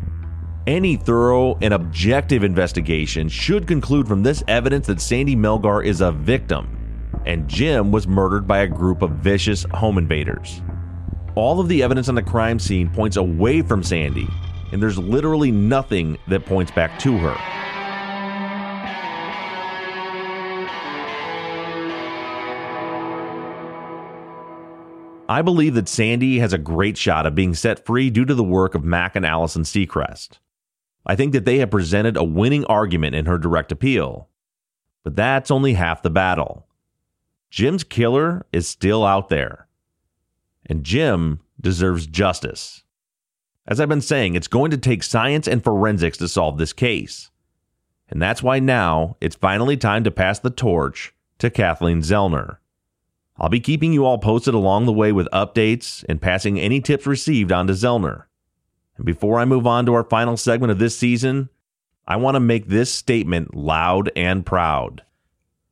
Any 0.66 0.96
thorough 0.96 1.56
and 1.62 1.74
objective 1.74 2.42
investigation 2.42 3.28
should 3.28 3.68
conclude 3.68 4.08
from 4.08 4.22
this 4.22 4.42
evidence 4.48 4.88
that 4.88 5.00
Sandy 5.00 5.36
Melgar 5.36 5.84
is 5.84 6.00
a 6.00 6.10
victim, 6.10 7.20
and 7.24 7.48
Jim 7.48 7.92
was 7.92 8.08
murdered 8.08 8.48
by 8.48 8.58
a 8.58 8.66
group 8.66 9.02
of 9.02 9.10
vicious 9.12 9.64
home 9.74 9.98
invaders. 9.98 10.60
All 11.34 11.60
of 11.60 11.68
the 11.68 11.82
evidence 11.82 12.08
on 12.08 12.14
the 12.14 12.22
crime 12.22 12.58
scene 12.58 12.90
points 12.90 13.16
away 13.16 13.62
from 13.62 13.82
Sandy, 13.82 14.28
and 14.72 14.82
there's 14.82 14.98
literally 14.98 15.52
nothing 15.52 16.18
that 16.28 16.46
points 16.46 16.72
back 16.72 16.98
to 17.00 17.16
her. 17.18 17.51
I 25.32 25.40
believe 25.40 25.72
that 25.76 25.88
Sandy 25.88 26.40
has 26.40 26.52
a 26.52 26.58
great 26.58 26.98
shot 26.98 27.24
of 27.24 27.34
being 27.34 27.54
set 27.54 27.86
free 27.86 28.10
due 28.10 28.26
to 28.26 28.34
the 28.34 28.44
work 28.44 28.74
of 28.74 28.84
Mac 28.84 29.16
and 29.16 29.24
Allison 29.24 29.64
Secrest. 29.64 30.40
I 31.06 31.16
think 31.16 31.32
that 31.32 31.46
they 31.46 31.56
have 31.56 31.70
presented 31.70 32.18
a 32.18 32.22
winning 32.22 32.66
argument 32.66 33.14
in 33.14 33.24
her 33.24 33.38
direct 33.38 33.72
appeal. 33.72 34.28
But 35.04 35.16
that's 35.16 35.50
only 35.50 35.72
half 35.72 36.02
the 36.02 36.10
battle. 36.10 36.66
Jim's 37.48 37.82
killer 37.82 38.44
is 38.52 38.68
still 38.68 39.06
out 39.06 39.30
there. 39.30 39.68
And 40.66 40.84
Jim 40.84 41.40
deserves 41.58 42.06
justice. 42.06 42.84
As 43.66 43.80
I've 43.80 43.88
been 43.88 44.02
saying, 44.02 44.34
it's 44.34 44.48
going 44.48 44.70
to 44.70 44.76
take 44.76 45.02
science 45.02 45.48
and 45.48 45.64
forensics 45.64 46.18
to 46.18 46.28
solve 46.28 46.58
this 46.58 46.74
case. 46.74 47.30
And 48.10 48.20
that's 48.20 48.42
why 48.42 48.58
now 48.58 49.16
it's 49.18 49.36
finally 49.36 49.78
time 49.78 50.04
to 50.04 50.10
pass 50.10 50.38
the 50.38 50.50
torch 50.50 51.14
to 51.38 51.48
Kathleen 51.48 52.02
Zellner. 52.02 52.58
I'll 53.42 53.48
be 53.48 53.58
keeping 53.58 53.92
you 53.92 54.06
all 54.06 54.18
posted 54.18 54.54
along 54.54 54.86
the 54.86 54.92
way 54.92 55.10
with 55.10 55.26
updates 55.32 56.04
and 56.08 56.22
passing 56.22 56.60
any 56.60 56.80
tips 56.80 57.08
received 57.08 57.50
on 57.50 57.66
to 57.66 57.72
Zellner. 57.72 58.26
And 58.96 59.04
before 59.04 59.40
I 59.40 59.44
move 59.44 59.66
on 59.66 59.84
to 59.86 59.94
our 59.94 60.04
final 60.04 60.36
segment 60.36 60.70
of 60.70 60.78
this 60.78 60.96
season, 60.96 61.48
I 62.06 62.16
want 62.16 62.36
to 62.36 62.40
make 62.40 62.68
this 62.68 62.94
statement 62.94 63.52
loud 63.52 64.12
and 64.14 64.46
proud. 64.46 65.02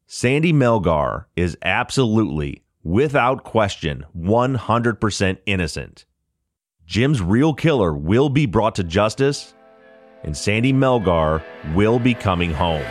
Sandy 0.08 0.52
Melgar 0.52 1.26
is 1.36 1.56
absolutely, 1.62 2.64
without 2.82 3.44
question, 3.44 4.04
100% 4.18 5.38
innocent. 5.46 6.04
Jim's 6.86 7.22
real 7.22 7.54
killer 7.54 7.94
will 7.94 8.30
be 8.30 8.46
brought 8.46 8.74
to 8.74 8.82
justice, 8.82 9.54
and 10.24 10.36
Sandy 10.36 10.72
Melgar 10.72 11.40
will 11.72 12.00
be 12.00 12.14
coming 12.14 12.52
home. 12.52 12.82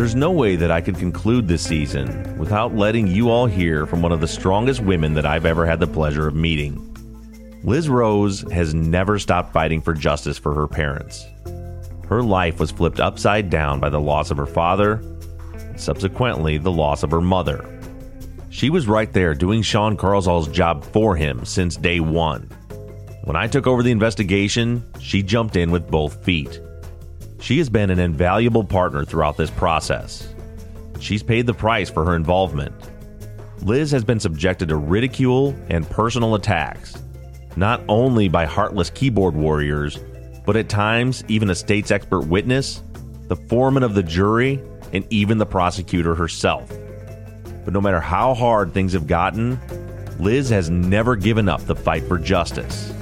There's 0.00 0.14
no 0.14 0.30
way 0.30 0.56
that 0.56 0.70
I 0.70 0.80
could 0.80 0.96
conclude 0.96 1.46
this 1.46 1.62
season 1.62 2.38
without 2.38 2.74
letting 2.74 3.06
you 3.06 3.28
all 3.28 3.44
hear 3.44 3.84
from 3.84 4.00
one 4.00 4.12
of 4.12 4.22
the 4.22 4.26
strongest 4.26 4.80
women 4.80 5.12
that 5.12 5.26
I've 5.26 5.44
ever 5.44 5.66
had 5.66 5.78
the 5.78 5.86
pleasure 5.86 6.26
of 6.26 6.34
meeting. 6.34 7.60
Lizz 7.64 7.90
Rose 7.90 8.50
has 8.50 8.72
never 8.72 9.18
stopped 9.18 9.52
fighting 9.52 9.82
for 9.82 9.92
justice 9.92 10.38
for 10.38 10.54
her 10.54 10.66
parents. 10.66 11.26
Her 12.08 12.22
life 12.22 12.58
was 12.58 12.70
flipped 12.70 12.98
upside 12.98 13.50
down 13.50 13.78
by 13.78 13.90
the 13.90 14.00
loss 14.00 14.30
of 14.30 14.38
her 14.38 14.46
father, 14.46 15.04
subsequently, 15.76 16.56
the 16.56 16.72
loss 16.72 17.02
of 17.02 17.10
her 17.10 17.20
mother. 17.20 17.62
She 18.48 18.70
was 18.70 18.88
right 18.88 19.12
there 19.12 19.34
doing 19.34 19.60
Sean 19.60 19.98
Carlsall's 19.98 20.48
job 20.48 20.82
for 20.82 21.14
him 21.14 21.44
since 21.44 21.76
day 21.76 22.00
one. 22.00 22.48
When 23.24 23.36
I 23.36 23.48
took 23.48 23.66
over 23.66 23.82
the 23.82 23.90
investigation, 23.90 24.82
she 24.98 25.22
jumped 25.22 25.56
in 25.56 25.70
with 25.70 25.90
both 25.90 26.24
feet. 26.24 26.58
She 27.40 27.56
has 27.56 27.70
been 27.70 27.88
an 27.90 27.98
invaluable 27.98 28.64
partner 28.64 29.04
throughout 29.04 29.38
this 29.38 29.50
process. 29.50 30.28
She's 31.00 31.22
paid 31.22 31.46
the 31.46 31.54
price 31.54 31.88
for 31.88 32.04
her 32.04 32.14
involvement. 32.14 32.74
Lizz 33.62 33.90
has 33.92 34.04
been 34.04 34.20
subjected 34.20 34.68
to 34.68 34.76
ridicule 34.76 35.56
and 35.68 35.88
personal 35.88 36.34
attacks, 36.34 37.02
not 37.56 37.80
only 37.88 38.28
by 38.28 38.44
heartless 38.44 38.90
keyboard 38.90 39.34
warriors, 39.34 39.98
but 40.44 40.56
at 40.56 40.68
times 40.68 41.24
even 41.28 41.48
a 41.48 41.54
state's 41.54 41.90
expert 41.90 42.26
witness, 42.26 42.82
the 43.28 43.36
foreman 43.36 43.82
of 43.82 43.94
the 43.94 44.02
jury, 44.02 44.62
and 44.92 45.06
even 45.10 45.38
the 45.38 45.46
prosecutor 45.46 46.14
herself. 46.14 46.68
But 47.64 47.72
no 47.72 47.80
matter 47.80 48.00
how 48.00 48.34
hard 48.34 48.74
things 48.74 48.92
have 48.92 49.06
gotten, 49.06 49.58
Lizz 50.18 50.50
has 50.50 50.68
never 50.68 51.16
given 51.16 51.48
up 51.48 51.64
the 51.64 51.76
fight 51.76 52.04
for 52.04 52.18
justice. 52.18 52.92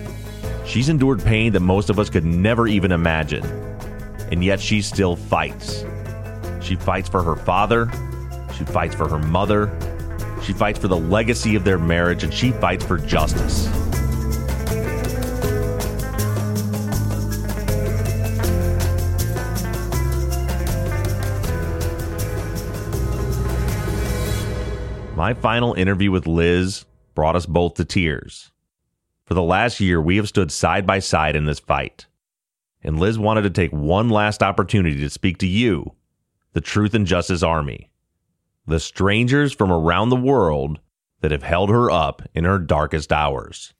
She's 0.64 0.88
endured 0.88 1.24
pain 1.24 1.52
that 1.54 1.60
most 1.60 1.90
of 1.90 1.98
us 1.98 2.10
could 2.10 2.24
never 2.24 2.68
even 2.68 2.92
imagine 2.92 3.67
and 4.30 4.44
yet 4.44 4.60
she 4.60 4.82
still 4.82 5.16
fights. 5.16 5.84
She 6.60 6.76
fights 6.76 7.08
for 7.08 7.22
her 7.22 7.36
father, 7.36 7.90
she 8.56 8.64
fights 8.64 8.94
for 8.94 9.08
her 9.08 9.18
mother, 9.18 9.70
she 10.42 10.52
fights 10.52 10.78
for 10.78 10.88
the 10.88 10.96
legacy 10.96 11.54
of 11.54 11.64
their 11.64 11.78
marriage, 11.78 12.24
and 12.24 12.32
she 12.32 12.52
fights 12.52 12.84
for 12.84 12.98
justice. 12.98 13.68
My 25.16 25.34
final 25.34 25.74
interview 25.74 26.10
with 26.10 26.26
Lizz 26.26 26.84
brought 27.14 27.34
us 27.34 27.44
both 27.44 27.74
to 27.74 27.84
tears. 27.84 28.52
For 29.24 29.34
the 29.34 29.42
last 29.42 29.80
year, 29.80 30.00
we 30.00 30.16
have 30.16 30.28
stood 30.28 30.52
side 30.52 30.86
by 30.86 31.00
side 31.00 31.34
in 31.34 31.44
this 31.44 31.58
fight 31.58 32.07
and 32.82 32.98
Lizz 32.98 33.18
wanted 33.18 33.42
to 33.42 33.50
take 33.50 33.72
one 33.72 34.08
last 34.08 34.42
opportunity 34.42 35.00
to 35.00 35.10
speak 35.10 35.38
to 35.38 35.46
you, 35.46 35.94
the 36.52 36.60
Truth 36.60 36.94
and 36.94 37.06
Justice 37.06 37.42
Army, 37.42 37.90
the 38.66 38.80
strangers 38.80 39.52
from 39.52 39.72
around 39.72 40.10
the 40.10 40.16
world 40.16 40.78
that 41.20 41.32
have 41.32 41.42
held 41.42 41.70
her 41.70 41.90
up 41.90 42.22
in 42.34 42.44
her 42.44 42.58
darkest 42.58 43.12
hours. 43.12 43.74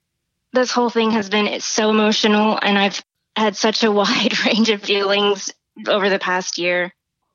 This 0.51 0.71
whole 0.71 0.89
thing 0.89 1.11
has 1.11 1.29
been 1.29 1.59
so 1.61 1.89
emotional, 1.89 2.59
and 2.61 2.77
I've 2.77 3.01
had 3.35 3.55
such 3.55 3.83
a 3.83 3.91
wide 3.91 4.45
range 4.45 4.69
of 4.69 4.81
feelings 4.81 5.51
over 5.87 6.09
the 6.09 6.19
past 6.19 6.57
year. 6.57 6.93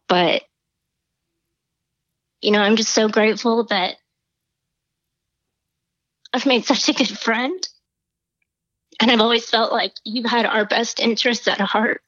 But, 0.08 0.42
you 2.42 2.50
know, 2.50 2.60
I'm 2.60 2.76
just 2.76 2.92
so 2.92 3.08
grateful 3.08 3.64
that 3.64 3.96
I've 6.32 6.46
made 6.46 6.66
such 6.66 6.88
a 6.88 6.92
good 6.92 7.18
friend 7.18 7.66
and 9.00 9.10
I've 9.10 9.20
always 9.20 9.48
felt 9.48 9.72
like 9.72 9.92
you've 10.04 10.30
had 10.30 10.46
our 10.46 10.64
best 10.64 11.00
interests 11.00 11.48
at 11.48 11.60
heart. 11.60 12.02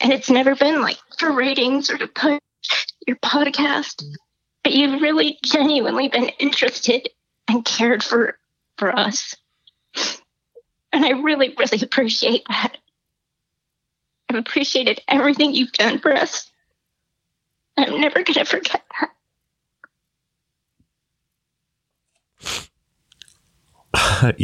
And 0.00 0.12
it's 0.12 0.30
never 0.30 0.54
been 0.54 0.82
like 0.82 0.98
for 1.18 1.32
ratings 1.32 1.90
or 1.90 1.98
to 1.98 2.06
put 2.06 2.42
your 3.06 3.16
podcast, 3.16 4.04
but 4.62 4.72
you've 4.72 5.00
really 5.00 5.38
genuinely 5.44 6.08
been 6.08 6.28
interested 6.38 7.08
and 7.48 7.64
cared 7.64 8.02
for 8.02 8.38
for 8.76 8.94
us. 8.94 9.34
And 10.92 11.04
I 11.04 11.10
really, 11.10 11.54
really 11.58 11.82
appreciate 11.82 12.42
that. 12.48 12.78
I've 14.28 14.36
appreciated 14.36 15.00
everything 15.08 15.54
you've 15.54 15.72
done 15.72 15.98
for 15.98 16.14
us. 16.14 16.50
I'm 17.76 18.00
never 18.00 18.22
going 18.22 18.34
to 18.34 18.44
forget 18.44 18.82
that. 19.00 19.10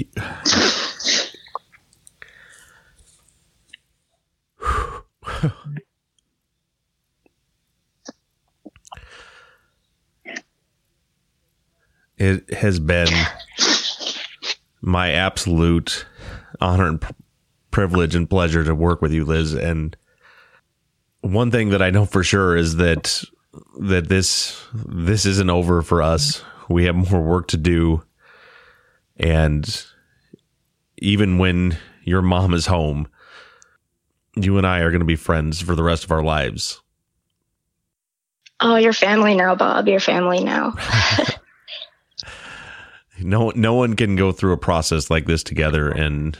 it 12.17 12.55
has 12.55 12.79
been 12.79 13.09
my 14.81 15.11
absolute 15.13 16.07
honor 16.61 16.89
and 16.89 17.05
privilege 17.71 18.15
and 18.15 18.31
pleasure 18.31 18.65
to 18.65 18.75
work 18.75 19.03
with 19.03 19.13
you, 19.13 19.25
Lizz. 19.25 19.55
And 19.55 19.97
one 21.21 21.51
thing 21.51 21.71
that 21.71 21.83
I 21.83 21.91
know 21.91 22.07
for 22.07 22.23
sure 22.23 22.57
is 22.57 22.77
that 22.77 23.23
that 23.81 24.09
this 24.09 24.63
this 24.75 25.27
isn't 25.27 25.51
over 25.51 25.83
for 25.83 26.01
us. 26.01 26.43
We 26.69 26.85
have 26.85 26.95
more 26.95 27.21
work 27.21 27.49
to 27.49 27.57
do, 27.57 28.03
and 29.23 29.87
even 30.99 31.39
when 31.39 31.79
your 32.05 32.21
mom 32.21 32.53
is 32.53 32.67
home, 32.67 33.09
you 34.35 34.59
and 34.59 34.67
I 34.67 34.81
are 34.81 34.91
going 34.91 35.01
to 35.01 35.07
be 35.07 35.17
friends 35.17 35.61
for 35.61 35.75
the 35.75 35.83
rest 35.83 36.05
of 36.05 36.11
our 36.11 36.23
lives. 36.23 36.81
Oh, 38.61 38.77
your 38.77 38.93
family 38.93 39.35
now, 39.35 39.55
Bob. 39.55 39.89
Your 39.89 40.01
family 40.01 40.43
now. 40.43 40.75
no 43.21 43.53
no 43.55 43.75
one 43.75 43.95
can 43.95 44.17
go 44.17 44.33
through 44.33 44.53
a 44.53 44.59
process 44.59 45.11
like 45.11 45.27
this 45.27 45.43
together 45.43 45.89
and 45.89 46.37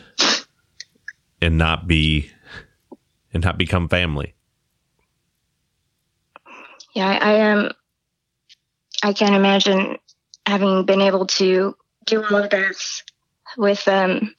and 1.41 1.59
not 1.59 1.87
be 1.87 2.31
and 3.33 3.45
not 3.45 3.59
become 3.59 3.89
family. 3.89 4.35
Yeah, 6.95 7.09
I, 7.09 7.15
I 7.15 7.33
am. 7.35 7.59
Um, 7.59 7.71
I 9.05 9.13
can't 9.13 9.35
imagine 9.35 9.99
having 10.47 10.85
been 10.85 11.01
able 11.01 11.27
to 11.27 11.75
do 12.05 12.25
all 12.25 12.37
of 12.37 12.51
this 12.51 13.03
with 13.57 13.87
um 13.89 14.35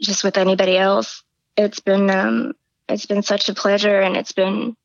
just 0.00 0.24
with 0.24 0.36
anybody 0.36 0.76
else. 0.76 1.22
It's 1.56 1.80
been 1.80 2.10
um 2.10 2.52
it's 2.88 3.06
been 3.06 3.22
such 3.22 3.48
a 3.48 3.54
pleasure 3.54 4.00
and 4.00 4.16
it's 4.16 4.32
been 4.32 4.76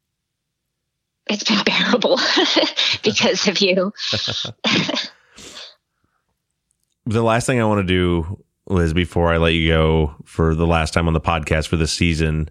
it's 1.27 1.43
been 1.43 1.63
bearable 1.65 2.19
because 3.03 3.47
of 3.47 3.59
you. 3.59 3.93
the 7.05 7.23
last 7.23 7.45
thing 7.45 7.61
I 7.61 7.65
want 7.65 7.87
to 7.87 7.93
do, 7.93 8.43
Lizz, 8.67 8.93
before 8.93 9.33
I 9.33 9.37
let 9.37 9.53
you 9.53 9.69
go 9.69 10.15
for 10.25 10.55
the 10.55 10.67
last 10.67 10.93
time 10.93 11.07
on 11.07 11.13
the 11.13 11.21
podcast 11.21 11.67
for 11.67 11.77
this 11.77 11.93
season, 11.93 12.49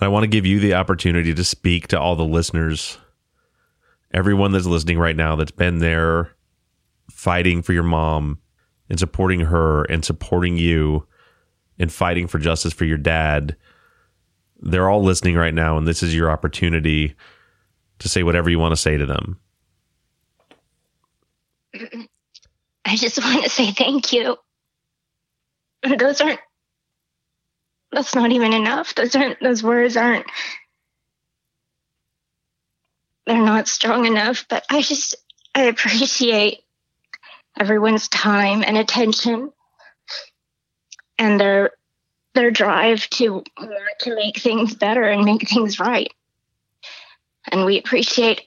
I 0.00 0.08
want 0.08 0.24
to 0.24 0.28
give 0.28 0.44
you 0.44 0.60
the 0.60 0.74
opportunity 0.74 1.32
to 1.34 1.44
speak 1.44 1.88
to 1.88 2.00
all 2.00 2.16
the 2.16 2.24
listeners, 2.24 2.98
everyone 4.12 4.52
that's 4.52 4.66
listening 4.66 4.98
right 4.98 5.16
now 5.16 5.36
that's 5.36 5.52
been 5.52 5.78
there 5.78 6.35
fighting 7.10 7.62
for 7.62 7.72
your 7.72 7.82
mom 7.82 8.38
and 8.88 8.98
supporting 8.98 9.40
her 9.40 9.84
and 9.84 10.04
supporting 10.04 10.56
you 10.56 11.06
and 11.78 11.92
fighting 11.92 12.26
for 12.26 12.38
justice 12.38 12.72
for 12.72 12.84
your 12.84 12.98
dad. 12.98 13.56
They're 14.60 14.88
all 14.88 15.02
listening 15.02 15.36
right 15.36 15.54
now, 15.54 15.76
and 15.76 15.86
this 15.86 16.02
is 16.02 16.14
your 16.14 16.30
opportunity 16.30 17.14
to 17.98 18.08
say 18.08 18.22
whatever 18.22 18.48
you 18.50 18.58
want 18.58 18.72
to 18.72 18.80
say 18.80 18.96
to 18.96 19.06
them. 19.06 19.38
I 22.84 22.96
just 22.96 23.22
want 23.22 23.42
to 23.44 23.50
say 23.50 23.72
thank 23.72 24.12
you. 24.12 24.36
Those 25.98 26.20
aren't, 26.20 26.40
that's 27.92 28.14
not 28.14 28.30
even 28.32 28.52
enough. 28.52 28.94
Those 28.94 29.14
aren't, 29.16 29.40
those 29.40 29.62
words 29.62 29.96
aren't, 29.96 30.26
they're 33.26 33.36
not 33.44 33.68
strong 33.68 34.06
enough, 34.06 34.46
but 34.48 34.64
I 34.70 34.82
just, 34.82 35.16
I 35.54 35.64
appreciate 35.64 36.60
everyone's 37.58 38.08
time 38.08 38.62
and 38.66 38.76
attention 38.76 39.52
and 41.18 41.40
their, 41.40 41.70
their 42.34 42.50
drive 42.50 43.08
to 43.10 43.42
want 43.58 43.98
to 44.00 44.14
make 44.14 44.38
things 44.38 44.74
better 44.74 45.04
and 45.04 45.24
make 45.24 45.48
things 45.48 45.80
right. 45.80 46.12
And 47.50 47.64
we 47.64 47.78
appreciate 47.78 48.42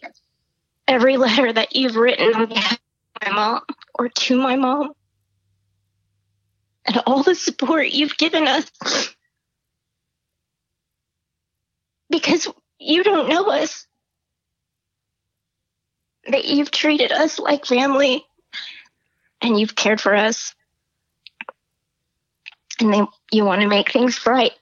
every 0.87 1.17
letter 1.17 1.51
that 1.51 1.75
you've 1.75 1.95
written 1.95 2.33
on 2.35 2.47
behalf 2.47 2.73
of 2.73 3.27
my 3.27 3.33
mom 3.33 3.61
or 3.97 4.09
to 4.09 4.41
my 4.41 4.55
mom 4.55 4.93
and 6.85 7.01
all 7.05 7.23
the 7.23 7.35
support 7.35 7.89
you've 7.89 8.17
given 8.17 8.47
us 8.47 8.69
because 12.09 12.47
you 12.79 13.03
don't 13.03 13.29
know 13.29 13.49
us 13.49 13.85
that 16.27 16.45
you've 16.45 16.71
treated 16.71 17.11
us 17.11 17.39
like 17.39 17.65
family 17.65 18.25
and 19.41 19.59
you've 19.59 19.75
cared 19.75 20.01
for 20.01 20.15
us 20.15 20.53
and 22.79 23.07
you 23.31 23.45
want 23.45 23.61
to 23.61 23.67
make 23.67 23.91
things 23.91 24.25
right 24.25 24.53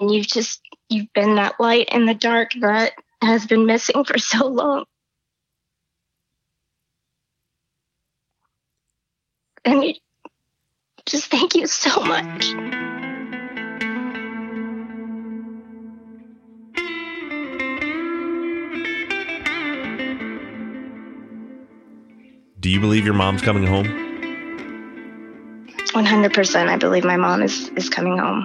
and 0.00 0.10
you've 0.10 0.26
just 0.26 0.60
you've 0.88 1.12
been 1.12 1.36
that 1.36 1.60
light 1.60 1.88
in 1.92 2.06
the 2.06 2.14
dark 2.14 2.52
that 2.60 2.92
has 3.22 3.46
been 3.46 3.66
missing 3.66 4.04
for 4.04 4.18
so 4.18 4.46
long 4.46 4.84
And 9.66 9.98
just 11.06 11.26
thank 11.26 11.56
you 11.56 11.66
so 11.66 12.00
much. 12.00 12.85
Do 22.66 22.72
you 22.72 22.80
believe 22.80 23.04
your 23.04 23.14
mom's 23.14 23.42
coming 23.42 23.64
home? 23.64 23.86
100%. 25.76 26.68
I 26.68 26.76
believe 26.76 27.04
my 27.04 27.16
mom 27.16 27.40
is, 27.40 27.68
is 27.76 27.88
coming 27.88 28.18
home. 28.18 28.42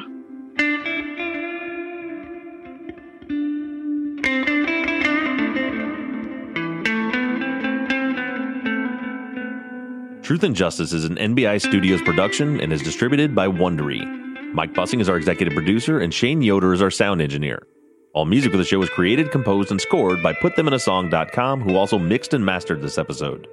Truth 10.22 10.44
and 10.44 10.56
Justice 10.56 10.94
is 10.94 11.06
an 11.06 11.16
NBI 11.16 11.60
Studios 11.60 12.04
production 12.04 12.62
and 12.62 12.72
is 12.72 12.84
distributed 12.84 13.34
by 13.34 13.48
Wondery. 13.48 14.06
Mike 14.54 14.76
Bussing 14.76 15.02
is 15.02 15.10
our 15.10 15.18
executive 15.18 15.56
producer, 15.56 16.00
and 16.00 16.14
Shane 16.14 16.44
Yoder 16.44 16.74
is 16.74 16.84
our 16.84 16.92
sound 16.92 17.24
engineer. 17.24 17.66
All 18.14 18.26
music 18.26 18.52
for 18.52 18.60
the 18.60 18.66
show 18.66 18.78
was 18.78 18.90
created, 18.92 19.32
composed, 19.32 19.72
and 19.72 19.82
scored 19.82 20.22
by 20.22 20.34
PutThemInASong.com, 20.34 21.62
who 21.62 21.76
also 21.76 21.98
mixed 21.98 22.36
and 22.36 22.46
mastered 22.46 22.84
this 22.84 23.00
episode. 23.00 23.48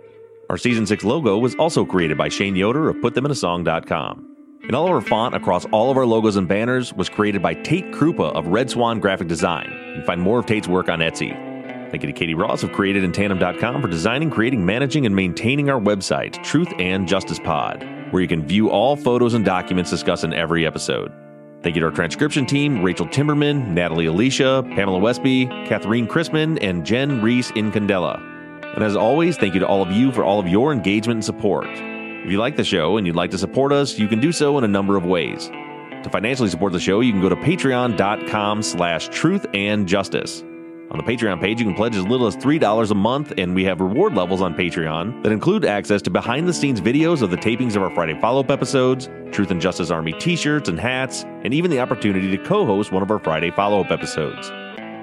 Our 0.50 0.56
season 0.56 0.86
6 0.86 1.04
logo 1.04 1.36
was 1.36 1.54
also 1.56 1.84
created 1.84 2.16
by 2.16 2.30
Shane 2.30 2.56
Yoder 2.56 2.88
of 2.88 2.96
PutThemInASong.com. 2.96 4.36
And 4.62 4.74
all 4.74 4.86
of 4.86 4.92
our 4.92 5.02
font 5.02 5.34
across 5.34 5.66
all 5.66 5.90
of 5.90 5.98
our 5.98 6.06
logos 6.06 6.36
and 6.36 6.48
banners 6.48 6.92
was 6.94 7.10
created 7.10 7.42
by 7.42 7.52
Tate 7.52 7.92
Krupa 7.92 8.32
of 8.34 8.46
Red 8.46 8.70
Swan 8.70 8.98
Graphic 8.98 9.28
Design. 9.28 9.66
You 9.88 9.94
can 9.96 10.04
find 10.04 10.22
more 10.22 10.38
of 10.38 10.46
Tate's 10.46 10.66
work 10.66 10.88
on 10.88 11.00
Etsy. 11.00 11.32
Thank 11.90 12.02
you 12.02 12.06
to 12.06 12.12
Katie 12.18 12.34
Ross 12.34 12.62
of 12.62 12.70
CreatedInTandem.com 12.70 13.82
for 13.82 13.88
designing, 13.88 14.30
creating, 14.30 14.64
managing, 14.64 15.04
and 15.04 15.14
maintaining 15.14 15.68
our 15.68 15.80
website, 15.80 16.42
Truth 16.42 16.72
and 16.78 17.06
Justice 17.06 17.38
Pod, 17.38 17.86
where 18.10 18.22
you 18.22 18.28
can 18.28 18.46
view 18.46 18.70
all 18.70 18.96
photos 18.96 19.34
and 19.34 19.44
documents 19.44 19.90
discussed 19.90 20.24
in 20.24 20.32
every 20.32 20.66
episode. 20.66 21.12
Thank 21.62 21.76
you 21.76 21.80
to 21.80 21.86
our 21.86 21.92
transcription 21.92 22.46
team, 22.46 22.82
Rachel 22.82 23.06
Timberman, 23.06 23.68
Natalie 23.68 24.06
Alicia, 24.06 24.64
Pamela 24.74 24.98
Westby, 24.98 25.46
Catherine 25.66 26.06
Chrisman, 26.06 26.58
and 26.62 26.86
Jen 26.86 27.20
Reese 27.20 27.50
in 27.50 27.70
Candela. 27.70 28.37
And 28.78 28.84
as 28.84 28.94
always, 28.94 29.36
thank 29.36 29.54
you 29.54 29.60
to 29.60 29.66
all 29.66 29.82
of 29.82 29.90
you 29.90 30.12
for 30.12 30.22
all 30.22 30.38
of 30.38 30.46
your 30.46 30.72
engagement 30.72 31.16
and 31.16 31.24
support. 31.24 31.66
If 31.66 32.30
you 32.30 32.38
like 32.38 32.54
the 32.54 32.62
show 32.62 32.96
and 32.96 33.04
you'd 33.08 33.16
like 33.16 33.32
to 33.32 33.38
support 33.38 33.72
us, 33.72 33.98
you 33.98 34.06
can 34.06 34.20
do 34.20 34.30
so 34.30 34.56
in 34.56 34.62
a 34.62 34.68
number 34.68 34.96
of 34.96 35.04
ways. 35.04 35.48
To 35.48 36.08
financially 36.12 36.48
support 36.48 36.72
the 36.72 36.78
show, 36.78 37.00
you 37.00 37.10
can 37.10 37.20
go 37.20 37.28
to 37.28 37.34
patreon.com 37.34 38.62
slash 38.62 39.08
truth 39.08 39.44
and 39.52 39.88
justice. 39.88 40.42
On 40.92 40.96
the 40.96 41.02
Patreon 41.02 41.40
page, 41.40 41.58
you 41.58 41.66
can 41.66 41.74
pledge 41.74 41.96
as 41.96 42.06
little 42.06 42.28
as 42.28 42.36
$3 42.36 42.90
a 42.92 42.94
month, 42.94 43.32
and 43.36 43.52
we 43.52 43.64
have 43.64 43.80
reward 43.80 44.14
levels 44.14 44.40
on 44.40 44.54
Patreon 44.54 45.24
that 45.24 45.32
include 45.32 45.64
access 45.64 46.00
to 46.02 46.10
behind 46.10 46.46
the 46.46 46.54
scenes 46.54 46.80
videos 46.80 47.20
of 47.20 47.32
the 47.32 47.36
tapings 47.36 47.74
of 47.74 47.82
our 47.82 47.90
Friday 47.90 48.16
follow 48.20 48.38
up 48.38 48.50
episodes, 48.52 49.08
Truth 49.32 49.50
and 49.50 49.60
Justice 49.60 49.90
Army 49.90 50.12
t 50.20 50.36
shirts 50.36 50.68
and 50.68 50.78
hats, 50.78 51.24
and 51.42 51.52
even 51.52 51.72
the 51.72 51.80
opportunity 51.80 52.30
to 52.30 52.44
co 52.44 52.64
host 52.64 52.92
one 52.92 53.02
of 53.02 53.10
our 53.10 53.18
Friday 53.18 53.50
follow 53.50 53.80
up 53.80 53.90
episodes. 53.90 54.52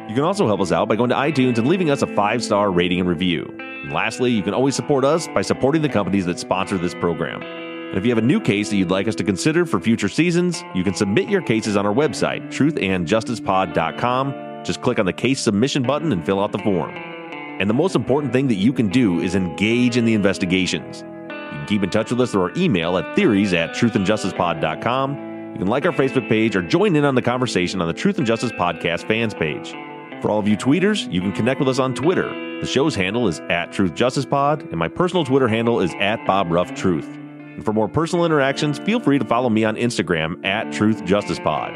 You 0.07 0.15
can 0.15 0.23
also 0.23 0.47
help 0.47 0.61
us 0.61 0.71
out 0.71 0.87
by 0.87 0.95
going 0.95 1.09
to 1.09 1.15
iTunes 1.15 1.57
and 1.57 1.67
leaving 1.67 1.89
us 1.89 2.01
a 2.01 2.07
five 2.07 2.43
star 2.43 2.71
rating 2.71 2.99
and 2.99 3.09
review. 3.09 3.53
And 3.59 3.91
lastly, 3.91 4.31
you 4.31 4.43
can 4.43 4.53
always 4.53 4.75
support 4.75 5.03
us 5.03 5.27
by 5.27 5.41
supporting 5.41 5.81
the 5.81 5.89
companies 5.89 6.25
that 6.25 6.39
sponsor 6.39 6.77
this 6.77 6.93
program. 6.93 7.41
And 7.41 7.97
if 7.97 8.05
you 8.05 8.11
have 8.11 8.23
a 8.23 8.27
new 8.27 8.39
case 8.39 8.69
that 8.69 8.77
you'd 8.77 8.91
like 8.91 9.07
us 9.07 9.15
to 9.15 9.23
consider 9.23 9.65
for 9.65 9.79
future 9.79 10.09
seasons, 10.09 10.63
you 10.73 10.83
can 10.83 10.93
submit 10.93 11.29
your 11.29 11.41
cases 11.41 11.75
on 11.77 11.85
our 11.85 11.93
website, 11.93 12.47
truthandjusticepod.com 12.47 14.45
just 14.65 14.81
click 14.81 14.99
on 14.99 15.05
the 15.05 15.13
case 15.13 15.39
submission 15.39 15.83
button 15.83 16.11
and 16.11 16.25
fill 16.25 16.41
out 16.41 16.51
the 16.51 16.57
form. 16.59 16.89
And 16.89 17.69
the 17.69 17.73
most 17.73 17.95
important 17.95 18.33
thing 18.33 18.47
that 18.47 18.55
you 18.55 18.73
can 18.73 18.89
do 18.89 19.21
is 19.21 19.35
engage 19.35 19.95
in 19.95 20.03
the 20.03 20.13
investigations. 20.13 21.03
You 21.03 21.59
can 21.59 21.65
keep 21.67 21.83
in 21.83 21.89
touch 21.89 22.11
with 22.11 22.19
us 22.19 22.31
through 22.31 22.41
our 22.41 22.51
email 22.57 22.97
at 22.97 23.15
theories 23.15 23.53
at 23.53 23.69
truthandjusticepod.com. 23.71 25.53
You 25.53 25.59
can 25.59 25.67
like 25.67 25.85
our 25.85 25.93
Facebook 25.93 26.27
page 26.27 26.55
or 26.55 26.61
join 26.61 26.95
in 26.95 27.05
on 27.05 27.15
the 27.15 27.21
conversation 27.21 27.79
on 27.79 27.87
the 27.87 27.93
Truth 27.93 28.17
and 28.17 28.27
Justice 28.27 28.51
Podcast 28.51 29.07
fans 29.07 29.33
page. 29.33 29.73
For 30.21 30.31
all 30.31 30.39
of 30.39 30.47
you 30.47 30.57
tweeters, 30.57 31.11
you 31.11 31.21
can 31.21 31.31
connect 31.31 31.59
with 31.59 31.69
us 31.69 31.79
on 31.79 31.93
Twitter. 31.93 32.29
The 32.61 32.65
show's 32.65 32.95
handle 32.95 33.27
is 33.27 33.39
at 33.49 33.71
Truth 33.71 33.93
Justice 33.95 34.25
Pod, 34.25 34.63
and 34.63 34.77
my 34.77 34.87
personal 34.87 35.25
Twitter 35.25 35.47
handle 35.47 35.81
is 35.81 35.93
at 35.99 36.25
Bob 36.25 36.51
Ruff 36.51 36.73
Truth. 36.73 37.05
And 37.05 37.63
for 37.63 37.73
more 37.73 37.87
personal 37.87 38.25
interactions, 38.25 38.79
feel 38.79 38.99
free 38.99 39.19
to 39.19 39.25
follow 39.25 39.49
me 39.49 39.63
on 39.63 39.75
Instagram 39.75 40.43
at 40.45 40.73
Truth 40.73 41.05
Justice 41.05 41.39
Pod. 41.39 41.73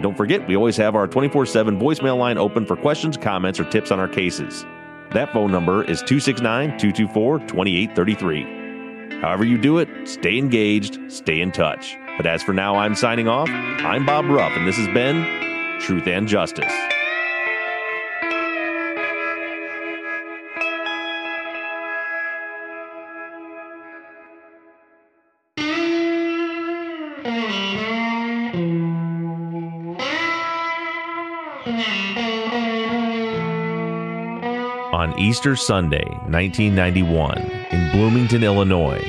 Don't 0.00 0.16
forget, 0.16 0.46
we 0.48 0.56
always 0.56 0.76
have 0.78 0.94
our 0.96 1.06
24 1.06 1.46
7 1.46 1.78
voicemail 1.78 2.16
line 2.18 2.38
open 2.38 2.64
for 2.66 2.76
questions, 2.76 3.16
comments, 3.16 3.60
or 3.60 3.64
tips 3.64 3.90
on 3.90 4.00
our 4.00 4.08
cases. 4.08 4.64
That 5.12 5.32
phone 5.32 5.52
number 5.52 5.84
is 5.84 5.98
269 6.00 6.78
224 6.78 7.40
2833. 7.40 9.20
However, 9.20 9.44
you 9.44 9.58
do 9.58 9.78
it, 9.78 9.88
stay 10.08 10.38
engaged, 10.38 10.98
stay 11.12 11.40
in 11.40 11.52
touch. 11.52 11.96
But 12.16 12.26
as 12.26 12.42
for 12.42 12.52
now, 12.52 12.76
I'm 12.76 12.94
signing 12.94 13.28
off. 13.28 13.48
I'm 13.50 14.04
Bob 14.06 14.24
Ruff, 14.26 14.52
and 14.56 14.66
this 14.66 14.76
has 14.76 14.88
been 14.88 15.80
Truth 15.80 16.06
and 16.06 16.26
Justice. 16.26 16.72
On 35.12 35.18
Easter 35.18 35.54
Sunday, 35.56 36.06
1991, 36.28 37.38
in 37.70 37.90
Bloomington, 37.92 38.42
Illinois, 38.42 39.06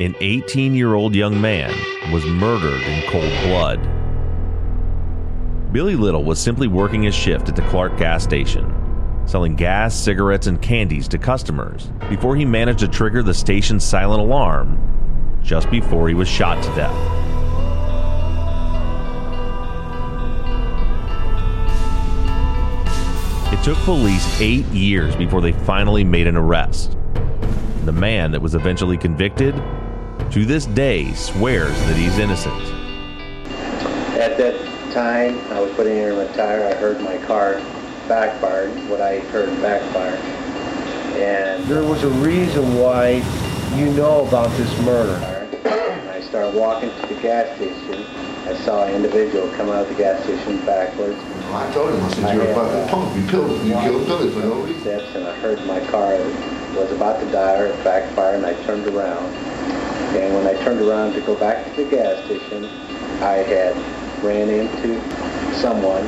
an 0.00 0.16
18 0.18 0.74
year 0.74 0.94
old 0.94 1.14
young 1.14 1.40
man 1.40 1.72
was 2.12 2.24
murdered 2.26 2.82
in 2.82 3.08
cold 3.08 3.30
blood. 3.44 3.80
Billy 5.72 5.94
Little 5.94 6.24
was 6.24 6.40
simply 6.40 6.66
working 6.66 7.04
his 7.04 7.14
shift 7.14 7.48
at 7.48 7.54
the 7.54 7.62
Clark 7.68 7.96
gas 7.98 8.24
station, 8.24 8.68
selling 9.26 9.54
gas, 9.54 9.94
cigarettes, 9.94 10.48
and 10.48 10.60
candies 10.60 11.06
to 11.06 11.18
customers 11.18 11.92
before 12.08 12.34
he 12.34 12.44
managed 12.44 12.80
to 12.80 12.88
trigger 12.88 13.22
the 13.22 13.32
station's 13.32 13.84
silent 13.84 14.22
alarm 14.22 15.38
just 15.40 15.70
before 15.70 16.08
he 16.08 16.14
was 16.14 16.26
shot 16.26 16.60
to 16.64 16.74
death. 16.74 17.33
Took 23.64 23.78
police 23.78 24.42
eight 24.42 24.66
years 24.66 25.16
before 25.16 25.40
they 25.40 25.52
finally 25.52 26.04
made 26.04 26.26
an 26.26 26.36
arrest. 26.36 26.98
The 27.86 27.92
man 27.92 28.30
that 28.32 28.42
was 28.42 28.54
eventually 28.54 28.98
convicted, 28.98 29.54
to 30.32 30.44
this 30.44 30.66
day, 30.66 31.14
swears 31.14 31.72
that 31.86 31.96
he's 31.96 32.18
innocent. 32.18 32.62
At 34.20 34.36
that 34.36 34.92
time, 34.92 35.38
I 35.50 35.60
was 35.60 35.72
putting 35.76 35.96
in 35.96 36.14
my 36.14 36.26
tire. 36.34 36.66
I 36.66 36.74
heard 36.74 37.00
my 37.00 37.16
car 37.24 37.54
backfired, 38.06 38.70
what 38.90 39.00
I 39.00 39.20
heard 39.20 39.48
backfired. 39.62 40.20
And 41.16 41.64
There 41.64 41.84
was 41.84 42.02
a 42.02 42.10
reason 42.10 42.76
why 42.76 43.22
you 43.76 43.90
know 43.94 44.26
about 44.28 44.50
this 44.58 44.78
murder. 44.82 45.16
I 46.10 46.20
started 46.20 46.54
walking 46.54 46.90
to 46.90 47.06
the 47.06 47.18
gas 47.22 47.56
station. 47.56 48.04
I 48.46 48.54
saw 48.62 48.84
an 48.84 48.94
individual 48.94 49.48
come 49.56 49.70
out 49.70 49.84
of 49.84 49.88
the 49.88 49.94
gas 49.94 50.22
station 50.22 50.58
backwards. 50.66 51.18
I 51.54 51.72
told 51.72 51.94
him, 51.94 52.04
I 52.04 52.08
said, 52.10 52.34
you're 52.34 52.50
a 52.50 52.54
fucking 52.54 52.88
punk. 52.88 53.16
You 53.16 53.26
killed, 53.28 53.64
you 53.64 53.74
killed 53.74 54.06
Billy 54.06 54.30
for 54.30 54.40
no 54.40 54.54
reason. 54.62 54.80
Steps 54.80 55.14
and 55.14 55.26
I 55.26 55.34
heard 55.36 55.64
my 55.66 55.80
car 55.86 56.16
was 56.74 56.90
about 56.90 57.20
to 57.20 57.30
die 57.30 57.58
or 57.60 57.72
backfire 57.84 58.34
and 58.34 58.44
I 58.44 58.54
turned 58.64 58.86
around. 58.88 59.32
And 60.16 60.34
when 60.34 60.46
I 60.46 60.60
turned 60.64 60.80
around 60.80 61.12
to 61.14 61.20
go 61.20 61.34
back 61.36 61.64
to 61.64 61.84
the 61.84 61.90
gas 61.90 62.24
station, 62.24 62.64
I 63.22 63.44
had 63.46 63.76
ran 64.24 64.48
into 64.48 65.00
someone 65.54 66.04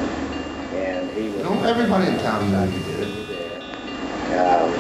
and 0.74 1.10
he 1.12 1.28
was... 1.28 1.42
No, 1.42 1.62
everybody 1.62 2.08
in 2.08 2.18
town 2.18 2.50
knew 2.50 2.76
you 2.76 2.84
did 2.84 3.00
it. 3.00 3.62
Um, 4.36 4.70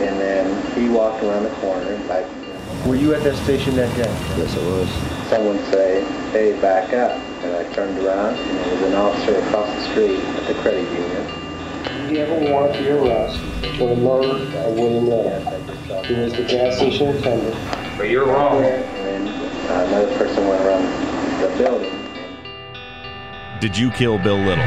and 0.00 0.20
then 0.20 0.72
he 0.76 0.88
walked 0.88 1.22
around 1.24 1.44
the 1.44 1.50
corner 1.56 1.92
and 1.92 2.10
I... 2.10 2.86
Were 2.86 2.96
you 2.96 3.14
at 3.14 3.22
that 3.24 3.36
station 3.44 3.74
that 3.76 3.94
day? 3.96 4.10
Yes, 4.38 4.56
I 4.56 4.66
was. 4.66 4.88
Someone 5.28 5.58
say, 5.70 6.04
hey, 6.30 6.58
back 6.60 6.92
up. 6.94 7.29
And 7.42 7.56
I 7.56 7.72
turned 7.72 7.98
around 7.98 8.34
and 8.34 8.58
there 8.58 8.74
was 8.74 8.82
an 8.82 8.94
officer 8.94 9.38
across 9.38 9.74
the 9.74 9.90
street 9.90 10.20
at 10.20 10.46
the 10.46 10.54
credit 10.60 10.84
union. 10.92 11.26
Do 12.06 12.14
you 12.14 12.20
ever 12.20 12.52
want 12.52 12.74
to 12.74 12.82
be 12.82 12.90
arrested 12.90 13.78
for 13.78 13.88
the 13.88 13.96
murder 13.96 14.58
of 14.58 14.74
William 14.74 15.08
Little? 15.08 16.04
He 16.04 16.14
was 16.14 16.32
the 16.34 16.44
gas 16.44 16.76
station 16.76 17.08
attendant. 17.08 17.56
But 17.96 18.10
you're 18.10 18.26
wrong. 18.26 18.62
And 18.62 19.28
uh, 19.28 19.84
another 19.86 20.16
person 20.18 20.46
went 20.46 20.62
around 20.64 20.84
the 21.40 21.56
building. 21.56 22.00
Did 23.60 23.76
you 23.76 23.90
kill 23.90 24.18
Bill 24.18 24.38
Little? 24.38 24.64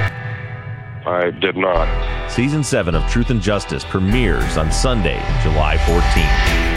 I 1.05 1.29
did 1.29 1.55
not. 1.55 2.31
Season 2.31 2.63
7 2.63 2.95
of 2.95 3.07
Truth 3.11 3.29
and 3.29 3.41
Justice 3.41 3.83
premieres 3.83 4.57
on 4.57 4.71
Sunday, 4.71 5.21
July 5.43 5.77
14th. 5.77 6.72